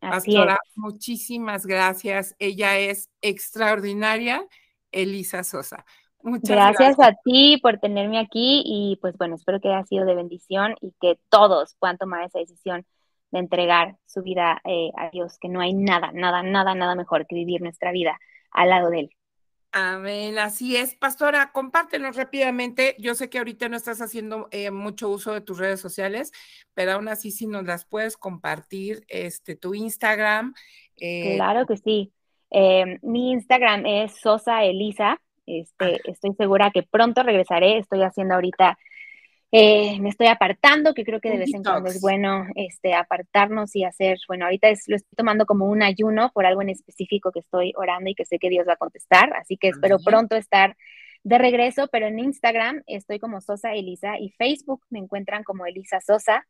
[0.00, 2.34] Pastora, muchísimas gracias.
[2.38, 4.46] Ella es extraordinaria
[4.92, 5.84] Elisa Sosa.
[6.22, 10.14] Muchas gracias, a ti por tenerme aquí y pues bueno, espero que haya sido de
[10.14, 12.84] bendición y que todos puedan tomar esa decisión
[13.30, 17.26] de entregar su vida eh, a Dios, que no hay nada, nada, nada, nada mejor
[17.26, 18.18] que vivir nuestra vida
[18.50, 19.10] al lado de Él.
[19.70, 20.94] Amén, así es.
[20.96, 22.96] Pastora, compártenos rápidamente.
[22.98, 26.32] Yo sé que ahorita no estás haciendo eh, mucho uso de tus redes sociales,
[26.72, 30.54] pero aún así si nos las puedes compartir, este, tu Instagram.
[30.96, 32.12] Eh, claro que sí.
[32.50, 35.20] Eh, mi Instagram es Sosa Elisa.
[35.46, 37.78] Este, estoy segura que pronto regresaré.
[37.78, 38.78] Estoy haciendo ahorita,
[39.50, 43.74] eh, me estoy apartando, que creo que de vez en cuando es bueno este, apartarnos
[43.74, 47.32] y hacer, bueno, ahorita es, lo estoy tomando como un ayuno por algo en específico
[47.32, 49.32] que estoy orando y que sé que Dios va a contestar.
[49.34, 50.76] Así que espero pronto estar
[51.24, 56.00] de regreso, pero en Instagram estoy como Sosa Elisa y Facebook me encuentran como Elisa
[56.00, 56.46] Sosa.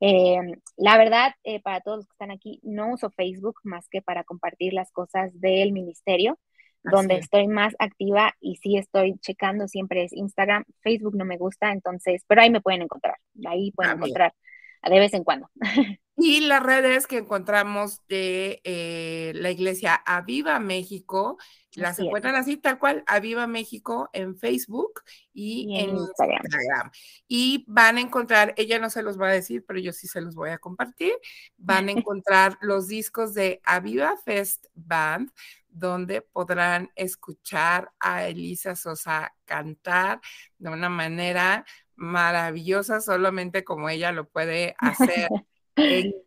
[0.00, 0.38] Eh,
[0.76, 4.24] la verdad, eh, para todos los que están aquí, no uso Facebook más que para
[4.24, 6.38] compartir las cosas del ministerio,
[6.84, 10.64] donde estoy más activa y sí estoy checando siempre es Instagram.
[10.80, 13.16] Facebook no me gusta, entonces, pero ahí me pueden encontrar,
[13.46, 14.34] ahí pueden ah, encontrar
[14.82, 15.50] de vez en cuando.
[16.20, 21.38] Y las redes que encontramos de, eh, la iglesia Aviva México.
[21.74, 26.90] Las encuentran así, tal cual, Aviva México en Facebook y, en, Instagram.
[27.28, 30.20] Y van a encontrar, ella no se los va a decir, pero yo sí se
[30.20, 31.12] los voy a compartir.
[31.56, 35.30] Van a encontrar los discos de Aviva Fest Band,
[35.68, 40.20] donde podrán escuchar a Elisa Sosa cantar
[40.58, 41.64] de una manera
[41.94, 45.28] maravillosa, solamente como ella lo puede hacer.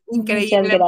[0.07, 0.80] increíble.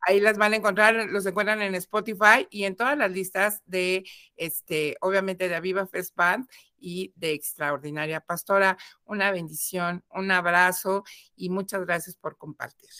[0.00, 4.04] Ahí las van a encontrar, los encuentran en Spotify y en todas las listas de,
[4.36, 6.46] este, obviamente de Aviva Fest Band
[6.78, 8.76] y de Extraordinaria Pastora.
[9.04, 11.04] Una bendición, un abrazo
[11.36, 12.90] y muchas gracias por compartir.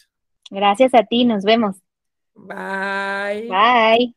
[0.50, 1.76] Gracias a ti, nos vemos.
[2.34, 3.48] Bye.
[3.48, 4.14] Bye.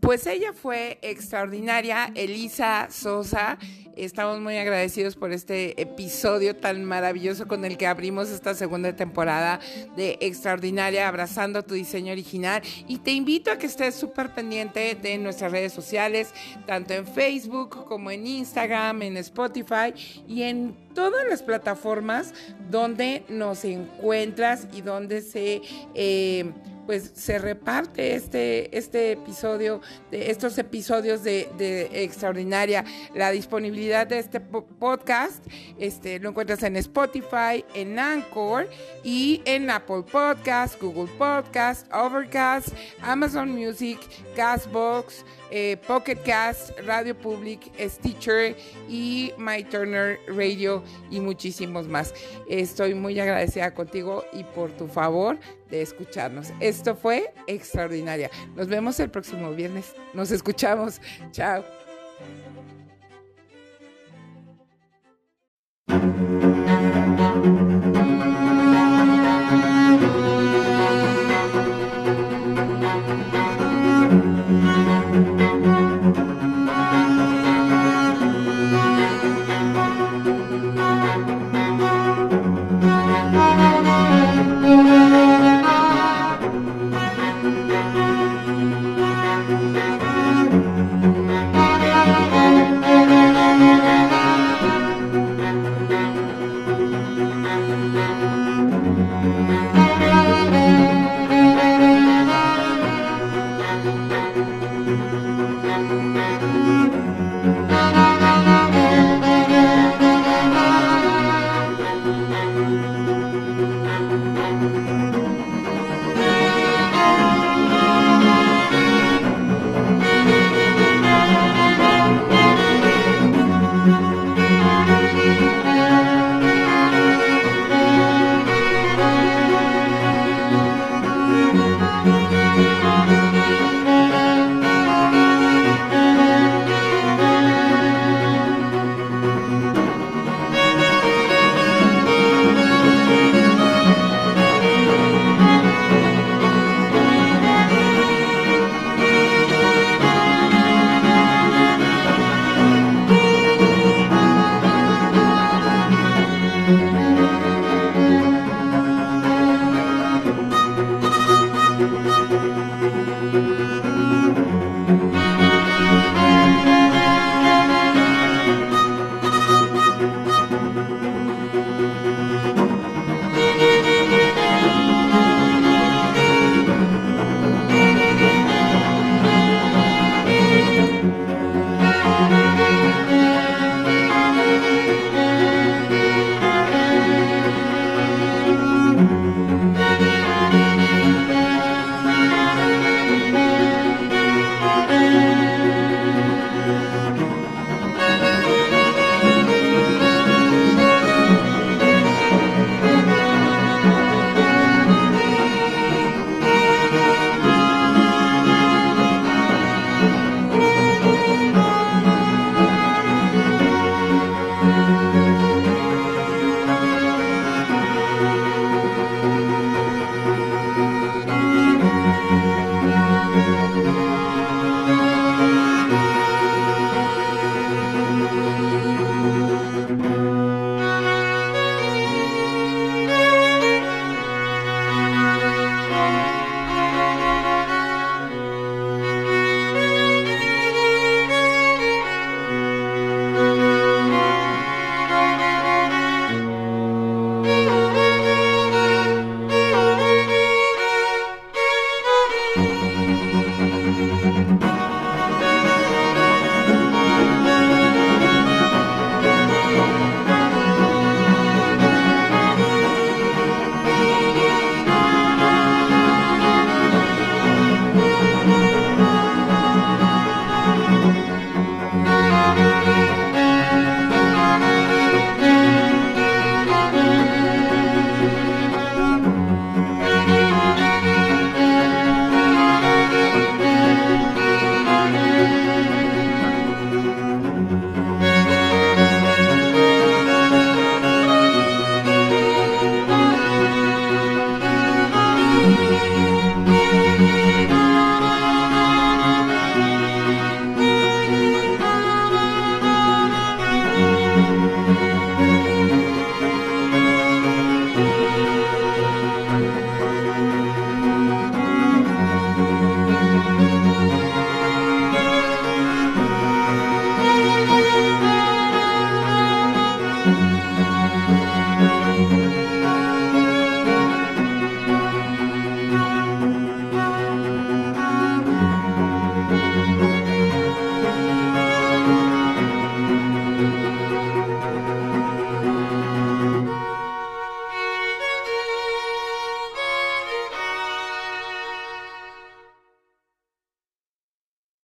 [0.00, 3.58] Pues ella fue extraordinaria, Elisa Sosa.
[3.98, 9.58] Estamos muy agradecidos por este episodio tan maravilloso con el que abrimos esta segunda temporada
[9.96, 12.62] de Extraordinaria, abrazando tu diseño original.
[12.86, 16.32] Y te invito a que estés súper pendiente de nuestras redes sociales,
[16.64, 19.92] tanto en Facebook como en Instagram, en Spotify
[20.28, 22.34] y en todas las plataformas
[22.70, 25.60] donde nos encuentras y donde se...
[25.96, 26.52] Eh,
[26.88, 32.82] pues se reparte este, este episodio, de estos episodios de, Extraordinaria.
[33.14, 35.44] La disponibilidad de este podcast
[35.78, 38.70] este, lo encuentras en Spotify, en Anchor
[39.04, 42.68] y en Apple Podcast, Google Podcast, Overcast,
[43.02, 43.98] Amazon Music,
[44.38, 48.56] Castbox eh, Pocket Cast, Radio Public, Stitcher
[48.88, 52.14] y My Turner Radio y muchísimos más.
[52.48, 55.38] Estoy muy agradecida contigo y por tu favor
[55.70, 56.52] de escucharnos.
[56.60, 58.30] Esto fue extraordinaria.
[58.54, 59.92] Nos vemos el próximo viernes.
[60.14, 61.00] Nos escuchamos.
[61.32, 61.64] Chao.